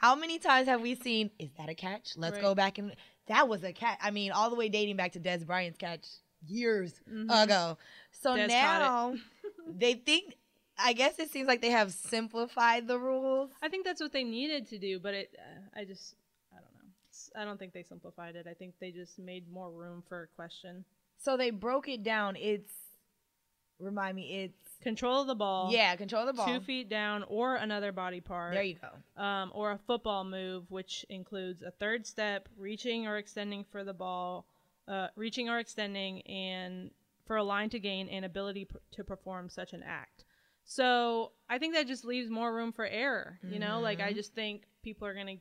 How 0.00 0.14
many 0.14 0.38
times 0.38 0.68
have 0.68 0.80
we 0.80 0.94
seen, 0.94 1.30
is 1.38 1.50
that 1.58 1.68
a 1.68 1.74
catch? 1.74 2.16
Let's 2.16 2.34
Right. 2.34 2.42
go 2.42 2.54
back 2.54 2.78
and 2.78 2.94
that 3.26 3.48
was 3.48 3.62
a 3.64 3.72
catch. 3.72 3.98
I 4.00 4.10
mean, 4.10 4.32
all 4.32 4.48
the 4.50 4.56
way 4.56 4.68
dating 4.68 4.96
back 4.96 5.12
to 5.12 5.20
Dez 5.20 5.44
Bryant's 5.44 5.76
catch 5.78 6.06
years 6.46 7.00
Mhm. 7.08 7.24
ago. 7.44 7.76
So 8.12 8.30
Dez 8.36 8.48
now 8.48 9.14
they 9.66 9.94
think, 9.94 10.36
I 10.78 10.92
guess 10.92 11.18
it 11.18 11.30
seems 11.30 11.48
like 11.48 11.60
they 11.60 11.70
have 11.70 11.92
simplified 11.92 12.86
the 12.86 12.98
rules. 12.98 13.50
I 13.60 13.68
think 13.68 13.84
that's 13.84 14.00
what 14.00 14.12
they 14.12 14.24
needed 14.24 14.68
to 14.68 14.78
do, 14.78 15.00
but 15.00 15.14
it. 15.14 15.34
Uh, 15.38 15.60
I 15.80 15.84
just. 15.84 16.14
I 16.52 16.56
don't 16.60 16.74
know. 16.74 16.88
It's- 17.08 17.30
I 17.34 17.44
don't 17.44 17.58
think 17.58 17.72
they 17.72 17.82
simplified 17.82 18.36
it. 18.36 18.46
I 18.46 18.54
think 18.54 18.74
they 18.78 18.92
just 18.92 19.18
made 19.18 19.50
more 19.50 19.70
room 19.72 20.02
for 20.08 20.22
a 20.22 20.26
question. 20.28 20.84
So 21.18 21.36
they 21.36 21.50
broke 21.50 21.88
it 21.88 22.04
down. 22.04 22.36
It's, 22.36 22.72
remind 23.78 24.16
me, 24.16 24.44
it's, 24.44 24.54
Control 24.80 25.22
of 25.22 25.26
the 25.26 25.34
ball. 25.34 25.72
yeah, 25.72 25.96
control 25.96 26.24
the 26.24 26.32
ball. 26.32 26.46
Two 26.46 26.60
feet 26.60 26.88
down 26.88 27.24
or 27.24 27.56
another 27.56 27.90
body 27.90 28.20
part. 28.20 28.54
There 28.54 28.62
you 28.62 28.76
go. 28.80 29.20
um, 29.22 29.50
or 29.52 29.72
a 29.72 29.78
football 29.88 30.22
move, 30.24 30.70
which 30.70 31.04
includes 31.08 31.62
a 31.62 31.72
third 31.72 32.06
step, 32.06 32.48
reaching 32.56 33.06
or 33.08 33.16
extending 33.18 33.64
for 33.64 33.82
the 33.82 33.92
ball, 33.92 34.46
uh, 34.86 35.08
reaching 35.16 35.48
or 35.50 35.58
extending, 35.58 36.22
and 36.22 36.92
for 37.26 37.36
a 37.36 37.42
line 37.42 37.68
to 37.70 37.80
gain 37.80 38.08
and 38.08 38.24
ability 38.24 38.66
p- 38.66 38.76
to 38.92 39.02
perform 39.02 39.48
such 39.50 39.72
an 39.72 39.82
act. 39.84 40.24
So 40.64 41.32
I 41.50 41.58
think 41.58 41.74
that 41.74 41.86
just 41.88 42.04
leaves 42.04 42.30
more 42.30 42.54
room 42.54 42.70
for 42.72 42.86
error. 42.86 43.40
You 43.42 43.58
know, 43.58 43.80
like 43.80 44.00
I 44.00 44.12
just 44.12 44.32
think 44.34 44.62
people 44.84 45.08
are 45.08 45.14
going 45.14 45.26
to 45.26 45.36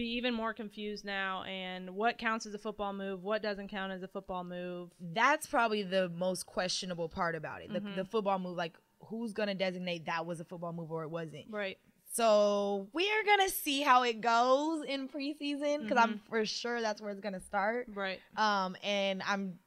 be 0.00 0.12
even 0.16 0.32
more 0.32 0.54
confused 0.54 1.04
now 1.04 1.42
and 1.44 1.90
what 1.94 2.16
counts 2.16 2.46
as 2.46 2.54
a 2.54 2.58
football 2.58 2.92
move, 2.94 3.22
what 3.22 3.42
doesn't 3.42 3.68
count 3.68 3.92
as 3.92 4.02
a 4.02 4.08
football 4.08 4.42
move. 4.44 4.88
That's 4.98 5.46
probably 5.46 5.82
the 5.82 6.08
most 6.08 6.46
questionable 6.46 7.08
part 7.10 7.34
about 7.34 7.60
it. 7.60 7.70
The, 7.72 7.80
Mm-hmm. 7.80 7.96
the 7.96 8.04
football 8.06 8.38
move, 8.38 8.56
like 8.56 8.76
who's 9.00 9.34
to 9.34 9.54
designate 9.54 10.06
that 10.06 10.24
was 10.24 10.40
a 10.40 10.44
football 10.44 10.72
move 10.72 10.90
or 10.90 11.02
it 11.02 11.10
wasn't. 11.10 11.44
Right. 11.50 11.76
So 12.14 12.88
we're 12.94 13.24
gonna 13.26 13.50
see 13.50 13.82
how 13.82 14.02
it 14.04 14.20
goes 14.22 14.84
in 14.84 15.06
preseason 15.08 15.82
because 15.82 15.98
I'm 15.98 16.14
Mm-hmm. 16.14 16.28
for 16.30 16.46
sure 16.46 16.80
that's 16.80 17.00
where 17.02 17.10
it's 17.10 17.20
gonna 17.20 17.40
start. 17.40 17.86
Right. 17.94 18.20
Um, 18.38 18.76
and 18.82 19.22
I'm, 19.28 19.58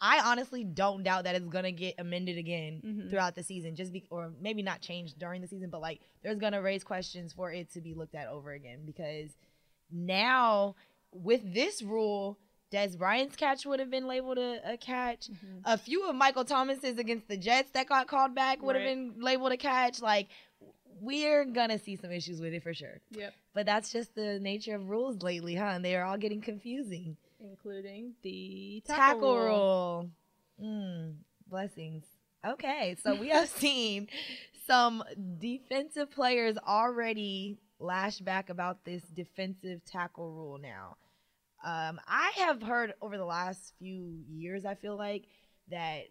I 0.00 0.20
honestly 0.24 0.64
don't 0.64 1.02
doubt 1.02 1.24
that 1.24 1.34
it's 1.34 1.46
gonna 1.48 1.72
get 1.72 1.96
amended 1.98 2.38
again 2.38 2.80
Mm-hmm. 2.86 3.10
throughout 3.10 3.34
the 3.34 3.42
season, 3.42 3.74
just 3.76 3.92
be 3.92 4.04
or 4.10 4.30
maybe 4.40 4.62
not 4.62 4.80
changed 4.80 5.18
during 5.18 5.42
the 5.42 5.48
season, 5.48 5.68
but 5.68 5.80
like 5.80 6.00
there's 6.22 6.38
gonna 6.38 6.62
raise 6.62 6.84
questions 6.84 7.32
for 7.32 7.52
it 7.52 7.70
to 7.72 7.80
be 7.80 7.92
looked 7.94 8.14
at 8.14 8.28
over 8.28 8.52
again 8.52 8.80
because 8.86 9.30
now 9.92 10.74
with 11.12 11.54
this 11.54 11.82
rule. 11.82 12.38
Dez 12.72 12.96
Bryant's 12.96 13.34
catch 13.34 13.66
would 13.66 13.80
have 13.80 13.90
been 13.90 14.06
labeled 14.06 14.38
a, 14.38 14.74
a 14.74 14.76
catch. 14.76 15.28
A 15.64 15.76
few 15.76 16.08
of 16.08 16.14
Michael 16.14 16.44
Thomas's 16.44 16.98
against 16.98 17.26
the 17.26 17.36
Jets 17.36 17.72
that 17.72 17.88
got 17.88 18.06
called 18.06 18.32
back 18.32 18.62
would 18.62 18.76
have 18.76 18.84
been 18.84 19.14
labeled 19.18 19.50
a 19.50 19.56
catch. 19.56 20.00
Like, 20.00 20.28
we're 21.00 21.44
gonna 21.44 21.80
see 21.80 21.96
some 21.96 22.12
issues 22.12 22.40
with 22.40 22.52
it 22.52 22.62
for 22.62 22.72
sure. 22.72 23.00
Yep. 23.10 23.34
But 23.54 23.66
that's 23.66 23.90
just 23.90 24.14
the 24.14 24.38
nature 24.38 24.76
of 24.76 24.88
rules 24.88 25.20
lately, 25.22 25.56
huh? 25.56 25.64
And 25.74 25.84
they 25.84 25.96
are 25.96 26.04
all 26.04 26.16
getting 26.16 26.40
confusing. 26.40 27.16
Including 27.40 28.12
the 28.22 28.82
Tackle, 28.86 29.04
tackle, 29.04 29.38
rule. 29.38 30.10
Mm, 30.62 31.14
blessings. 31.48 32.04
Okay, 32.46 32.96
so 33.02 33.14
we 33.14 33.30
have 33.30 33.48
seen 33.64 34.08
some 34.66 35.02
defensive 35.40 36.10
players 36.10 36.56
already 36.58 37.58
lash 37.80 38.18
back 38.18 38.50
about 38.50 38.84
this 38.84 39.02
defensive 39.02 39.84
tackle 39.84 40.30
rule 40.30 40.58
now. 40.58 40.96
Um, 41.64 41.98
I 42.06 42.30
have 42.36 42.62
heard 42.62 42.94
over 43.02 43.16
the 43.18 43.24
last 43.24 43.72
few 43.78 44.22
years, 44.28 44.64
I 44.64 44.74
feel 44.74 44.96
like, 44.96 45.24
that 45.70 46.04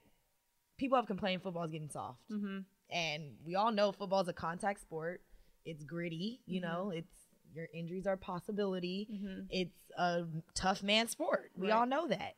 people 0.78 0.98
have 0.98 1.06
complained 1.08 1.42
football 1.44 1.64
is 1.64 1.72
getting 1.72 1.90
soft. 1.90 2.20
Mm-hmm. 2.32 2.60
And 2.92 3.24
we 3.46 3.56
all 3.56 3.72
know 3.72 3.92
football 3.92 4.22
is 4.22 4.28
a 4.28 4.34
contact 4.34 4.82
sport. 4.82 5.22
It's 5.66 5.84
gritty, 5.84 6.42
you 6.46 6.60
Mm-hmm. 6.62 6.70
know, 6.72 6.90
it's 6.92 7.14
your 7.54 7.68
injuries 7.74 8.06
are 8.06 8.14
a 8.14 8.18
possibility. 8.18 9.08
Mhm. 9.12 9.48
It's 9.50 9.76
a 9.98 10.24
tough 10.54 10.84
man 10.84 11.08
sport. 11.08 11.52
We 11.56 11.70
Right. 11.70 11.78
all 11.78 11.86
know 11.88 12.08
that. 12.08 12.36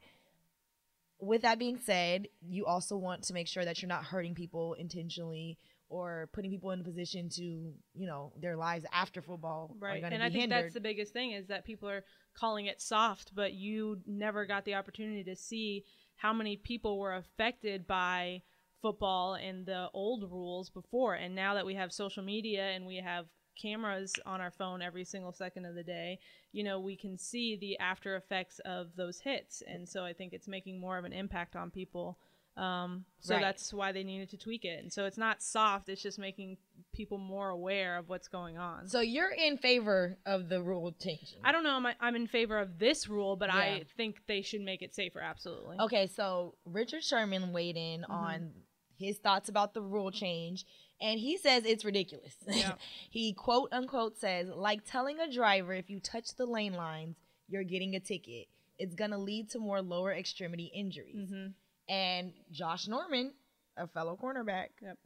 With 1.19 1.41
that 1.43 1.59
being 1.59 1.77
said, 1.77 2.29
you 2.41 2.65
also 2.65 2.95
want 2.97 3.23
to 3.25 3.33
make 3.33 3.47
sure 3.47 3.63
that 3.65 3.81
you're 3.81 3.89
not 3.89 4.05
hurting 4.05 4.33
people 4.35 4.73
intentionally 4.73 5.57
or 5.91 6.29
putting 6.31 6.49
people 6.49 6.71
in 6.71 6.79
a 6.79 6.83
position 6.83 7.27
to, 7.27 7.43
you 7.43 8.07
know, 8.07 8.31
their 8.39 8.55
lives 8.55 8.85
after 8.93 9.21
football 9.21 9.75
Right. 9.77 10.01
And 10.01 10.23
I 10.23 10.29
think 10.29 10.41
hindered. 10.41 10.63
that's 10.63 10.73
the 10.73 10.79
biggest 10.79 11.11
thing 11.11 11.31
is 11.31 11.47
that 11.47 11.65
people 11.65 11.89
are 11.89 12.05
calling 12.33 12.67
it 12.67 12.81
soft, 12.81 13.35
but 13.35 13.53
you 13.53 13.99
never 14.07 14.45
got 14.45 14.63
the 14.63 14.75
opportunity 14.75 15.23
to 15.25 15.35
see 15.35 15.83
how 16.15 16.31
many 16.31 16.55
people 16.55 16.97
were 16.97 17.15
affected 17.15 17.85
by 17.85 18.41
football 18.81 19.35
and 19.35 19.65
the 19.65 19.89
old 19.93 20.23
rules 20.31 20.69
before. 20.69 21.15
And 21.15 21.35
now 21.35 21.55
that 21.55 21.65
we 21.65 21.75
have 21.75 21.91
social 21.91 22.23
media 22.23 22.69
and 22.69 22.85
we 22.85 22.97
have 22.97 23.25
cameras 23.61 24.13
on 24.25 24.39
our 24.39 24.51
phone 24.51 24.81
every 24.81 25.03
single 25.03 25.33
second 25.33 25.65
of 25.65 25.75
the 25.75 25.83
day, 25.83 26.19
you 26.53 26.63
know, 26.63 26.79
we 26.79 26.95
can 26.95 27.17
see 27.17 27.57
the 27.57 27.77
after 27.79 28.15
effects 28.15 28.59
of 28.65 28.95
those 28.95 29.19
hits. 29.19 29.61
And 29.67 29.87
so 29.87 30.05
I 30.05 30.13
think 30.13 30.31
it's 30.31 30.47
making 30.47 30.79
more 30.79 30.97
of 30.97 31.03
an 31.03 31.13
impact 31.13 31.55
on 31.57 31.69
people. 31.69 32.17
Um, 32.57 33.05
so 33.21 33.35
Right. 33.35 33.41
that's 33.41 33.73
why 33.73 33.91
they 33.93 34.03
needed 34.03 34.29
to 34.31 34.37
tweak 34.37 34.65
it. 34.65 34.79
And 34.83 34.91
so 34.91 35.05
it's 35.05 35.17
not 35.17 35.41
soft, 35.41 35.87
it's 35.89 36.01
just 36.01 36.19
making 36.19 36.57
people 36.93 37.17
more 37.17 37.49
aware 37.49 37.97
of 37.97 38.09
what's 38.09 38.27
going 38.27 38.57
on. 38.57 38.87
so 38.89 38.99
you're 38.99 39.31
in 39.31 39.57
favor 39.57 40.17
of 40.25 40.49
the 40.49 40.61
rule 40.61 40.91
change? 40.91 41.35
I 41.43 41.51
don't 41.53 41.63
know. 41.63 41.77
I'm, 41.77 41.95
I'm 42.01 42.15
in 42.15 42.27
favor 42.27 42.59
of 42.59 42.77
this 42.77 43.07
rule, 43.07 43.35
but 43.37 43.47
Yeah. 43.49 43.55
I 43.55 43.83
think 43.95 44.17
they 44.27 44.41
should 44.41 44.61
make 44.61 44.81
it 44.81 44.93
safer. 44.93 45.21
Absolutely. 45.21 45.77
Okay, 45.79 46.07
so 46.07 46.55
Richard 46.65 47.03
Sherman 47.03 47.53
weighed 47.53 47.77
in 47.77 48.01
Mm-hmm. 48.01 48.11
on 48.11 48.51
his 48.97 49.17
thoughts 49.17 49.47
about 49.49 49.73
the 49.73 49.81
rule 49.81 50.11
change, 50.11 50.65
and 50.99 51.19
he 51.19 51.37
says 51.37 51.63
it's 51.65 51.85
ridiculous. 51.85 52.35
Yeah. 52.47 52.73
he 53.09 53.33
quote 53.33 53.69
unquote 53.71 54.17
says, 54.17 54.49
like 54.49 54.81
telling 54.85 55.19
a 55.19 55.31
driver 55.31 55.73
if 55.73 55.89
you 55.89 55.99
touch 56.01 56.35
the 56.35 56.45
lane 56.45 56.73
lines, 56.73 57.15
you're 57.47 57.63
getting 57.63 57.95
a 57.95 57.99
ticket. 58.01 58.47
It's 58.77 58.93
gonna 58.95 59.17
lead 59.17 59.49
to 59.51 59.59
more 59.59 59.81
lower 59.81 60.13
extremity 60.13 60.65
injuries. 60.65 61.29
Mhm. 61.31 61.53
And 61.91 62.31
Josh 62.51 62.87
Norman, 62.87 63.33
a 63.75 63.85
fellow 63.85 64.17
cornerback, 64.21 64.69
Yep. 64.81 64.97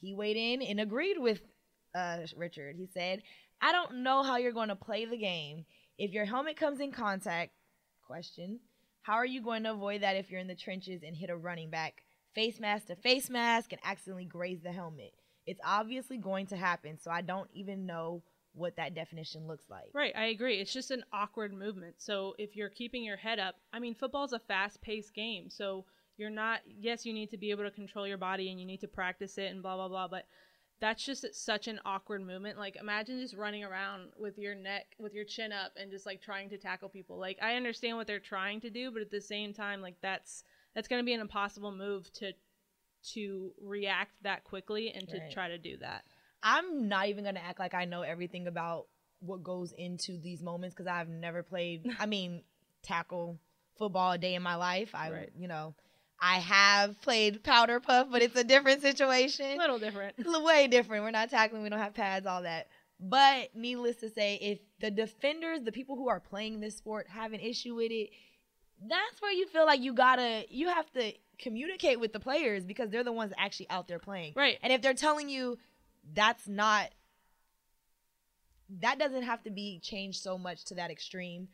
he 0.00 0.14
weighed 0.14 0.36
in 0.36 0.62
and 0.62 0.80
agreed 0.80 1.18
with 1.18 1.40
uh, 1.94 2.18
Richard. 2.36 2.76
He 2.76 2.86
said, 2.86 3.22
I 3.60 3.72
don't 3.72 4.04
know 4.04 4.22
how 4.22 4.36
you're 4.36 4.52
going 4.52 4.68
to 4.68 4.76
play 4.76 5.04
the 5.06 5.16
game. 5.16 5.66
If 5.98 6.12
your 6.12 6.24
helmet 6.24 6.56
comes 6.56 6.78
in 6.78 6.92
contact, 6.92 7.50
question, 8.06 8.60
how 9.02 9.14
are 9.14 9.26
you 9.26 9.42
going 9.42 9.64
to 9.64 9.72
avoid 9.72 10.02
that 10.02 10.16
if 10.16 10.30
you're 10.30 10.40
in 10.40 10.46
the 10.46 10.54
trenches 10.54 11.02
and 11.02 11.16
hit 11.16 11.30
a 11.30 11.36
running 11.36 11.68
back 11.68 12.02
face 12.32 12.60
mask 12.60 12.86
to 12.86 12.94
face 12.96 13.28
mask 13.28 13.72
and 13.72 13.80
accidentally 13.84 14.24
graze 14.24 14.62
the 14.62 14.70
helmet? 14.72 15.12
It's 15.46 15.60
obviously 15.64 16.16
going 16.18 16.46
to 16.48 16.56
happen, 16.56 16.98
so 17.00 17.10
I 17.10 17.22
don't 17.22 17.50
even 17.54 17.86
know 17.86 18.22
what 18.54 18.76
that 18.76 18.94
definition 18.94 19.48
looks 19.48 19.64
like. 19.68 19.90
Right, 19.92 20.12
I 20.16 20.26
agree. 20.26 20.60
It's 20.60 20.72
just 20.72 20.92
an 20.92 21.02
awkward 21.12 21.52
movement. 21.52 21.96
So 21.98 22.34
if 22.38 22.54
you're 22.54 22.68
keeping 22.68 23.02
your 23.02 23.16
head 23.16 23.40
up, 23.40 23.56
I 23.72 23.80
mean, 23.80 23.94
football's 23.96 24.32
a 24.32 24.38
fast-paced 24.38 25.12
game. 25.12 25.50
So 25.50 25.84
you're 26.20 26.30
not 26.30 26.60
yes, 26.66 27.06
you 27.06 27.12
need 27.12 27.30
to 27.30 27.38
be 27.38 27.50
able 27.50 27.64
to 27.64 27.70
control 27.70 28.06
your 28.06 28.18
body 28.18 28.50
and 28.50 28.60
you 28.60 28.66
need 28.66 28.80
to 28.80 28.88
practice 28.88 29.38
it 29.38 29.50
and 29.50 29.62
blah 29.62 29.76
blah 29.76 29.88
blah, 29.88 30.06
but 30.06 30.26
that's 30.80 31.04
just 31.04 31.26
such 31.34 31.68
an 31.68 31.80
awkward 31.84 32.24
movement. 32.26 32.58
Like 32.58 32.76
imagine 32.76 33.20
just 33.20 33.34
running 33.34 33.64
around 33.64 34.10
with 34.18 34.38
your 34.38 34.54
neck 34.54 34.86
with 34.98 35.14
your 35.14 35.24
chin 35.24 35.52
up 35.52 35.72
and 35.76 35.90
just 35.90 36.06
like 36.06 36.22
trying 36.22 36.50
to 36.50 36.58
tackle 36.58 36.88
people. 36.88 37.18
Like 37.18 37.38
I 37.42 37.54
understand 37.56 37.96
what 37.96 38.06
they're 38.06 38.18
trying 38.20 38.60
to 38.60 38.70
do, 38.70 38.90
but 38.90 39.02
at 39.02 39.10
the 39.10 39.20
same 39.20 39.52
time 39.52 39.80
like 39.80 39.96
that's 40.02 40.44
that's 40.74 40.88
going 40.88 41.00
to 41.00 41.06
be 41.06 41.14
an 41.14 41.20
impossible 41.20 41.72
move 41.72 42.12
to 42.14 42.32
to 43.12 43.52
react 43.60 44.12
that 44.22 44.44
quickly 44.44 44.92
and 44.92 45.08
to 45.08 45.18
Right. 45.18 45.32
try 45.32 45.48
to 45.48 45.58
do 45.58 45.76
that. 45.78 46.04
I'm 46.42 46.88
not 46.88 47.08
even 47.08 47.24
gonna 47.24 47.40
act 47.40 47.58
like 47.58 47.74
I 47.74 47.84
know 47.84 48.02
everything 48.02 48.46
about 48.46 48.86
what 49.20 49.42
goes 49.42 49.72
into 49.72 50.18
these 50.18 50.42
moments 50.42 50.74
because 50.74 50.86
I've 50.86 51.08
never 51.08 51.42
played. 51.42 51.86
I 51.98 52.06
mean, 52.06 52.42
tackle 52.82 53.38
football 53.76 54.12
a 54.12 54.18
day 54.18 54.34
in 54.34 54.42
my 54.42 54.54
life. 54.56 54.94
I, 54.94 55.10
Right. 55.10 55.32
you 55.38 55.48
know, 55.48 55.74
I 56.20 56.38
have 56.38 57.00
played 57.00 57.42
powder 57.42 57.80
puff, 57.80 58.08
but 58.10 58.20
it's 58.22 58.36
a 58.36 58.44
different 58.44 58.82
situation. 58.82 59.52
A 59.52 59.56
little 59.56 59.78
different. 59.78 60.16
Way 60.18 60.66
different. 60.66 61.02
We're 61.02 61.10
not 61.10 61.30
tackling. 61.30 61.62
We 61.62 61.70
don't 61.70 61.78
have 61.78 61.94
pads, 61.94 62.26
all 62.26 62.42
that. 62.42 62.68
But 63.00 63.54
needless 63.54 63.96
to 63.96 64.10
say, 64.10 64.34
if 64.34 64.58
the 64.80 64.90
defenders, 64.90 65.62
the 65.62 65.72
people 65.72 65.96
who 65.96 66.08
are 66.08 66.20
playing 66.20 66.60
this 66.60 66.76
sport, 66.76 67.08
have 67.08 67.32
an 67.32 67.40
issue 67.40 67.74
with 67.74 67.90
it, 67.90 68.10
that's 68.86 69.20
where 69.20 69.32
you 69.32 69.46
feel 69.46 69.64
like 69.64 69.80
you 69.80 69.94
gotta, 69.94 70.44
you 70.50 70.68
have 70.68 70.90
to 70.92 71.12
communicate 71.38 71.98
with 71.98 72.12
the 72.12 72.20
players 72.20 72.64
because 72.64 72.90
they're 72.90 73.04
the 73.04 73.12
ones 73.12 73.32
actually 73.38 73.70
out 73.70 73.88
there 73.88 73.98
playing. 73.98 74.34
Right. 74.36 74.58
And 74.62 74.72
if 74.72 74.82
they're 74.82 74.92
telling 74.92 75.30
you 75.30 75.56
that's 76.14 76.46
not, 76.46 76.90
that 78.80 78.98
doesn't 78.98 79.22
have 79.22 79.42
to 79.44 79.50
be 79.50 79.80
changed 79.82 80.22
so 80.22 80.36
much 80.36 80.66
to 80.66 80.74
that 80.74 80.90
extreme, 80.90 81.48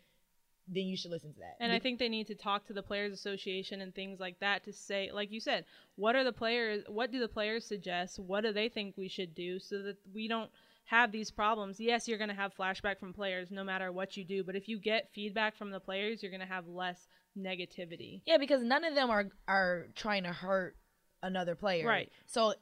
then 0.69 0.85
you 0.85 0.97
should 0.97 1.11
listen 1.11 1.33
to 1.33 1.41
that. 1.41 1.57
And 1.61 1.73
I 1.73 1.79
think 1.79 1.99
they 1.99 2.09
need 2.09 2.27
to 2.27 2.35
talk 2.35 2.67
to 2.67 2.73
the 2.73 2.83
players 2.83 3.13
association 3.13 3.81
and 3.81 3.95
things 3.95 4.19
like 4.19 4.41
that 4.41 4.65
to 4.65 4.73
say 4.73 5.11
like 5.13 5.31
you 5.31 5.41
said, 5.41 5.65
what 5.97 6.17
are 6.17 6.25
the 6.25 6.33
players 6.33 6.85
what 6.89 7.13
do 7.13 7.21
the 7.21 7.29
players 7.29 7.65
suggest? 7.65 8.19
What 8.19 8.43
do 8.43 8.53
they 8.53 8.69
think 8.69 8.97
we 8.97 9.09
should 9.09 9.35
do 9.35 9.59
so 9.59 9.83
that 9.83 9.97
we 10.15 10.29
don't 10.29 10.51
have 10.87 11.13
these 11.13 11.31
problems. 11.31 11.79
Yes, 11.79 12.09
you're 12.09 12.19
going 12.19 12.31
to 12.31 12.35
have 12.35 12.53
flashback 12.57 12.99
from 12.99 13.13
players 13.13 13.51
no 13.51 13.65
matter 13.65 13.93
what 13.93 14.17
you 14.17 14.25
do, 14.25 14.43
but 14.45 14.57
if 14.57 14.69
you 14.69 14.79
get 14.79 15.11
feedback 15.13 15.57
from 15.57 15.71
the 15.71 15.81
players, 15.81 16.23
you're 16.23 16.31
going 16.31 16.41
to 16.41 16.47
have 16.47 16.67
less 16.67 17.09
negativity. 17.37 18.23
Yeah, 18.25 18.39
because 18.39 18.63
none 18.63 18.85
of 18.85 18.95
them 18.95 19.11
are 19.11 19.27
are 19.47 19.89
trying 19.95 20.23
to 20.23 20.33
hurt 20.33 20.77
another 21.23 21.55
player. 21.55 21.87
Right. 21.87 22.11
So 22.27 22.55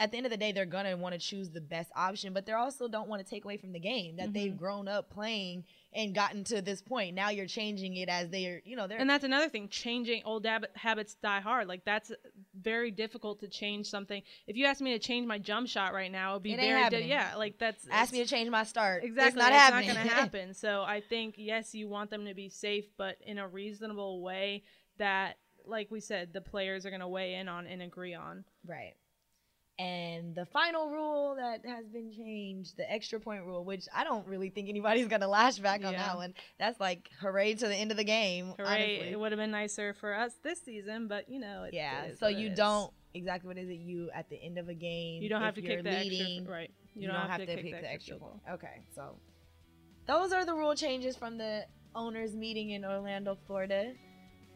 at 0.00 0.10
the 0.12 0.16
end 0.16 0.26
of 0.26 0.30
the 0.30 0.36
day, 0.36 0.52
they're 0.52 0.64
gonna 0.66 0.96
want 0.96 1.12
to 1.14 1.18
choose 1.18 1.50
the 1.50 1.60
best 1.60 1.90
option, 1.96 2.32
but 2.32 2.46
they 2.46 2.52
also 2.52 2.86
don't 2.88 3.08
want 3.08 3.24
to 3.24 3.28
take 3.28 3.44
away 3.44 3.56
from 3.56 3.72
the 3.72 3.80
game 3.80 4.16
that 4.16 4.32
they've 4.32 4.50
Mm-hmm. 4.52 4.58
grown 4.58 4.88
up 4.88 5.10
playing 5.10 5.64
and 5.92 6.14
gotten 6.14 6.44
to 6.44 6.60
this 6.62 6.80
point. 6.82 7.14
Now 7.16 7.30
you're 7.30 7.46
changing 7.46 7.96
it 7.96 8.08
as 8.08 8.28
they're, 8.28 8.60
you 8.64 8.76
know, 8.76 8.86
they're 8.86 8.98
And 8.98 9.08
that's 9.10 9.24
another 9.24 9.48
thing. 9.48 9.68
Changing 9.68 10.22
old 10.24 10.44
hab- 10.46 10.68
habits 10.76 11.14
die 11.14 11.40
hard. 11.40 11.66
Like 11.66 11.84
that's 11.84 12.12
very 12.60 12.90
difficult 12.90 13.40
to 13.40 13.48
change 13.48 13.86
something. 13.88 14.22
If 14.46 14.56
you 14.56 14.66
ask 14.66 14.80
me 14.80 14.92
to 14.92 14.98
change 14.98 15.26
my 15.26 15.38
jump 15.38 15.66
shot 15.68 15.92
right 15.94 16.12
now, 16.12 16.32
it'd 16.32 16.42
be 16.42 16.52
It 16.52 16.60
very 16.60 16.90
di- 16.90 17.08
yeah. 17.08 17.34
Like 17.36 17.58
that's 17.58 17.86
ask 17.90 18.12
me 18.12 18.22
to 18.22 18.28
change 18.28 18.50
my 18.50 18.64
start. 18.64 19.02
Exactly. 19.02 19.28
It's 19.28 19.36
not 19.36 19.52
it's 19.52 19.60
happening. 19.60 19.94
not 19.94 20.02
to 20.02 20.08
happen. 20.14 20.54
So 20.54 20.82
I 20.82 21.00
think 21.00 21.34
yes, 21.38 21.74
you 21.74 21.88
want 21.88 22.10
them 22.10 22.26
to 22.26 22.34
be 22.34 22.48
safe, 22.50 22.84
but 22.96 23.16
in 23.26 23.38
a 23.38 23.48
reasonable 23.48 24.20
way 24.22 24.62
that, 24.98 25.38
like 25.66 25.90
we 25.90 26.00
said, 26.00 26.32
the 26.32 26.40
players 26.40 26.86
are 26.86 26.90
going 26.90 27.00
to 27.00 27.08
weigh 27.08 27.34
in 27.34 27.48
on 27.48 27.66
and 27.66 27.82
agree 27.82 28.14
on. 28.14 28.44
Right. 28.66 28.94
And 29.78 30.34
the 30.34 30.44
final 30.46 30.90
rule 30.90 31.36
that 31.36 31.64
has 31.64 31.86
been 31.86 32.10
changed, 32.10 32.76
the 32.76 32.90
extra 32.90 33.20
point 33.20 33.44
rule, 33.44 33.64
which 33.64 33.86
I 33.94 34.02
don't 34.02 34.26
really 34.26 34.50
think 34.50 34.68
anybody's 34.68 35.06
gonna 35.06 35.28
lash 35.28 35.58
back 35.58 35.84
on 35.84 35.92
Yeah. 35.92 36.04
that 36.04 36.16
one. 36.16 36.34
That's 36.58 36.80
like 36.80 37.08
hooray 37.20 37.54
to 37.54 37.68
the 37.68 37.76
end 37.76 37.92
of 37.92 37.96
the 37.96 38.04
game. 38.04 38.54
Hooray! 38.58 38.66
honestly. 38.66 39.12
It 39.12 39.20
would 39.20 39.30
have 39.30 39.38
been 39.38 39.52
nicer 39.52 39.94
for 39.94 40.14
us 40.14 40.34
this 40.42 40.60
season, 40.62 41.06
but 41.06 41.28
you 41.28 41.38
know, 41.38 41.62
it, 41.64 41.74
yeah. 41.74 42.04
it 42.04 42.18
So 42.18 42.26
you 42.26 42.52
don't 42.52 42.92
exactly 43.14 43.46
what 43.46 43.56
is 43.56 43.68
it? 43.68 43.78
You 43.78 44.10
at 44.12 44.28
the 44.28 44.36
end 44.36 44.58
of 44.58 44.68
a 44.68 44.74
game. 44.74 45.22
You 45.22 45.28
don't 45.28 45.42
have 45.42 45.54
to 45.54 45.62
kick 45.62 45.84
the 45.84 45.90
leading, 45.90 46.38
extra. 46.38 46.52
Right. 46.52 46.70
You, 46.94 47.06
don't, 47.06 47.14
have, 47.14 47.38
to, 47.38 47.46
kick 47.46 47.62
pick 47.62 47.80
the 47.80 47.92
extra 47.92 48.16
field 48.16 48.20
point. 48.22 48.42
Okay, 48.54 48.82
so 48.92 49.16
those 50.08 50.32
are 50.32 50.44
the 50.44 50.54
rule 50.54 50.74
changes 50.74 51.14
from 51.14 51.38
the 51.38 51.64
owners 51.94 52.34
meeting 52.34 52.70
in 52.70 52.84
Orlando, 52.84 53.38
Florida. 53.46 53.92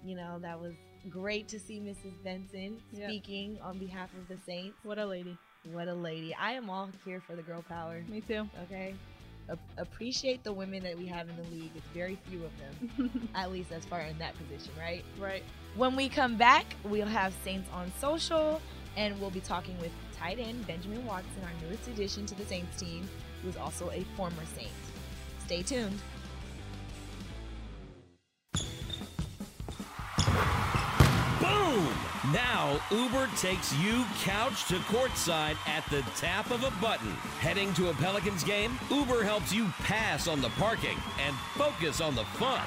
You 0.05 0.17
know 0.17 0.41
that 0.43 0.59
was 0.59 0.73
great 1.11 1.49
to 1.49 1.59
see 1.59 1.81
Mrs. 1.81 2.23
Benson 2.25 2.81
Yeah. 2.93 3.07
speaking 3.09 3.59
on 3.63 3.79
behalf 3.79 4.11
of 4.15 4.29
the 4.29 4.37
Saints. 4.45 4.77
What 4.85 4.99
a 4.99 5.07
lady. 5.07 5.37
What 5.71 5.87
a 5.89 5.95
lady! 5.95 6.35
I 6.35 6.53
am 6.53 6.69
all 6.69 6.89
here 7.05 7.21
for 7.21 7.37
the 7.37 7.43
girl 7.43 7.63
power. 7.69 8.03
Me 8.09 8.21
too. 8.21 8.49
Okay. 8.65 8.95
A- 9.49 9.59
appreciate 9.79 10.43
the 10.45 10.53
women 10.53 10.83
that 10.85 10.97
we 10.99 11.07
have 11.07 11.29
in 11.29 11.37
the 11.37 11.43
league. 11.51 11.71
It's 11.77 11.87
very 11.89 12.19
few 12.29 12.45
of 12.45 12.51
them, 12.59 13.29
at 13.35 13.51
least 13.53 13.71
as 13.73 13.85
far 13.85 14.01
in 14.01 14.17
that 14.19 14.35
position, 14.39 14.73
right? 14.79 15.05
Right. 15.21 15.43
When 15.77 15.95
we 15.97 16.09
come 16.09 16.37
back, 16.37 16.67
we'll 16.85 17.07
have 17.07 17.33
Saints 17.45 17.69
on 17.73 17.93
social, 18.01 18.61
and 18.97 19.21
we'll 19.21 19.31
be 19.31 19.41
talking 19.41 19.79
with 19.81 19.91
tight 20.17 20.39
end 20.39 20.67
Benjamin 20.67 21.05
Watson, 21.07 21.31
our 21.45 21.69
newest 21.69 21.87
addition 21.89 22.25
to 22.27 22.35
the 22.37 22.45
Saints 22.47 22.81
team, 22.81 23.09
who 23.43 23.49
is 23.49 23.57
also 23.57 23.91
a 23.91 24.03
former 24.17 24.45
Saint. 24.57 24.71
Stay 25.45 25.63
tuned. 25.63 25.99
Now 32.33 32.81
Uber 32.91 33.29
takes 33.37 33.75
you 33.77 34.05
couch 34.23 34.65
to 34.69 34.77
courtside 34.77 35.57
at 35.67 35.85
the 35.91 36.01
tap 36.17 36.51
of 36.51 36.65
a 36.65 36.71
button. 36.81 37.11
Heading 37.41 37.75
to 37.75 37.91
a 37.91 37.95
Pelicans 37.95 38.43
game? 38.43 38.79
Uber 38.91 39.23
helps 39.23 39.53
you 39.53 39.67
pass 39.81 40.27
on 40.29 40.41
the 40.41 40.49
parking 40.51 40.97
and 41.27 41.37
focus 41.57 42.01
on 42.01 42.15
the 42.15 42.25
fun. 42.25 42.63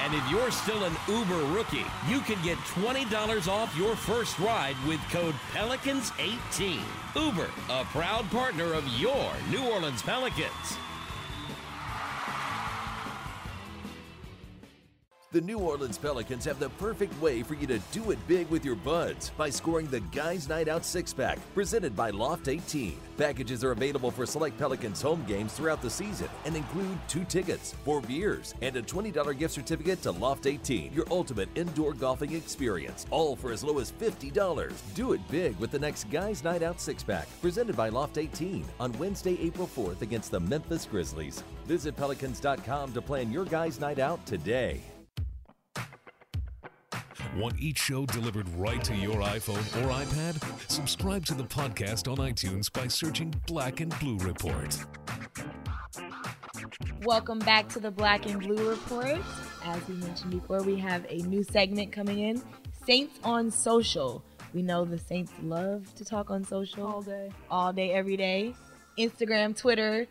And 0.00 0.14
if 0.14 0.28
you're 0.30 0.50
still 0.50 0.84
an 0.84 0.92
Uber 1.08 1.54
rookie, 1.54 1.86
you 2.06 2.20
can 2.20 2.42
get 2.42 2.58
$20 2.58 3.48
off 3.48 3.74
your 3.78 3.96
first 3.96 4.38
ride 4.38 4.76
with 4.86 5.00
code 5.10 5.34
Pelicans18. 5.52 6.80
Uber, 7.14 7.48
a 7.70 7.84
proud 7.84 8.30
partner 8.30 8.74
of 8.74 8.86
your 8.88 9.32
New 9.50 9.64
Orleans 9.70 10.02
Pelicans. 10.02 10.76
The 15.32 15.40
New 15.40 15.60
Orleans 15.60 15.96
Pelicans 15.96 16.44
have 16.44 16.58
the 16.58 16.68
perfect 16.68 17.18
way 17.18 17.42
for 17.42 17.54
you 17.54 17.66
to 17.66 17.78
do 17.90 18.10
it 18.10 18.18
big 18.28 18.50
with 18.50 18.66
your 18.66 18.74
buds 18.74 19.30
by 19.30 19.48
scoring 19.48 19.86
the 19.86 20.00
Guys 20.12 20.46
Night 20.46 20.68
Out 20.68 20.84
six 20.84 21.14
pack 21.14 21.38
presented 21.54 21.96
by 21.96 22.10
Loft 22.10 22.48
18. 22.48 22.98
Packages 23.16 23.64
are 23.64 23.70
available 23.70 24.10
for 24.10 24.26
select 24.26 24.58
Pelicans 24.58 25.00
home 25.00 25.24
games 25.26 25.54
throughout 25.54 25.80
the 25.80 25.88
season 25.88 26.28
and 26.44 26.54
include 26.54 26.98
two 27.08 27.24
tickets, 27.24 27.74
four 27.82 28.02
beers, 28.02 28.54
and 28.60 28.76
a 28.76 28.82
$20 28.82 29.38
gift 29.38 29.54
certificate 29.54 30.02
to 30.02 30.10
Loft 30.10 30.46
18, 30.46 30.92
your 30.92 31.06
ultimate 31.10 31.48
indoor 31.54 31.94
golfing 31.94 32.34
experience, 32.34 33.06
all 33.10 33.34
for 33.34 33.52
as 33.52 33.64
low 33.64 33.78
as 33.78 33.90
$50. 33.90 34.74
Do 34.94 35.14
it 35.14 35.30
big 35.30 35.58
with 35.58 35.70
the 35.70 35.78
next 35.78 36.10
Guys 36.10 36.44
Night 36.44 36.62
Out 36.62 36.78
six 36.78 37.02
pack 37.02 37.26
presented 37.40 37.74
by 37.74 37.88
Loft 37.88 38.18
18 38.18 38.66
on 38.78 38.92
Wednesday, 38.98 39.38
April 39.40 39.66
4th 39.66 40.02
against 40.02 40.30
the 40.30 40.40
Memphis 40.40 40.84
Grizzlies. 40.84 41.42
Visit 41.64 41.96
Pelicans.com 41.96 42.92
to 42.92 43.00
plan 43.00 43.32
your 43.32 43.46
Guys 43.46 43.80
Night 43.80 43.98
Out 43.98 44.26
today. 44.26 44.91
Want 47.36 47.58
each 47.58 47.78
show 47.78 48.04
delivered 48.04 48.46
right 48.50 48.82
to 48.84 48.94
your 48.94 49.16
iPhone 49.22 49.56
or 49.82 49.90
iPad? 49.90 50.70
Subscribe 50.70 51.24
to 51.26 51.34
the 51.34 51.44
podcast 51.44 52.10
on 52.10 52.18
iTunes 52.18 52.70
by 52.70 52.88
searching 52.88 53.34
Black 53.46 53.80
and 53.80 53.98
Blue 54.00 54.18
Report. 54.18 54.76
Welcome 57.04 57.38
back 57.38 57.68
to 57.70 57.80
the 57.80 57.90
Black 57.90 58.26
and 58.26 58.38
Blue 58.40 58.68
Report. 58.68 59.18
As 59.64 59.88
we 59.88 59.94
mentioned 59.94 60.32
before, 60.32 60.62
we 60.62 60.76
have 60.76 61.06
a 61.08 61.16
new 61.22 61.42
segment 61.42 61.90
coming 61.90 62.18
in 62.18 62.42
Saints 62.86 63.18
on 63.24 63.50
Social. 63.50 64.22
We 64.52 64.60
know 64.60 64.84
the 64.84 64.98
Saints 64.98 65.32
love 65.42 65.92
to 65.94 66.04
talk 66.04 66.30
on 66.30 66.44
social 66.44 66.86
All 66.86 67.00
day. 67.00 67.30
all 67.50 67.72
day, 67.72 67.92
every 67.92 68.18
day. 68.18 68.54
Instagram, 68.98 69.56
Twitter. 69.56 70.06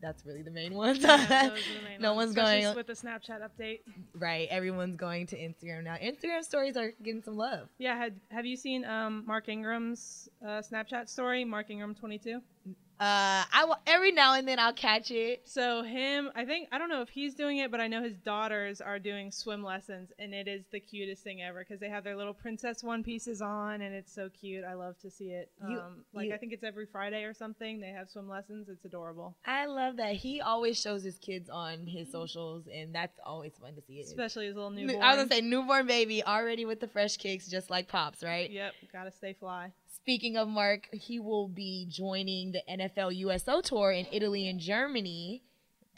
That's 0.00 0.24
really 0.24 0.42
the 0.42 0.50
main 0.50 0.74
ones. 0.74 0.98
Yeah, 1.00 1.16
the 1.48 1.84
main 1.84 2.00
no 2.00 2.14
ones, 2.14 2.34
one's 2.34 2.36
going 2.36 2.74
with 2.76 2.86
the 2.86 2.92
Snapchat 2.92 3.40
update. 3.42 3.80
right. 4.14 4.48
Everyone's 4.50 4.96
going 4.96 5.26
to 5.28 5.36
Instagram 5.36 5.84
now. 5.84 5.96
Instagram 5.96 6.42
stories 6.42 6.76
are 6.76 6.92
getting 7.02 7.22
some 7.22 7.36
love. 7.36 7.68
Yeah, 7.78 7.96
had 7.96 8.14
have 8.30 8.46
you 8.46 8.56
seen 8.56 8.84
um, 8.84 9.24
Mark 9.26 9.48
Ingram's 9.48 10.28
uh, 10.42 10.62
Snapchat 10.62 11.08
story? 11.08 11.44
Mark 11.44 11.70
Ingram 11.70 11.94
22. 11.94 12.40
Uh, 13.00 13.44
I 13.52 13.64
will, 13.64 13.76
every 13.86 14.10
now 14.10 14.34
and 14.34 14.46
then 14.48 14.58
I'll 14.58 14.72
catch 14.72 15.10
it. 15.12 15.42
So 15.48 15.82
him, 15.82 16.30
I 16.34 16.44
think 16.44 16.68
I 16.72 16.78
don't 16.78 16.88
know 16.88 17.00
if 17.02 17.08
he's 17.08 17.34
doing 17.34 17.58
it, 17.58 17.70
but 17.70 17.80
I 17.80 17.86
know 17.86 18.02
his 18.02 18.16
daughters 18.16 18.80
are 18.80 18.98
doing 18.98 19.30
swim 19.30 19.62
lessons, 19.62 20.10
and 20.18 20.34
it 20.34 20.48
is 20.48 20.64
the 20.72 20.80
cutest 20.80 21.22
thing 21.22 21.40
ever 21.40 21.60
because 21.60 21.78
they 21.78 21.88
have 21.88 22.02
their 22.02 22.16
little 22.16 22.34
princess 22.34 22.82
one 22.82 23.04
pieces 23.04 23.40
on, 23.40 23.82
and 23.82 23.94
it's 23.94 24.12
so 24.12 24.28
cute. 24.30 24.64
I 24.64 24.74
love 24.74 24.98
to 25.02 25.10
see 25.10 25.26
it. 25.30 25.50
You- 25.68 25.78
um, 25.78 26.04
like 26.12 26.26
you- 26.28 26.34
I 26.34 26.38
think 26.38 26.52
it's 26.52 26.64
every 26.64 26.86
Friday 26.86 27.22
or 27.22 27.34
something. 27.34 27.78
They 27.80 27.90
have 27.90 28.10
swim 28.10 28.28
lessons. 28.28 28.68
It's 28.68 28.84
adorable, 28.84 29.36
I 29.46 29.66
love 29.66 29.96
that 29.98 30.14
he 30.16 30.40
always 30.40 30.80
shows 30.80 31.04
his 31.04 31.18
kids 31.18 31.48
on 31.48 31.86
his 31.86 32.10
socials, 32.10 32.66
and 32.72 32.92
that's 32.94 33.18
always 33.24 33.52
fun 33.60 33.74
to 33.76 33.82
see. 33.82 34.00
It. 34.00 34.06
especially 34.06 34.46
his 34.46 34.56
little 34.56 34.70
newborn. 34.70 35.02
I 35.02 35.10
was 35.14 35.16
gonna 35.28 35.34
say 35.36 35.40
newborn 35.40 35.86
baby 35.86 36.24
already 36.24 36.64
with 36.64 36.80
the 36.80 36.88
fresh 36.88 37.16
kicks, 37.16 37.46
just 37.46 37.70
like 37.70 37.86
pops, 37.86 38.24
right? 38.24 38.50
Yep, 38.50 38.74
gotta 38.92 39.12
stay 39.12 39.34
fly. 39.34 39.72
Speaking 40.08 40.38
of 40.38 40.48
Mark, 40.48 40.88
he 40.90 41.20
will 41.20 41.48
be 41.48 41.84
joining 41.86 42.52
the 42.52 42.62
NFL 42.66 43.14
USO 43.14 43.60
tour 43.60 43.92
in 43.92 44.06
Italy 44.10 44.48
and 44.48 44.58
Germany. 44.58 45.42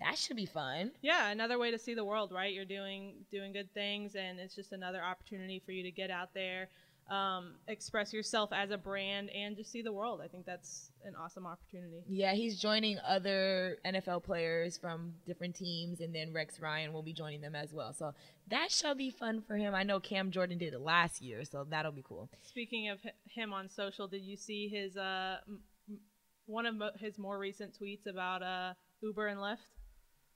That 0.01 0.19
should 0.19 0.35
be 0.35 0.47
fun. 0.47 0.91
Yeah, 1.01 1.31
another 1.31 1.61
way 1.61 1.71
to 1.71 1.79
see 1.79 1.95
the 1.95 2.05
world, 2.05 2.33
right? 2.33 2.53
You're 2.53 2.65
doing 2.65 3.25
doing 3.31 3.53
good 3.53 3.73
things, 3.73 4.17
and 4.17 4.41
it's 4.41 4.57
just 4.57 4.73
another 4.73 5.01
opportunity 5.01 5.63
for 5.65 5.71
you 5.71 5.85
to 5.85 5.93
get 5.93 6.11
out 6.11 6.35
there, 6.35 6.71
um, 7.11 7.55
express 7.67 8.13
yourself 8.13 8.51
as 8.53 8.71
a 8.71 8.79
brand, 8.79 9.31
and 9.31 9.57
just 9.57 9.73
see 9.73 9.83
the 9.83 9.93
world. 9.93 10.21
I 10.25 10.29
think 10.29 10.47
that's 10.47 10.91
an 11.05 11.15
awesome 11.17 11.47
opportunity. 11.47 12.05
Yeah, 12.09 12.35
he's 12.35 12.59
joining 12.61 12.99
other 13.07 13.79
NFL 13.85 14.23
players 14.23 14.79
from 14.79 15.15
different 15.27 15.57
teams, 15.57 16.01
and 16.01 16.15
then 16.15 16.33
Rex 16.33 16.61
Ryan 16.61 16.93
will 16.93 17.03
be 17.03 17.13
joining 17.13 17.41
them 17.41 17.55
as 17.57 17.73
well. 17.73 17.93
So 17.93 18.13
that 18.49 18.71
shall 18.71 18.95
be 18.95 19.11
fun 19.11 19.43
for 19.43 19.57
him. 19.57 19.75
I 19.75 19.83
know 19.83 19.99
Cam 19.99 20.31
Jordan 20.31 20.59
did 20.59 20.73
it 20.73 20.81
last 20.81 21.21
year, 21.21 21.45
so 21.45 21.67
that'll 21.69 21.93
be 21.93 22.05
cool. 22.07 22.31
Speaking 22.43 22.89
of 22.89 22.99
him 23.25 23.53
on 23.53 23.69
social, 23.69 24.07
did 24.07 24.23
you 24.23 24.37
see 24.37 24.69
his 24.69 24.97
uh 24.97 25.39
one 26.47 26.67
of 26.67 26.75
mo- 26.77 26.91
his 26.99 27.19
more 27.19 27.39
recent 27.39 27.77
tweets 27.81 28.07
about 28.07 28.43
uh 28.43 28.75
Uber 29.03 29.27
and 29.27 29.41
Lyft? 29.41 29.59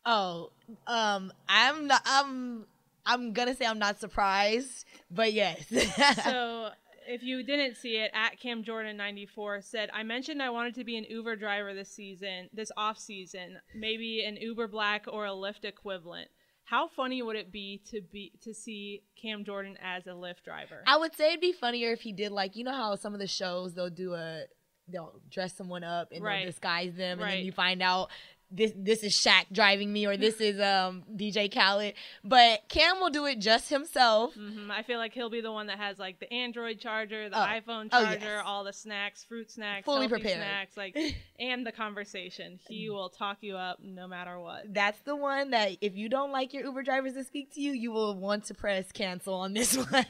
Oh, 0.06 0.50
um, 0.86 1.32
I'm 1.48 1.86
not. 1.86 2.02
I'm. 2.04 2.66
I'm 3.06 3.32
gonna 3.32 3.54
say 3.54 3.66
I'm 3.66 3.78
not 3.78 4.00
surprised, 4.00 4.84
but 5.10 5.32
yes. 5.32 5.64
so 6.24 6.70
if 7.06 7.22
you 7.22 7.42
didn't 7.42 7.76
see 7.76 7.96
it, 7.96 8.10
at 8.14 8.40
Cam 8.40 8.62
Jordan 8.62 8.96
94 8.96 9.60
said, 9.62 9.90
I 9.92 10.02
mentioned 10.04 10.42
I 10.42 10.50
wanted 10.50 10.74
to 10.76 10.84
be 10.84 10.96
an 10.96 11.04
Uber 11.04 11.36
driver 11.36 11.74
this 11.74 11.90
season, 11.90 12.48
this 12.52 12.70
off 12.76 12.98
season, 12.98 13.58
maybe 13.74 14.24
an 14.24 14.36
Uber 14.36 14.68
Black 14.68 15.04
or 15.06 15.26
a 15.26 15.30
Lyft 15.30 15.64
equivalent. 15.64 16.28
How 16.64 16.88
funny 16.88 17.20
would 17.20 17.36
it 17.36 17.52
be 17.52 17.82
to 17.90 18.00
be 18.00 18.32
to 18.42 18.54
see 18.54 19.02
Cam 19.20 19.44
Jordan 19.44 19.76
as 19.82 20.06
a 20.06 20.10
Lyft 20.12 20.44
driver? 20.46 20.82
I 20.86 20.96
would 20.96 21.14
say 21.14 21.28
it'd 21.28 21.40
be 21.42 21.52
funnier 21.52 21.92
if 21.92 22.00
he 22.00 22.12
did 22.12 22.32
like 22.32 22.56
you 22.56 22.64
know 22.64 22.72
how 22.72 22.96
some 22.96 23.12
of 23.12 23.20
the 23.20 23.26
shows 23.26 23.74
they'll 23.74 23.90
do 23.90 24.14
a 24.14 24.44
they'll 24.88 25.20
dress 25.30 25.54
someone 25.54 25.84
up 25.84 26.08
and 26.12 26.22
Right. 26.24 26.40
they'll 26.40 26.46
disguise 26.52 26.94
them 26.94 27.12
and 27.18 27.20
Right. 27.20 27.30
then 27.36 27.44
you 27.44 27.52
find 27.52 27.82
out 27.82 28.10
this 28.50 28.72
this 28.76 29.02
is 29.02 29.12
Shaq 29.12 29.46
driving 29.52 29.92
me 29.92 30.06
or 30.06 30.16
this 30.16 30.40
is 30.40 30.60
um 30.60 31.02
DJ 31.16 31.52
Khaled. 31.52 31.94
But 32.22 32.68
Cam 32.68 33.00
will 33.00 33.10
do 33.10 33.24
it 33.26 33.38
just 33.40 33.68
himself. 33.70 34.34
hmm 34.34 34.70
I 34.70 34.82
feel 34.82 34.98
like 34.98 35.12
he'll 35.12 35.30
be 35.30 35.40
the 35.40 35.50
one 35.52 35.66
that 35.68 35.78
has 35.78 35.98
like 35.98 36.20
the 36.20 36.32
Android 36.32 36.78
charger, 36.78 37.28
the 37.28 37.36
Oh. 37.36 37.40
iPhone 37.46 37.88
Oh, 37.92 38.02
charger, 38.04 38.18
yes. 38.20 38.42
all 38.46 38.62
the 38.64 38.72
snacks, 38.72 39.24
fruit 39.24 39.50
snacks, 39.50 39.84
Fully 39.84 40.08
prepared. 40.08 40.36
snacks, 40.36 40.76
like, 40.76 40.96
and 41.40 41.66
the 41.66 41.72
conversation. 41.72 42.58
He 42.68 42.90
will 42.90 43.08
talk 43.08 43.38
you 43.40 43.56
up 43.56 43.78
no 43.82 44.06
matter 44.06 44.38
what. 44.38 44.72
That's 44.72 45.00
the 45.00 45.16
one 45.16 45.50
that 45.50 45.76
if 45.80 45.96
you 45.96 46.08
don't 46.08 46.30
like 46.32 46.52
your 46.52 46.64
Uber 46.64 46.82
drivers 46.82 47.14
to 47.14 47.24
speak 47.24 47.52
to 47.54 47.60
you, 47.60 47.72
you 47.72 47.90
will 47.92 48.14
want 48.14 48.44
to 48.46 48.54
press 48.54 48.92
cancel 48.92 49.34
on 49.34 49.52
this 49.54 49.76
one. 49.90 50.04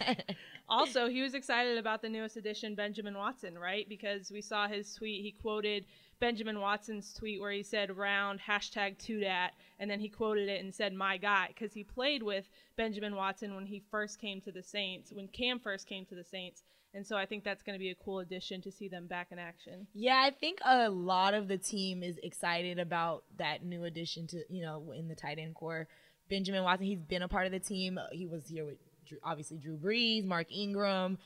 Also, 0.68 1.08
he 1.08 1.20
was 1.22 1.34
excited 1.34 1.76
about 1.76 2.00
the 2.00 2.08
newest 2.08 2.36
addition, 2.38 2.74
Benjamin 2.74 3.14
Watson, 3.16 3.58
right? 3.58 3.86
Because 3.88 4.30
we 4.30 4.40
saw 4.40 4.66
his 4.66 4.94
tweet. 4.94 5.22
He 5.22 5.32
quoted 5.32 5.84
Benjamin 6.24 6.58
Watson's 6.58 7.12
tweet 7.12 7.38
where 7.38 7.52
he 7.52 7.62
said 7.62 7.94
round 7.94 8.40
hashtag 8.40 8.96
to 9.00 9.20
dat, 9.20 9.52
and 9.78 9.90
then 9.90 10.00
he 10.00 10.08
quoted 10.08 10.48
it 10.48 10.64
and 10.64 10.74
said 10.74 10.94
my 10.94 11.18
guy 11.18 11.48
because 11.48 11.74
he 11.74 11.84
played 11.84 12.22
with 12.22 12.48
Benjamin 12.78 13.14
Watson 13.14 13.54
when 13.54 13.66
he 13.66 13.82
first 13.90 14.18
came 14.18 14.40
to 14.40 14.50
the 14.50 14.62
Saints, 14.62 15.12
when 15.12 15.28
Cam 15.28 15.60
first 15.60 15.86
came 15.86 16.06
to 16.06 16.14
the 16.14 16.24
Saints. 16.24 16.62
And 16.94 17.06
so 17.06 17.14
I 17.14 17.26
think 17.26 17.44
that's 17.44 17.62
going 17.62 17.74
to 17.74 17.78
be 17.78 17.90
a 17.90 17.94
cool 17.94 18.20
addition 18.20 18.62
to 18.62 18.72
see 18.72 18.88
them 18.88 19.06
back 19.06 19.32
in 19.32 19.38
action. 19.38 19.86
Yeah, 19.92 20.22
I 20.24 20.30
think 20.30 20.60
a 20.64 20.88
lot 20.88 21.34
of 21.34 21.46
the 21.46 21.58
team 21.58 22.02
is 22.02 22.16
excited 22.22 22.78
about 22.78 23.24
that 23.36 23.62
new 23.62 23.84
addition 23.84 24.26
to, 24.28 24.44
you 24.48 24.62
know, 24.62 24.94
in 24.96 25.08
the 25.08 25.14
tight 25.14 25.38
end 25.38 25.54
core. 25.54 25.88
Benjamin 26.30 26.64
Watson, 26.64 26.86
he's 26.86 27.02
been 27.02 27.20
a 27.20 27.28
part 27.28 27.44
of 27.44 27.52
the 27.52 27.60
team. 27.60 27.98
He 28.12 28.24
was 28.24 28.48
here 28.48 28.64
with 28.64 28.78
Drew, 29.06 29.18
obviously 29.22 29.58
Drew 29.58 29.76
Brees, 29.76 30.24
Mark 30.24 30.50
Ingram, 30.50 31.18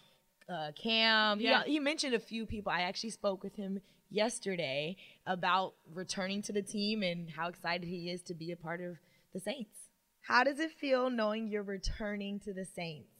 uh, 0.49 0.72
Cam. 0.74 1.38
Yeah. 1.38 1.62
He, 1.62 1.74
he 1.74 1.78
mentioned 1.78 2.14
a 2.14 2.18
few 2.18 2.46
people. 2.46 2.72
I 2.72 2.80
actually 2.80 3.11
spoke 3.11 3.44
with 3.44 3.55
him 3.55 3.80
yesterday 4.11 4.96
about 5.26 5.74
returning 5.92 6.42
to 6.42 6.52
the 6.52 6.62
team 6.62 7.02
and 7.02 7.30
how 7.30 7.48
excited 7.48 7.86
he 7.86 8.11
is 8.11 8.22
to 8.22 8.34
be 8.34 8.52
a 8.52 8.56
part 8.56 8.80
of 8.80 8.96
the 9.32 9.40
Saints. 9.40 9.78
How 10.22 10.44
does 10.44 10.59
it 10.59 10.70
feel 10.72 11.11
knowing 11.11 11.48
you're 11.48 11.62
returning 11.62 12.40
to 12.40 12.52
the 12.52 12.64
Saints? 12.64 13.18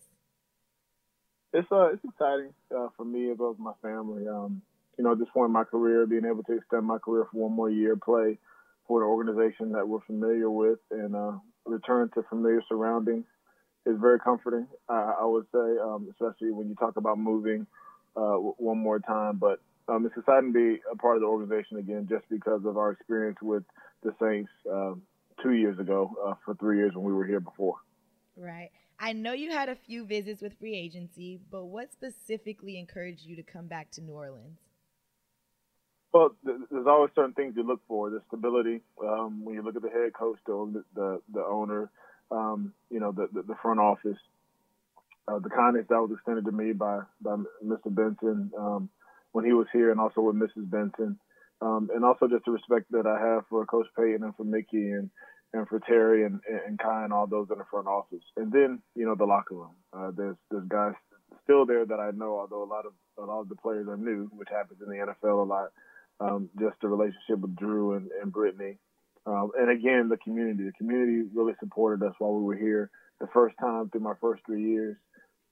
it's 1.53 1.71
uh 1.73 1.89
it's 1.93 2.05
exciting 2.05 2.53
uh, 2.77 2.89
for 2.97 3.05
me 3.05 3.31
as 3.31 3.39
well 3.39 3.51
as 3.51 3.59
my 3.59 3.73
family. 3.83 4.27
Um, 4.29 4.63
you 4.97 5.05
know, 5.05 5.13
at 5.13 5.19
this 5.19 5.29
point 5.33 5.47
in 5.47 5.53
my 5.53 5.65
career, 5.65 6.07
being 6.07 6.25
able 6.25 6.43
to 6.45 6.57
extend 6.57 6.85
my 6.85 6.99
career 6.99 7.27
for 7.31 7.39
one 7.39 7.53
more 7.53 7.71
year, 7.71 7.97
play 7.97 8.39
for 8.87 9.03
an 9.03 9.09
organization 9.09 9.73
that 9.73 9.87
we're 9.87 10.01
familiar 10.07 10.51
with, 10.51 10.79
and 10.91 11.15
uh, 11.15 11.33
return 11.65 12.11
to 12.15 12.23
familiar 12.29 12.63
surroundings 12.69 13.25
is 13.87 13.97
very 14.01 14.19
comforting. 14.19 14.67
Uh, 14.89 15.15
I 15.21 15.25
would 15.25 15.47
say, 15.53 15.79
um, 15.83 16.09
especially 16.11 16.51
when 16.51 16.69
you 16.69 16.75
talk 16.75 16.97
about 16.97 17.19
moving 17.19 17.67
uh, 18.17 18.35
one 18.35 18.79
more 18.79 18.99
time. 18.99 19.37
But 19.37 19.61
um, 19.89 20.07
it's 20.07 20.17
exciting 20.17 20.53
to 20.53 20.59
be 20.59 20.81
a 20.91 20.97
part 20.97 21.17
of 21.17 21.23
the 21.23 21.27
organization 21.27 21.79
again, 21.79 22.07
just 22.09 22.29
because 22.29 22.65
of 22.65 22.77
our 22.77 22.93
experience 22.93 23.39
with 23.41 23.65
the 24.03 24.15
Saints 24.21 24.51
um, 24.71 25.03
two 25.43 25.53
years 25.53 25.79
ago 25.79 26.15
uh, 26.25 26.35
for 26.45 26.55
three 26.55 26.77
years 26.77 26.93
when 26.95 27.05
we 27.05 27.13
were 27.13 27.27
here 27.27 27.41
before. 27.41 27.77
Right. 28.37 28.71
I 29.01 29.13
know 29.13 29.33
you 29.33 29.51
had 29.51 29.69
a 29.69 29.77
few 29.77 30.05
visits 30.05 30.43
with 30.43 30.59
free 30.59 30.77
agency, 30.77 31.41
but 31.51 31.65
what 31.65 31.93
specifically 31.93 32.79
encouraged 32.79 33.25
you 33.25 33.37
to 33.37 33.43
come 33.43 33.67
back 33.67 33.91
to 33.93 34.01
New 34.01 34.13
Orleans? 34.13 34.59
Well, 36.13 36.35
th- 36.45 36.59
there's 36.71 36.87
always 36.87 37.11
certain 37.15 37.35
things 37.35 37.55
you 37.57 37.65
look 37.65 37.81
for. 37.87 38.11
The 38.11 38.21
stability. 38.29 38.81
Um, 39.03 39.45
when 39.45 39.55
you 39.55 39.63
look 39.63 39.77
at 39.77 39.83
the 39.83 39.91
head 39.91 40.13
coach, 40.15 40.39
the 40.47 40.85
the, 40.95 41.21
the 41.33 41.45
owner, 41.45 41.91
um, 42.31 42.73
you 42.91 42.99
know, 42.99 43.13
the, 43.13 43.29
the 43.33 43.43
the 43.43 43.55
front 43.63 43.79
office, 43.79 44.19
uh, 45.29 45.39
the 45.39 45.51
kindness 45.51 45.87
that 45.89 46.01
was 46.01 46.11
extended 46.13 46.45
to 46.47 46.53
me 46.53 46.73
by 46.73 47.01
by 47.21 47.37
Mr. 47.65 47.95
Benson 47.95 48.51
um, 48.59 48.89
when 49.33 49.45
he 49.45 49.53
was 49.53 49.67
here, 49.73 49.91
and 49.91 50.01
also 50.01 50.21
with 50.21 50.37
Mrs. 50.37 50.71
Benson, 50.71 51.19
um, 51.61 51.89
and 51.95 52.05
also 52.05 52.29
just 52.29 52.45
the 52.45 52.53
respect 52.53 52.87
that 52.91 53.07
I 53.07 53.19
have 53.21 53.45
for 53.49 53.65
Coach 53.67 53.87
Payton 53.97 54.23
and 54.23 54.37
for 54.37 54.45
Mickey 54.45 54.91
and 54.91 55.11
and 55.53 55.67
for 55.67 55.81
Terry 55.81 56.25
and 56.25 56.41
and 56.67 56.79
Khai 56.79 57.05
and 57.05 57.13
all 57.13 57.27
those 57.27 57.49
in 57.51 57.59
the 57.59 57.65
front 57.71 57.87
office, 57.87 58.25
and 58.37 58.53
then 58.53 58.81
you 58.95 59.07
know 59.07 59.15
the 59.15 59.25
locker 59.25 59.55
room. 59.55 59.75
Uh, 59.93 60.11
there's 60.17 60.37
there's 60.51 60.69
guys 60.69 60.95
still 61.45 61.67
there 61.67 61.85
that 61.87 62.01
I 62.01 62.11
know, 62.11 62.39
although 62.39 62.63
a 62.63 62.71
lot 62.71 62.87
of 62.87 62.93
a 63.19 63.23
lot 63.23 63.41
of 63.41 63.49
the 63.49 63.57
players 63.57 63.89
are 63.89 63.97
new, 63.97 64.31
which 64.35 64.49
happens 64.51 64.81
in 64.83 64.89
the 64.89 65.15
NFL 65.25 65.43
a 65.43 65.49
lot. 65.49 65.71
Um, 66.21 66.51
just 66.59 66.75
the 66.83 66.89
relationship 66.89 67.39
with 67.39 67.55
Drew 67.57 67.95
and, 67.95 68.11
and 68.21 68.33
Brittany. 68.33 68.79
Um, 69.25 69.53
and 69.57 69.71
again, 69.71 70.09
the 70.09 70.17
community. 70.17 70.65
The 70.65 70.73
community 70.73 71.29
really 71.35 71.55
supported 71.61 72.05
us 72.05 72.15
while 72.19 72.35
we 72.35 72.43
were 72.43 72.57
here 72.57 72.91
the 73.21 73.29
first 73.33 73.57
time 73.61 73.89
through 73.89 74.01
my 74.01 74.15
first 74.21 74.43
three 74.47 74.63
years 74.63 74.97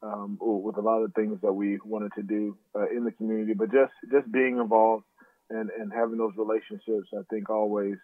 um, 0.03 0.39
with 0.41 0.77
a 0.77 0.81
lot 0.81 1.03
of 1.03 1.15
things 1.15 1.39
that 1.43 1.53
we 1.53 1.79
wanted 1.85 2.13
to 2.17 2.23
do 2.23 2.57
uh, 2.75 2.89
in 2.89 3.05
the 3.05 3.13
community. 3.13 3.55
But 3.55 3.73
just, 3.73 3.93
just 4.11 4.31
being 4.31 4.59
involved 4.59 5.05
and, 5.51 5.71
and 5.71 5.93
having 5.93 6.19
those 6.19 6.35
relationships, 6.37 7.09
I 7.13 7.23
think 7.31 7.51
always 7.51 7.97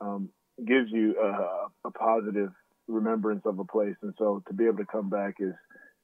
um, 0.00 0.30
gives 0.58 0.90
you 0.90 1.16
a, 1.20 1.88
a 1.88 1.90
positive 1.90 2.50
remembrance 2.86 3.42
of 3.46 3.58
a 3.58 3.64
place. 3.64 3.96
And 4.02 4.14
so 4.18 4.42
to 4.48 4.54
be 4.54 4.66
able 4.66 4.78
to 4.78 4.86
come 4.86 5.10
back 5.10 5.36
is, 5.40 5.54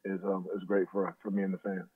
is, 0.04 0.20
um, 0.24 0.46
is 0.56 0.62
great 0.64 0.88
for, 0.90 1.14
for 1.22 1.30
me 1.30 1.42
and 1.42 1.54
the 1.54 1.58
fans. 1.58 1.88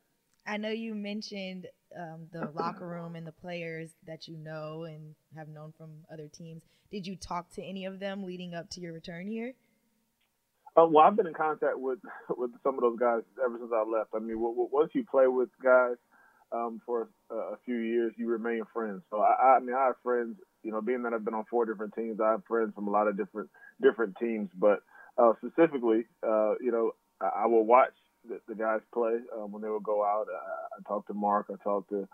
I 0.47 0.59
know 0.59 0.69
you 0.69 0.95
mentioned 0.95 1.67
um, 1.99 2.27
the 2.33 2.51
locker 2.55 2.87
room 2.87 3.17
and 3.17 3.27
the 3.27 3.33
players 3.33 3.91
that 4.07 4.29
you 4.29 4.37
know 4.37 4.85
and 4.85 5.15
have 5.37 5.49
known 5.49 5.73
from 5.77 5.91
other 6.13 6.29
teams. 6.29 6.63
Did 6.91 7.07
you 7.07 7.17
talk 7.17 7.51
to 7.53 7.63
any 7.63 7.87
of 7.87 7.99
them 7.99 8.25
leading 8.25 8.55
up 8.55 8.69
to 8.71 8.81
your 8.81 8.93
return 8.93 9.27
here? 9.27 9.55
Uh, 10.77 10.87
well, 10.91 11.05
I've 11.07 11.17
been 11.17 11.27
in 11.27 11.35
contact 11.35 11.79
with 11.79 11.99
with 12.37 12.51
some 12.63 12.75
of 12.77 12.81
those 12.83 12.99
guys 12.99 13.23
ever 13.45 13.59
since 13.59 13.73
I 13.75 13.85
left. 13.89 14.11
I 14.15 14.19
mean, 14.21 14.37
w- 14.37 14.55
w- 14.55 14.71
once 14.73 14.91
you 14.95 15.05
play 15.05 15.27
with 15.27 15.51
guys 15.63 15.97
um, 16.53 16.81
for 16.87 17.09
a, 17.31 17.35
a 17.35 17.57
few 17.65 17.77
years, 17.77 18.15
you 18.17 18.29
remain 18.29 18.63
friends. 18.73 19.03
So 19.11 19.21
I, 19.21 19.57
I 19.57 19.61
mean, 19.61 19.75
I 19.77 19.87
have 19.87 19.97
friends. 20.03 20.37
You 20.63 20.73
know, 20.73 20.81
being 20.81 21.03
that 21.03 21.13
I've 21.13 21.25
been 21.25 21.35
on 21.35 21.45
four 21.51 21.67
different 21.67 21.95
teams, 21.95 22.21
I 22.21 22.33
have 22.33 22.45
friends 22.49 22.73
from 22.75 22.89
a 22.89 22.91
lot 22.91 23.09
of 23.09 23.17
different 23.17 23.51
different 23.83 24.17
teams. 24.19 24.51
But 24.59 24.81
uh, 25.19 25.33
specifically, 25.45 26.07
uh, 26.27 26.55
you 26.61 26.73
know, 26.73 26.93
I, 27.21 27.45
I 27.45 27.47
will 27.47 27.65
watch 27.67 27.95
the, 28.29 28.41
the 28.49 28.55
guys 28.55 28.81
play 28.95 29.17
um, 29.37 29.53
when 29.53 29.63
they 29.63 29.69
will 29.69 29.81
go 29.81 30.05
out. 30.05 30.27
I, 30.31 30.79
I 30.81 30.89
talk 30.89 31.07
to 31.09 31.15
Mark. 31.15 31.49
I 31.53 31.63
talk 31.63 31.89
to 31.91 32.09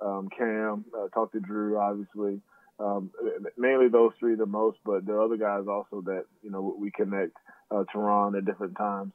um, 0.00 0.28
Cam. 0.36 0.84
I 0.94 1.08
talk 1.14 1.32
to 1.32 1.40
Drew, 1.40 1.78
obviously. 1.78 2.40
Um, 2.80 3.10
mainly 3.58 3.88
those 3.88 4.12
three 4.18 4.36
the 4.36 4.46
most, 4.46 4.78
but 4.84 5.04
there 5.04 5.16
are 5.16 5.24
other 5.24 5.36
guys 5.36 5.64
also 5.68 6.00
that 6.06 6.24
you 6.42 6.50
know 6.50 6.74
we 6.78 6.90
connect. 6.90 7.36
Uh, 7.70 7.84
Terron 7.94 8.36
at 8.36 8.44
different 8.44 8.76
times. 8.76 9.12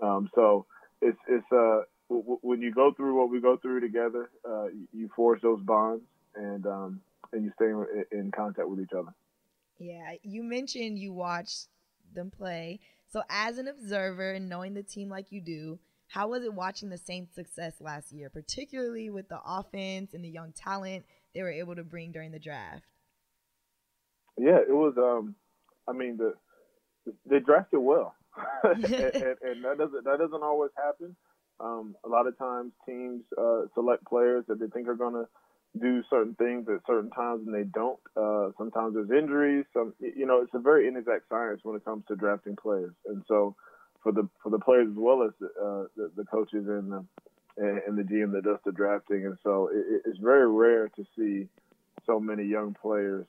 Um, 0.00 0.30
so 0.34 0.66
it's 1.02 1.18
it's 1.28 1.46
uh 1.50 1.80
w- 2.08 2.38
when 2.42 2.62
you 2.62 2.72
go 2.72 2.92
through 2.92 3.18
what 3.18 3.30
we 3.30 3.40
go 3.40 3.56
through 3.56 3.80
together, 3.80 4.30
uh, 4.48 4.66
you 4.92 5.10
forge 5.14 5.40
those 5.42 5.60
bonds, 5.62 6.04
and 6.34 6.66
um, 6.66 7.00
and 7.32 7.44
you 7.44 7.52
stay 7.56 7.66
in, 7.66 8.04
in 8.12 8.30
contact 8.30 8.68
with 8.68 8.80
each 8.80 8.92
other. 8.96 9.12
Yeah, 9.78 10.14
you 10.22 10.42
mentioned 10.42 10.98
you 10.98 11.12
watched 11.12 11.68
them 12.14 12.30
play. 12.30 12.80
So, 13.08 13.22
as 13.28 13.58
an 13.58 13.68
observer 13.68 14.32
and 14.32 14.48
knowing 14.48 14.74
the 14.74 14.82
team 14.82 15.08
like 15.08 15.30
you 15.30 15.40
do, 15.40 15.78
how 16.08 16.28
was 16.28 16.44
it 16.44 16.54
watching 16.54 16.88
the 16.88 16.98
Saints' 16.98 17.34
success 17.34 17.74
last 17.80 18.12
year, 18.12 18.30
particularly 18.30 19.10
with 19.10 19.28
the 19.28 19.40
offense 19.44 20.14
and 20.14 20.24
the 20.24 20.28
young 20.28 20.52
talent 20.52 21.04
they 21.34 21.42
were 21.42 21.52
able 21.52 21.76
to 21.76 21.84
bring 21.84 22.12
during 22.12 22.32
the 22.32 22.38
draft? 22.38 22.84
Yeah, 24.38 24.58
it 24.58 24.72
was. 24.72 24.94
Um, 24.98 25.34
I 25.88 25.92
mean, 25.92 26.16
the 26.16 26.34
they 27.26 27.38
drafted 27.38 27.80
well, 27.80 28.14
and, 28.64 28.84
and, 28.84 29.36
and, 29.42 29.64
that 29.64 29.76
doesn't 29.78 30.04
that 30.04 30.18
doesn't 30.18 30.42
always 30.42 30.70
happen. 30.76 31.16
Um, 31.58 31.96
a 32.04 32.08
lot 32.08 32.26
of 32.26 32.36
times, 32.36 32.72
teams 32.84 33.22
uh, 33.38 33.62
select 33.74 34.04
players 34.04 34.44
that 34.48 34.60
they 34.60 34.66
think 34.66 34.88
are 34.88 34.94
going 34.94 35.14
to 35.14 35.26
do 35.80 36.02
certain 36.10 36.34
things 36.34 36.66
at 36.68 36.80
certain 36.86 37.10
times, 37.10 37.46
and 37.46 37.54
they 37.54 37.64
don't. 37.64 37.98
Uh, 38.16 38.50
sometimes 38.58 38.94
there's 38.94 39.10
injuries. 39.10 39.64
Some, 39.72 39.94
you 40.00 40.26
know, 40.26 40.42
it's 40.42 40.54
a 40.54 40.58
very 40.58 40.88
inexact 40.88 41.28
science 41.28 41.60
when 41.62 41.76
it 41.76 41.84
comes 41.84 42.04
to 42.08 42.16
drafting 42.16 42.56
players, 42.56 42.92
and 43.06 43.22
so 43.26 43.56
for 44.02 44.12
the 44.12 44.28
for 44.42 44.50
the 44.50 44.58
players 44.58 44.88
as 44.90 44.96
well 44.96 45.22
as 45.22 45.30
uh, 45.42 45.84
the, 45.96 46.10
the 46.16 46.24
coaches 46.24 46.66
and 46.68 46.92
the 46.92 47.04
and 47.58 47.96
the 47.96 48.02
GM 48.02 48.32
that 48.32 48.44
does 48.44 48.58
the 48.66 48.72
drafting, 48.72 49.24
and 49.24 49.38
so 49.42 49.70
it, 49.72 50.02
it's 50.04 50.18
very 50.18 50.50
rare 50.50 50.88
to 50.90 51.06
see 51.16 51.48
so 52.04 52.20
many 52.20 52.44
young 52.44 52.74
players 52.74 53.26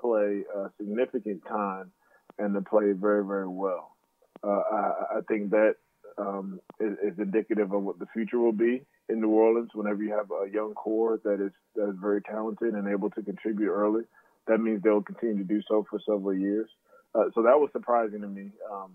play 0.00 0.42
a 0.54 0.70
significant 0.78 1.44
time 1.46 1.92
and 2.38 2.54
to 2.54 2.60
play 2.60 2.92
very, 2.92 3.24
very 3.24 3.48
well. 3.48 3.96
Uh, 4.42 4.60
I, 4.70 4.92
I, 5.16 5.20
think 5.28 5.50
that 5.50 5.76
um, 6.18 6.60
is, 6.78 6.92
is, 7.02 7.18
indicative 7.18 7.72
of 7.72 7.82
what 7.82 7.98
the 7.98 8.06
future 8.12 8.38
will 8.38 8.52
be 8.52 8.82
in 9.08 9.20
New 9.20 9.30
Orleans. 9.30 9.70
Whenever 9.74 10.02
you 10.02 10.12
have 10.12 10.30
a 10.30 10.50
young 10.52 10.74
core 10.74 11.18
that 11.24 11.44
is 11.44 11.52
that 11.74 11.88
is 11.88 11.96
very 12.00 12.20
talented 12.20 12.74
and 12.74 12.86
able 12.88 13.10
to 13.10 13.22
contribute 13.22 13.70
early, 13.70 14.02
that 14.46 14.58
means 14.58 14.82
they'll 14.82 15.02
continue 15.02 15.38
to 15.38 15.44
do 15.44 15.62
so 15.66 15.86
for 15.88 15.98
several 16.06 16.34
years. 16.34 16.68
Uh, 17.14 17.24
so 17.34 17.42
that 17.42 17.58
was 17.58 17.70
surprising 17.72 18.20
to 18.20 18.28
me. 18.28 18.50
Um, 18.70 18.92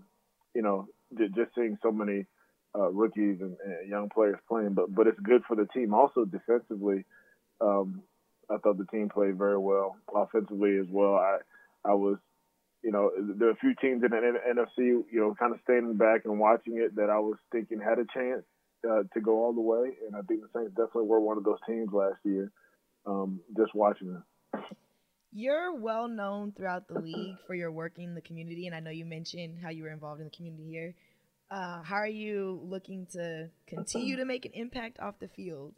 you 0.54 0.62
know, 0.62 0.88
just 1.18 1.54
seeing 1.54 1.76
so 1.82 1.90
many 1.90 2.26
uh, 2.78 2.88
rookies 2.90 3.38
and, 3.40 3.56
and, 3.64 3.88
young 3.88 4.08
players 4.08 4.38
playing, 4.48 4.74
but 4.74 4.94
but 4.94 5.06
it's 5.06 5.20
good 5.20 5.42
for 5.46 5.56
the 5.56 5.66
team. 5.66 5.92
Also 5.92 6.24
defensively, 6.24 7.04
um, 7.60 8.02
I 8.52 8.58
thought 8.58 8.78
the 8.78 8.86
team 8.86 9.08
played 9.08 9.38
very 9.38 9.58
well. 9.58 9.96
Offensively 10.14 10.78
as 10.78 10.86
well, 10.90 11.14
I 11.14 11.38
I 11.84 11.94
was 11.94 12.18
you 12.82 12.90
know, 12.90 13.10
there 13.16 13.48
are 13.48 13.52
a 13.52 13.56
few 13.56 13.74
teams 13.80 14.02
in 14.02 14.10
the 14.10 14.16
NFC, 14.16 14.78
you 14.78 15.20
know, 15.20 15.34
kind 15.38 15.54
of 15.54 15.60
standing 15.62 15.96
back 15.96 16.22
and 16.24 16.38
watching 16.38 16.78
it 16.78 16.96
that 16.96 17.10
I 17.10 17.18
was 17.18 17.36
thinking 17.52 17.80
had 17.80 17.98
a 17.98 18.06
chance 18.12 18.42
uh, 18.88 19.04
to 19.14 19.20
go 19.20 19.44
all 19.44 19.52
the 19.52 19.60
way, 19.60 19.92
and 20.06 20.16
I 20.16 20.22
think 20.22 20.40
the 20.42 20.48
Saints 20.52 20.70
definitely 20.70 21.08
were 21.08 21.20
one 21.20 21.38
of 21.38 21.44
those 21.44 21.60
teams 21.66 21.90
last 21.92 22.18
year. 22.24 22.50
Um, 23.06 23.40
just 23.56 23.74
watching 23.74 24.12
them. 24.12 24.24
You're 25.32 25.74
well 25.74 26.08
known 26.08 26.52
throughout 26.52 26.88
the 26.88 27.00
league 27.00 27.36
for 27.46 27.54
your 27.54 27.72
work 27.72 27.98
in 27.98 28.14
the 28.14 28.20
community, 28.20 28.66
and 28.66 28.76
I 28.76 28.80
know 28.80 28.90
you 28.90 29.06
mentioned 29.06 29.58
how 29.62 29.70
you 29.70 29.84
were 29.84 29.90
involved 29.90 30.20
in 30.20 30.26
the 30.26 30.36
community 30.36 30.68
here. 30.68 30.94
Uh, 31.50 31.82
how 31.82 31.96
are 31.96 32.06
you 32.06 32.60
looking 32.64 33.06
to 33.12 33.48
continue 33.66 34.16
to 34.16 34.24
make 34.24 34.44
an 34.44 34.52
impact 34.54 35.00
off 35.00 35.18
the 35.20 35.28
field? 35.28 35.74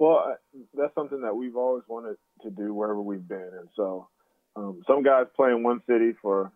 Well, 0.00 0.34
that's 0.72 0.94
something 0.94 1.20
that 1.20 1.36
we've 1.36 1.56
always 1.56 1.84
wanted 1.86 2.16
to 2.42 2.50
do 2.50 2.72
wherever 2.72 3.02
we've 3.02 3.28
been, 3.28 3.50
and 3.52 3.68
so 3.76 4.08
um, 4.56 4.80
some 4.86 5.02
guys 5.02 5.26
play 5.36 5.50
in 5.50 5.62
one 5.62 5.82
city 5.86 6.12
for 6.22 6.50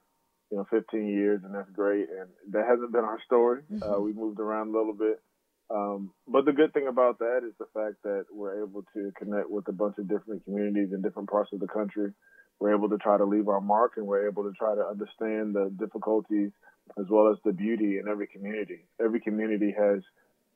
you 0.51 0.57
know 0.57 0.67
15 0.71 1.07
years, 1.07 1.43
and 1.45 1.55
that's 1.55 1.71
great. 1.71 2.09
And 2.09 2.31
that 2.53 2.65
hasn't 2.67 2.91
been 2.91 3.05
our 3.05 3.21
story. 3.27 3.61
Uh, 3.71 3.75
mm-hmm. 3.75 3.93
Uh, 3.93 4.01
we 4.01 4.15
moved 4.15 4.41
around 4.41 4.75
a 4.75 4.79
little 4.79 4.95
bit. 4.95 5.21
Um, 5.69 6.13
but 6.27 6.47
the 6.47 6.53
good 6.53 6.73
thing 6.73 6.87
about 6.89 7.19
that 7.19 7.41
is 7.47 7.53
the 7.59 7.69
fact 7.75 8.03
that 8.05 8.25
we're 8.33 8.63
able 8.63 8.83
to 8.95 9.13
connect 9.19 9.51
with 9.51 9.69
a 9.69 9.73
bunch 9.73 9.97
of 9.99 10.09
different 10.09 10.43
communities 10.47 10.95
in 10.95 11.03
different 11.03 11.29
parts 11.29 11.51
of 11.53 11.61
the 11.61 11.69
country. 11.69 12.13
We're 12.61 12.75
able 12.75 12.89
to 12.91 12.99
try 12.99 13.19
to 13.19 13.27
leave 13.27 13.49
our 13.49 13.61
mark, 13.61 13.93
and 13.99 14.07
we're 14.07 14.27
able 14.27 14.45
to 14.45 14.53
try 14.53 14.75
to 14.75 14.87
understand 14.87 15.55
the 15.55 15.71
difficulties 15.79 16.51
as 16.99 17.05
well 17.11 17.31
as 17.31 17.37
the 17.45 17.53
beauty 17.53 17.99
in 17.99 18.09
every 18.09 18.27
community. 18.27 18.87
Every 18.99 19.21
community 19.21 19.75
has 19.77 20.01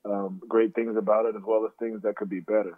um, 0.09 0.41
great 0.47 0.73
things 0.73 0.95
about 0.97 1.25
it 1.25 1.35
as 1.35 1.43
well 1.45 1.65
as 1.65 1.71
things 1.79 2.01
that 2.03 2.15
could 2.15 2.29
be 2.29 2.39
better. 2.39 2.77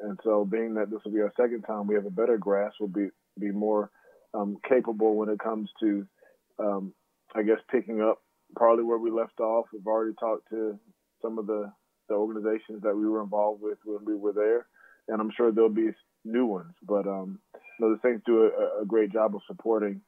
And 0.00 0.18
so, 0.24 0.44
being 0.44 0.74
that 0.74 0.90
this 0.90 1.00
will 1.04 1.12
be 1.12 1.20
our 1.20 1.32
second 1.36 1.62
time, 1.62 1.86
we 1.86 1.94
have 1.94 2.06
a 2.06 2.10
better 2.10 2.38
grasp. 2.38 2.76
We'll 2.80 2.88
be 2.88 3.08
be 3.38 3.50
more 3.50 3.90
um, 4.34 4.56
capable 4.68 5.16
when 5.16 5.28
it 5.28 5.38
comes 5.38 5.68
to, 5.80 6.06
um, 6.58 6.94
I 7.34 7.42
guess, 7.42 7.58
picking 7.70 8.00
up 8.00 8.18
probably 8.56 8.84
where 8.84 8.98
we 8.98 9.10
left 9.10 9.40
off. 9.40 9.66
We've 9.72 9.86
already 9.86 10.14
talked 10.18 10.48
to 10.50 10.78
some 11.22 11.38
of 11.38 11.46
the, 11.46 11.72
the 12.08 12.14
organizations 12.14 12.82
that 12.82 12.96
we 12.96 13.06
were 13.06 13.22
involved 13.22 13.62
with 13.62 13.78
when 13.84 14.04
we 14.04 14.16
were 14.16 14.32
there, 14.32 14.66
and 15.08 15.20
I'm 15.20 15.30
sure 15.36 15.52
there'll 15.52 15.70
be 15.70 15.90
new 16.24 16.46
ones. 16.46 16.74
But 16.82 17.06
um, 17.06 17.38
you 17.54 17.86
know, 17.86 17.94
the 17.94 18.00
Saints 18.02 18.22
do 18.26 18.44
a, 18.44 18.82
a 18.82 18.86
great 18.86 19.12
job 19.12 19.34
of 19.34 19.42
supporting 19.46 20.00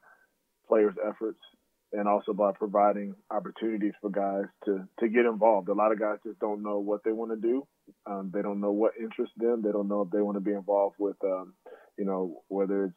players' 0.69 0.95
efforts 1.07 1.41
and 1.93 2.09
also 2.09 2.33
by 2.33 2.53
providing 2.53 3.15
opportunities 3.31 3.93
for 4.01 4.11
guys 4.11 4.45
to, 4.65 4.89
to 5.01 5.09
get 5.09 5.27
involved. 5.27 5.69
A 5.69 5.75
lot 5.75 5.93
of 5.93 5.99
guys 5.99 6.19
just 6.25 6.39
don't 6.39 6.63
know 6.63 6.79
what 6.79 7.05
they 7.05 7.13
want 7.13 7.33
to 7.33 7.37
do. 7.37 7.67
Um, 8.07 8.31
they 8.33 8.43
don't 8.43 8.61
know 8.61 8.73
what 8.73 8.93
interests 8.99 9.35
them. 9.37 9.63
They 9.63 9.73
don't 9.73 9.89
know 9.89 10.03
if 10.03 10.11
they 10.11 10.21
want 10.21 10.37
to 10.37 10.41
be 10.41 10.53
involved 10.53 10.97
with, 10.99 11.17
um, 11.25 11.55
you 11.99 12.05
know, 12.05 12.43
whether 12.49 12.85
it's 12.87 12.95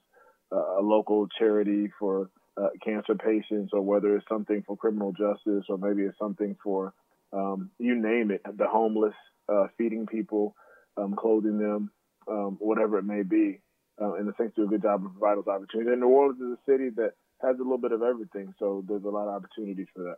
a 0.52 0.82
local 0.82 1.28
charity 1.38 1.92
for 2.00 2.30
uh, 2.58 2.70
cancer 2.84 3.16
patients, 3.16 3.72
or 3.74 3.82
whether 3.82 4.16
it's 4.16 4.28
something 4.30 4.64
for 4.66 4.78
criminal 4.78 5.12
justice, 5.12 5.66
or 5.68 5.78
maybe 5.78 6.04
it's 6.04 6.18
something 6.18 6.56
for 6.64 6.94
um, 7.34 7.70
you 7.80 7.96
name 7.96 8.32
it, 8.32 8.42
the 8.58 8.68
homeless, 8.68 9.16
uh, 9.50 9.68
feeding 9.78 10.06
people, 10.06 10.56
um, 10.96 11.16
clothing 11.18 11.58
them, 11.58 11.92
um, 12.30 12.58
whatever 12.60 12.98
it 12.98 13.04
may 13.04 13.24
be. 13.24 13.60
Uh, 14.02 14.14
and 14.14 14.28
the 14.28 14.34
Saints 14.38 14.56
do 14.56 14.64
a 14.64 14.68
good 14.68 14.82
job 14.82 15.06
of 15.06 15.12
providing 15.12 15.44
those 15.46 15.54
opportunities. 15.54 15.92
And 15.92 16.02
New 16.02 16.08
Orleans 16.08 16.40
is 16.40 16.58
a 16.58 16.72
city 16.72 16.90
that 16.96 17.14
has 17.42 17.56
a 17.60 17.64
little 17.64 17.78
bit 17.78 17.92
of 17.92 18.02
everything, 18.02 18.54
so 18.60 18.84
there's 18.88 19.04
a 19.04 19.10
lot 19.10 19.28
of 19.28 19.36
opportunities 19.36 19.88
for 19.96 20.04
that. 20.04 20.18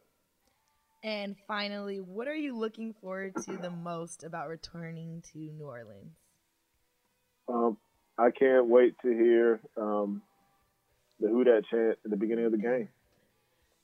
And 1.03 1.36
finally, 1.47 1.99
what 1.99 2.28
are 2.28 2.36
you 2.36 2.57
looking 2.57 2.93
forward 3.01 3.36
to 3.45 3.57
the 3.57 3.70
most 3.70 4.24
about 4.24 4.49
returning 4.49 5.24
to 5.34 5.38
New 5.38 5.65
Orleans? 5.65 6.15
Um, 7.47 7.78
I 8.18 8.32
can't 8.32 8.68
wait 8.68 8.95
to 9.03 9.09
hear 9.09 9.59
um, 9.78 10.22
the 11.20 11.28
Who 11.28 11.43
Dat 11.43 11.63
chant 11.70 11.97
at 12.03 12.11
the 12.11 12.18
beginning 12.18 12.45
of 12.45 12.51
the 12.51 12.57
game. 12.57 12.89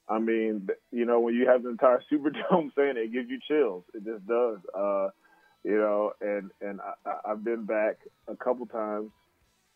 I 0.10 0.20
mean, 0.20 0.68
you 0.92 1.06
know, 1.06 1.20
when 1.20 1.36
you 1.36 1.48
have 1.48 1.64
the 1.64 1.70
entire 1.70 2.04
Superdome 2.12 2.72
saying 2.76 2.98
it, 2.98 3.06
it 3.06 3.14
gives 3.14 3.30
you 3.30 3.40
chills. 3.48 3.84
It 3.94 4.04
just 4.04 4.28
does. 4.28 4.58
Uh, 4.78 5.10
you 5.64 5.78
know, 5.78 6.12
and 6.20 6.52
and 6.62 6.82
I, 6.82 7.32
I've 7.32 7.44
been 7.44 7.66
back 7.66 8.00
a 8.28 8.36
couple 8.36 8.66
times, 8.66 9.12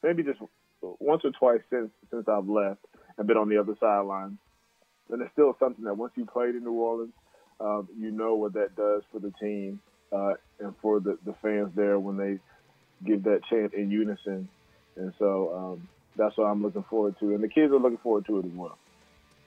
maybe 0.04 0.24
just 0.24 0.40
once 0.82 1.22
or 1.24 1.32
twice 1.32 1.62
since 1.70 1.92
since 2.12 2.28
I've 2.28 2.50
left 2.50 2.82
and 3.18 3.28
been 3.28 3.38
on 3.38 3.50
the 3.50 3.58
other 3.58 3.76
sideline. 3.80 4.38
And 5.10 5.22
it's 5.22 5.32
still 5.34 5.56
something 5.60 5.86
that 5.86 5.98
once 5.98 6.14
you 6.16 6.26
played 6.26 6.56
in 6.56 6.64
New 6.64 6.74
Orleans, 6.74 7.14
um, 7.60 7.88
you 7.98 8.12
know 8.12 8.36
what 8.36 8.54
that 8.54 8.76
does 8.76 9.04
for 9.12 9.20
the 9.20 9.32
team 9.40 9.80
uh, 10.12 10.34
and 10.60 10.74
for 10.82 11.00
the, 11.00 11.18
the 11.26 11.34
fans 11.42 11.72
there 11.76 11.98
when 12.00 12.18
they 12.18 12.40
give 13.08 13.24
that 13.24 13.42
chant 13.50 13.74
in 13.74 13.90
unison. 13.90 14.48
And 14.96 15.14
so 15.18 15.54
um, 15.56 15.88
that's 16.16 16.38
what 16.38 16.46
I'm 16.46 16.62
looking 16.62 16.84
forward 16.90 17.16
to. 17.20 17.34
And 17.34 17.44
the 17.44 17.48
kids 17.48 17.72
are 17.72 17.80
looking 17.80 18.00
forward 18.00 18.26
to 18.28 18.40
it 18.40 18.46
as 18.46 18.52
well. 18.52 18.78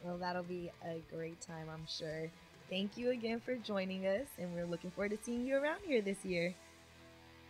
Well, 0.04 0.16
that'll 0.16 0.42
be 0.42 0.70
a 0.84 1.00
great 1.14 1.40
time, 1.40 1.68
I'm 1.72 1.86
sure. 1.86 2.30
Thank 2.70 2.96
you 2.96 3.10
again 3.10 3.40
for 3.44 3.56
joining 3.56 4.06
us, 4.06 4.26
and 4.38 4.54
we're 4.54 4.64
looking 4.64 4.90
forward 4.92 5.10
to 5.10 5.18
seeing 5.22 5.44
you 5.44 5.56
around 5.56 5.80
here 5.86 6.00
this 6.00 6.24
year. 6.24 6.54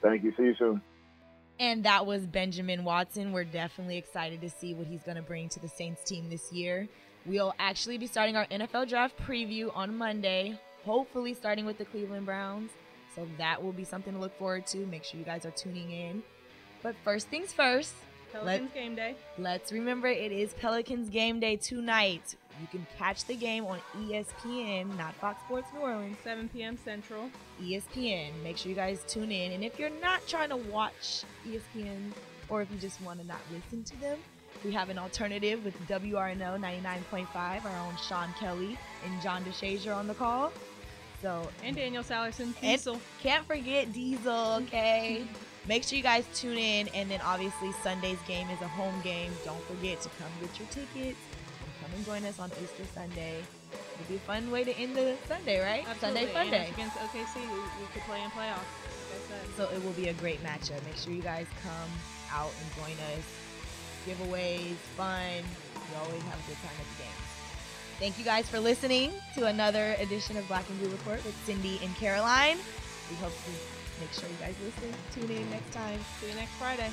Thank 0.02 0.24
you. 0.24 0.32
See 0.36 0.44
you 0.44 0.54
soon. 0.58 0.82
And 1.60 1.84
that 1.84 2.06
was 2.06 2.26
Benjamin 2.26 2.84
Watson. 2.84 3.32
We're 3.32 3.44
definitely 3.44 3.98
excited 3.98 4.40
to 4.40 4.48
see 4.48 4.72
what 4.72 4.86
he's 4.86 5.02
going 5.02 5.18
to 5.18 5.22
bring 5.22 5.50
to 5.50 5.60
the 5.60 5.68
Saints 5.68 6.02
team 6.02 6.30
this 6.30 6.50
year. 6.50 6.88
We'll 7.26 7.54
actually 7.58 7.98
be 7.98 8.06
starting 8.06 8.34
our 8.34 8.46
NFL 8.46 8.88
draft 8.88 9.14
preview 9.18 9.70
on 9.76 9.98
Monday, 9.98 10.58
hopefully 10.86 11.34
starting 11.34 11.66
with 11.66 11.76
the 11.76 11.84
Cleveland 11.84 12.24
Browns. 12.24 12.70
So 13.14 13.28
that 13.36 13.62
will 13.62 13.74
be 13.74 13.84
something 13.84 14.14
to 14.14 14.18
look 14.18 14.36
forward 14.38 14.66
to. 14.68 14.78
Make 14.86 15.04
sure 15.04 15.20
you 15.20 15.26
guys 15.26 15.44
are 15.44 15.50
tuning 15.50 15.90
in. 15.90 16.22
But 16.82 16.96
first 17.04 17.28
things 17.28 17.52
first. 17.52 17.92
Pelicans 18.32 18.70
let, 18.74 18.74
game 18.74 18.94
day. 18.94 19.14
Let's 19.36 19.70
remember 19.70 20.06
it 20.08 20.32
is 20.32 20.54
Pelicans 20.54 21.10
game 21.10 21.40
day 21.40 21.56
tonight. 21.56 22.36
You 22.60 22.66
can 22.70 22.86
catch 22.98 23.24
the 23.24 23.34
game 23.34 23.64
on 23.64 23.80
ESPN, 23.96 24.96
not 24.98 25.14
Fox 25.14 25.42
Sports 25.44 25.68
New 25.72 25.80
Orleans. 25.80 26.18
7 26.22 26.48
p.m. 26.50 26.76
Central. 26.84 27.30
ESPN. 27.62 28.30
Make 28.42 28.58
sure 28.58 28.68
you 28.68 28.76
guys 28.76 29.02
tune 29.08 29.32
in. 29.32 29.52
And 29.52 29.64
if 29.64 29.78
you're 29.78 29.88
not 30.02 30.26
trying 30.26 30.50
to 30.50 30.56
watch 30.56 31.24
ESPN 31.48 32.12
or 32.50 32.60
if 32.60 32.70
you 32.70 32.78
just 32.78 33.00
want 33.00 33.20
to 33.20 33.26
not 33.26 33.40
listen 33.50 33.82
to 33.84 34.00
them, 34.00 34.18
we 34.62 34.72
have 34.72 34.90
an 34.90 34.98
alternative 34.98 35.64
with 35.64 35.74
WRNO 35.88 36.60
99.5, 36.60 37.64
our 37.64 37.86
own 37.86 37.96
Sean 37.96 38.28
Kelly 38.38 38.76
and 39.06 39.22
John 39.22 39.42
DeShazier 39.44 39.96
on 39.96 40.06
the 40.06 40.14
call. 40.14 40.52
So 41.22 41.48
and 41.62 41.76
Daniel 41.76 42.02
Sallerson, 42.02 42.58
Diesel. 42.60 43.00
Can't 43.22 43.46
forget 43.46 43.92
Diesel, 43.92 44.62
okay? 44.62 45.24
Make 45.68 45.84
sure 45.84 45.96
you 45.96 46.02
guys 46.02 46.24
tune 46.34 46.56
in, 46.56 46.88
and 46.88 47.10
then 47.10 47.20
obviously 47.22 47.72
Sunday's 47.82 48.18
game 48.26 48.48
is 48.48 48.60
a 48.62 48.68
home 48.68 48.98
game. 49.02 49.30
Don't 49.44 49.62
forget 49.64 50.00
to 50.00 50.08
come 50.18 50.28
get 50.40 50.58
your 50.58 50.68
tickets 50.68 51.18
come 51.90 51.96
and 51.96 52.06
join 52.06 52.24
us 52.24 52.38
on 52.38 52.50
Easter 52.62 52.84
Sunday. 52.94 53.42
It'll 53.72 54.08
be 54.08 54.16
a 54.16 54.18
fun 54.20 54.50
way 54.50 54.64
to 54.64 54.72
end 54.76 54.96
the 54.96 55.16
Sunday, 55.26 55.60
right? 55.60 55.84
Absolutely. 55.88 56.20
Sunday 56.20 56.32
fun 56.32 56.50
day. 56.50 56.70
Against 56.72 56.96
OKC, 56.96 57.36
we, 57.36 57.58
we 57.58 57.86
could 57.92 58.02
play 58.02 58.22
in 58.22 58.30
playoffs. 58.30 59.56
so 59.56 59.68
it 59.74 59.84
will 59.84 59.92
be 59.92 60.08
a 60.08 60.14
great 60.14 60.42
matchup. 60.42 60.82
Make 60.84 60.96
sure 60.96 61.12
you 61.12 61.22
guys 61.22 61.46
come 61.62 61.90
out 62.32 62.52
and 62.60 62.74
join 62.76 62.96
us. 63.16 63.24
Giveaways, 64.06 64.76
fun. 64.96 65.44
We 65.74 65.96
always 65.98 66.22
have 66.22 66.38
a 66.38 66.46
good 66.48 66.56
time 66.56 66.76
at 66.78 66.86
the 66.96 67.02
games. 67.02 67.20
Thank 67.98 68.18
you 68.18 68.24
guys 68.24 68.48
for 68.48 68.58
listening 68.58 69.12
to 69.34 69.46
another 69.46 69.94
edition 69.98 70.36
of 70.36 70.46
Black 70.48 70.68
and 70.70 70.78
Blue 70.80 70.90
Report 70.90 71.22
with 71.24 71.36
Cindy 71.44 71.78
and 71.82 71.94
Caroline. 71.96 72.56
We 73.10 73.16
hope 73.16 73.32
to 73.32 73.50
make 74.00 74.12
sure 74.12 74.28
you 74.28 74.36
guys 74.40 74.54
listen. 74.64 74.94
Tune 75.12 75.36
in 75.36 75.50
next 75.50 75.72
time. 75.72 76.00
See 76.20 76.28
you 76.28 76.34
next 76.34 76.52
Friday. 76.52 76.90